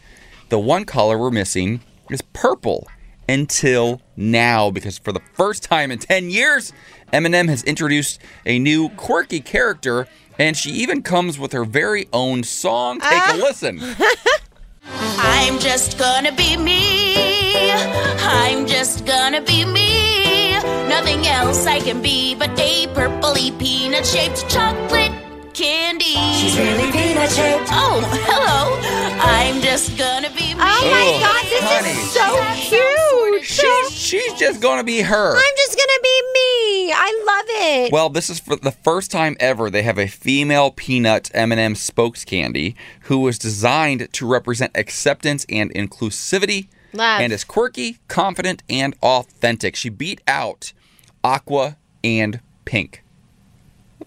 The 0.48 0.58
one 0.58 0.84
color 0.84 1.18
we're 1.18 1.30
missing 1.30 1.80
is 2.10 2.22
purple 2.32 2.86
until 3.28 4.00
now 4.16 4.70
because 4.70 4.98
for 4.98 5.12
the 5.12 5.20
first 5.32 5.62
time 5.62 5.90
in 5.90 5.98
10 5.98 6.30
years, 6.30 6.72
M&M 7.12 7.48
has 7.48 7.62
introduced 7.64 8.20
a 8.44 8.58
new 8.58 8.90
quirky 8.90 9.40
character 9.40 10.06
and 10.38 10.56
she 10.56 10.70
even 10.70 11.02
comes 11.02 11.38
with 11.38 11.52
her 11.52 11.64
very 11.64 12.08
own 12.12 12.42
song. 12.42 13.00
Take 13.00 13.10
Ah. 13.12 13.32
a 13.34 13.36
listen. 13.38 13.80
I'm 14.86 15.58
just 15.58 15.98
gonna 15.98 16.32
be 16.32 16.56
me. 16.56 17.70
I'm 17.72 18.66
just 18.66 19.06
gonna 19.06 19.40
be 19.40 19.64
me. 19.64 20.52
Nothing 20.88 21.26
else 21.26 21.66
I 21.66 21.80
can 21.80 22.02
be 22.02 22.34
but 22.34 22.50
a 22.58 22.86
purpley 22.88 23.56
peanut 23.58 24.04
shaped 24.04 24.48
chocolate 24.50 25.12
candy. 25.54 26.16
She's 26.34 26.58
really 26.58 26.90
peanut 26.90 27.30
shaped. 27.30 27.68
Oh, 27.70 28.02
hello. 28.26 28.78
I'm 29.20 29.62
just 29.62 29.96
gonna 29.96 30.28
be 30.30 30.52
me. 30.54 30.60
Oh 30.60 30.90
my 30.90 31.18
God, 31.22 31.44
this 31.44 31.62
honey. 31.62 31.90
is 31.90 32.10
so 32.10 32.42
cute. 32.54 33.44
She's, 33.44 33.92
she's 33.94 34.32
just 34.34 34.60
going 34.60 34.78
to 34.78 34.84
be 34.84 35.00
her. 35.00 35.36
I'm 35.36 35.56
just 35.56 35.76
gonna 35.76 36.02
be 36.02 36.22
me. 36.34 36.92
I 36.92 37.22
love 37.26 37.44
it. 37.48 37.92
Well, 37.92 38.10
this 38.10 38.28
is 38.28 38.40
for 38.40 38.56
the 38.56 38.72
first 38.72 39.10
time 39.10 39.36
ever 39.38 39.70
they 39.70 39.82
have 39.82 39.98
a 39.98 40.08
female 40.08 40.70
peanut 40.72 41.30
M&M 41.32 41.74
spokes 41.76 42.24
candy 42.24 42.74
who 43.02 43.18
was 43.18 43.38
designed 43.38 44.12
to 44.12 44.26
represent 44.26 44.72
acceptance 44.74 45.46
and 45.48 45.72
inclusivity 45.72 46.66
Love. 46.92 47.20
and 47.20 47.32
is 47.32 47.44
quirky, 47.44 47.98
confident, 48.08 48.62
and 48.68 48.94
authentic. 49.02 49.76
She 49.76 49.88
beat 49.88 50.20
out 50.26 50.72
aqua 51.22 51.76
and 52.02 52.40
pink. 52.64 53.03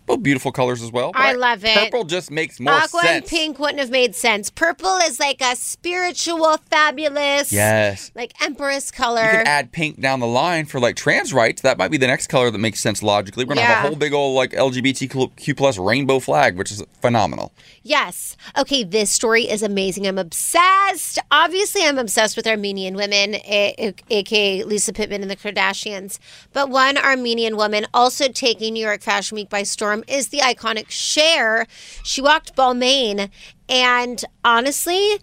Both 0.07 0.23
beautiful 0.23 0.51
colors 0.51 0.81
as 0.81 0.91
well. 0.91 1.11
I 1.13 1.33
love 1.33 1.63
it. 1.63 1.75
Purple 1.77 2.05
just 2.05 2.31
makes 2.31 2.59
more 2.59 2.73
Aqua 2.73 3.01
and 3.05 3.25
pink 3.25 3.59
wouldn't 3.59 3.79
have 3.79 3.89
made 3.91 4.15
sense. 4.15 4.49
Purple 4.49 4.95
is 5.03 5.19
like 5.19 5.41
a 5.41 5.55
spiritual, 5.55 6.57
fabulous, 6.69 7.51
Yes. 7.51 8.09
like 8.15 8.33
empress 8.41 8.89
color. 8.89 9.23
You 9.25 9.37
could 9.39 9.47
add 9.47 9.71
pink 9.71 9.99
down 10.01 10.19
the 10.21 10.27
line 10.27 10.65
for 10.65 10.79
like 10.79 10.95
trans 10.95 11.33
rights. 11.33 11.61
That 11.61 11.77
might 11.77 11.91
be 11.91 11.97
the 11.97 12.07
next 12.07 12.27
color 12.27 12.49
that 12.49 12.57
makes 12.57 12.79
sense 12.79 13.03
logically. 13.03 13.43
We're 13.45 13.55
gonna 13.55 13.67
have 13.67 13.85
a 13.85 13.87
whole 13.89 13.97
big 13.97 14.13
old 14.13 14.35
like 14.35 14.51
LGBTQ 14.53 15.55
plus 15.57 15.77
rainbow 15.77 16.19
flag, 16.19 16.57
which 16.57 16.71
is 16.71 16.81
phenomenal. 17.01 17.51
Yes. 17.83 18.37
Okay, 18.57 18.83
this 18.83 19.11
story 19.11 19.43
is 19.43 19.61
amazing. 19.61 20.07
I'm 20.07 20.17
obsessed. 20.17 21.19
Obviously, 21.31 21.83
I'm 21.83 21.97
obsessed 21.97 22.37
with 22.37 22.47
Armenian 22.47 22.95
women, 22.95 23.35
aka 23.45 24.63
Lisa 24.63 24.93
Pittman 24.93 25.21
and 25.21 25.29
the 25.31 25.35
Kardashians. 25.35 26.19
But 26.53 26.69
one 26.69 26.97
Armenian 26.97 27.57
woman 27.57 27.87
also 27.93 28.29
taking 28.29 28.73
New 28.73 28.85
York 28.85 29.01
Fashion 29.01 29.35
Week 29.35 29.49
by 29.49 29.63
storm 29.63 29.96
is 30.07 30.29
the 30.29 30.39
iconic 30.39 30.89
Cher. 30.89 31.65
She 32.03 32.21
walked 32.21 32.55
Balmain, 32.55 33.29
and 33.69 34.23
honestly, 34.43 35.19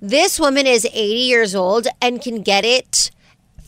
this 0.00 0.40
woman 0.40 0.66
is 0.66 0.86
80 0.86 0.94
years 0.94 1.54
old 1.54 1.86
and 2.00 2.22
can 2.22 2.42
get 2.42 2.64
it 2.64 3.10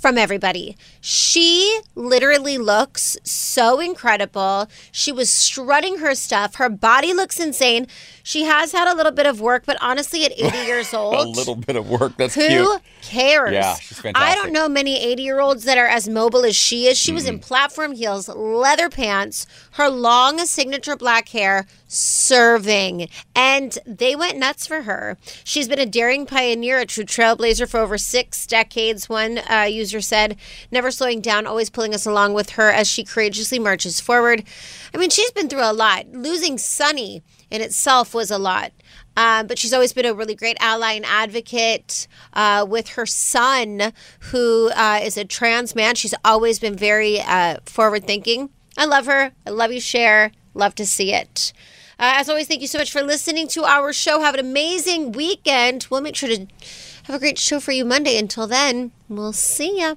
from 0.01 0.19
everybody. 0.19 0.77
She 1.05 1.81
literally 1.97 2.59
looks 2.59 3.17
so 3.25 3.81
incredible. 3.81 4.69
She 4.93 5.11
was 5.11 5.29
strutting 5.29 5.99
her 5.99 6.15
stuff. 6.15 6.55
Her 6.55 6.69
body 6.69 7.13
looks 7.13 7.41
insane. 7.41 7.89
She 8.23 8.45
has 8.45 8.71
had 8.71 8.87
a 8.87 8.95
little 8.95 9.11
bit 9.11 9.27
of 9.27 9.41
work, 9.41 9.65
but 9.67 9.77
honestly, 9.81 10.25
at 10.25 10.33
80 10.33 10.59
years 10.67 10.95
old, 10.95 11.27
a 11.27 11.29
little 11.29 11.57
bit 11.57 11.75
of 11.75 11.91
work. 11.91 12.17
That's 12.17 12.37
who 12.37 12.47
cute. 12.47 12.83
cares? 13.01 13.53
Yeah, 13.53 13.75
she's 13.75 14.01
I 14.15 14.37
don't 14.37 14.53
know 14.53 14.69
many 14.69 14.97
80 14.97 15.23
year 15.25 15.41
olds 15.41 15.65
that 15.65 15.77
are 15.77 15.89
as 15.89 16.09
mobile 16.09 16.45
as 16.45 16.55
she 16.55 16.87
is. 16.87 16.97
She 16.97 17.11
was 17.11 17.27
in 17.27 17.41
platform 17.41 17.93
heels, 17.93 18.29
leather 18.29 18.89
pants, 18.89 19.45
her 19.73 19.89
long 19.89 20.39
signature 20.47 20.95
black 20.95 21.31
hair, 21.31 21.67
serving. 21.89 23.09
And 23.35 23.77
they 23.85 24.15
went 24.15 24.39
nuts 24.39 24.69
for 24.69 24.83
her. 24.83 25.19
She's 25.43 25.67
been 25.67 25.81
a 25.81 25.87
daring 25.87 26.27
pioneer, 26.27 26.79
a 26.79 26.87
true 26.87 27.05
trailblazer 27.05 27.69
for 27.69 27.81
over 27.81 27.99
six 27.99 28.47
decades. 28.47 29.09
One 29.09 29.39
uh, 29.51 29.67
user 29.69 30.01
said, 30.01 30.37
Never 30.71 30.92
slowing 30.93 31.21
down, 31.21 31.47
always 31.47 31.71
pulling 31.71 31.95
us 31.95 32.07
along 32.07 32.35
with 32.35 32.51
her 32.51 32.71
as 32.71 32.89
she 32.89 33.05
courageously 33.05 33.59
marches 33.59 34.01
forward. 34.01 34.45
I 34.95 34.99
mean, 34.99 35.11
she's 35.11 35.31
been 35.33 35.49
through 35.49 35.69
a 35.69 35.73
lot. 35.73 36.07
Losing 36.13 36.59
Sonny 36.59 37.23
in 37.51 37.61
itself 37.61 38.15
was 38.15 38.31
a 38.31 38.39
lot. 38.39 38.73
Um, 39.17 39.47
but 39.47 39.59
she's 39.59 39.75
always 39.75 39.93
been 39.93 40.07
a 40.07 40.15
really 40.15 40.35
great 40.35 40.57
ally 40.61 40.93
and 40.93 41.05
advocate 41.05 42.07
uh, 42.33 42.65
with 42.69 42.91
her 42.91 43.05
son, 43.05 43.93
who 44.21 44.71
uh, 44.75 45.01
is 45.03 45.17
a 45.17 45.25
trans 45.25 45.75
man. 45.75 45.97
She's 45.97 46.15
always 46.25 46.59
been 46.59 46.77
very 46.77 47.21
uh, 47.21 47.59
forward 47.67 48.07
thinking. 48.07 48.51
I 48.79 48.87
love 48.87 49.07
her. 49.07 49.33
I 49.47 49.51
love 49.51 49.73
you, 49.73 49.81
Cher. 49.81 50.33
Love 50.55 50.75
to 50.77 50.87
see 50.87 51.13
it. 51.13 51.53
Uh, 51.99 52.15
as 52.17 52.29
always, 52.29 52.49
thank 52.49 52.63
you 52.63 52.67
so 52.67 52.79
much 52.79 52.91
for 52.91 53.03
listening 53.03 53.47
to 53.49 53.65
our 53.65 53.93
show. 53.93 54.21
Have 54.21 54.35
an 54.35 54.41
amazing 54.41 55.13
weekend. 55.13 55.87
We'll 55.91 56.01
make 56.01 56.17
sure 56.17 56.29
to 56.31 56.47
have 57.05 57.17
a 57.17 57.19
great 57.19 57.39
show 57.39 57.61
for 57.61 57.73
you 57.73 57.85
Monday. 57.85 58.17
Until 58.17 58.47
then, 58.47 58.93
we'll 59.09 59.33
see 59.33 59.81
ya. 59.81 59.97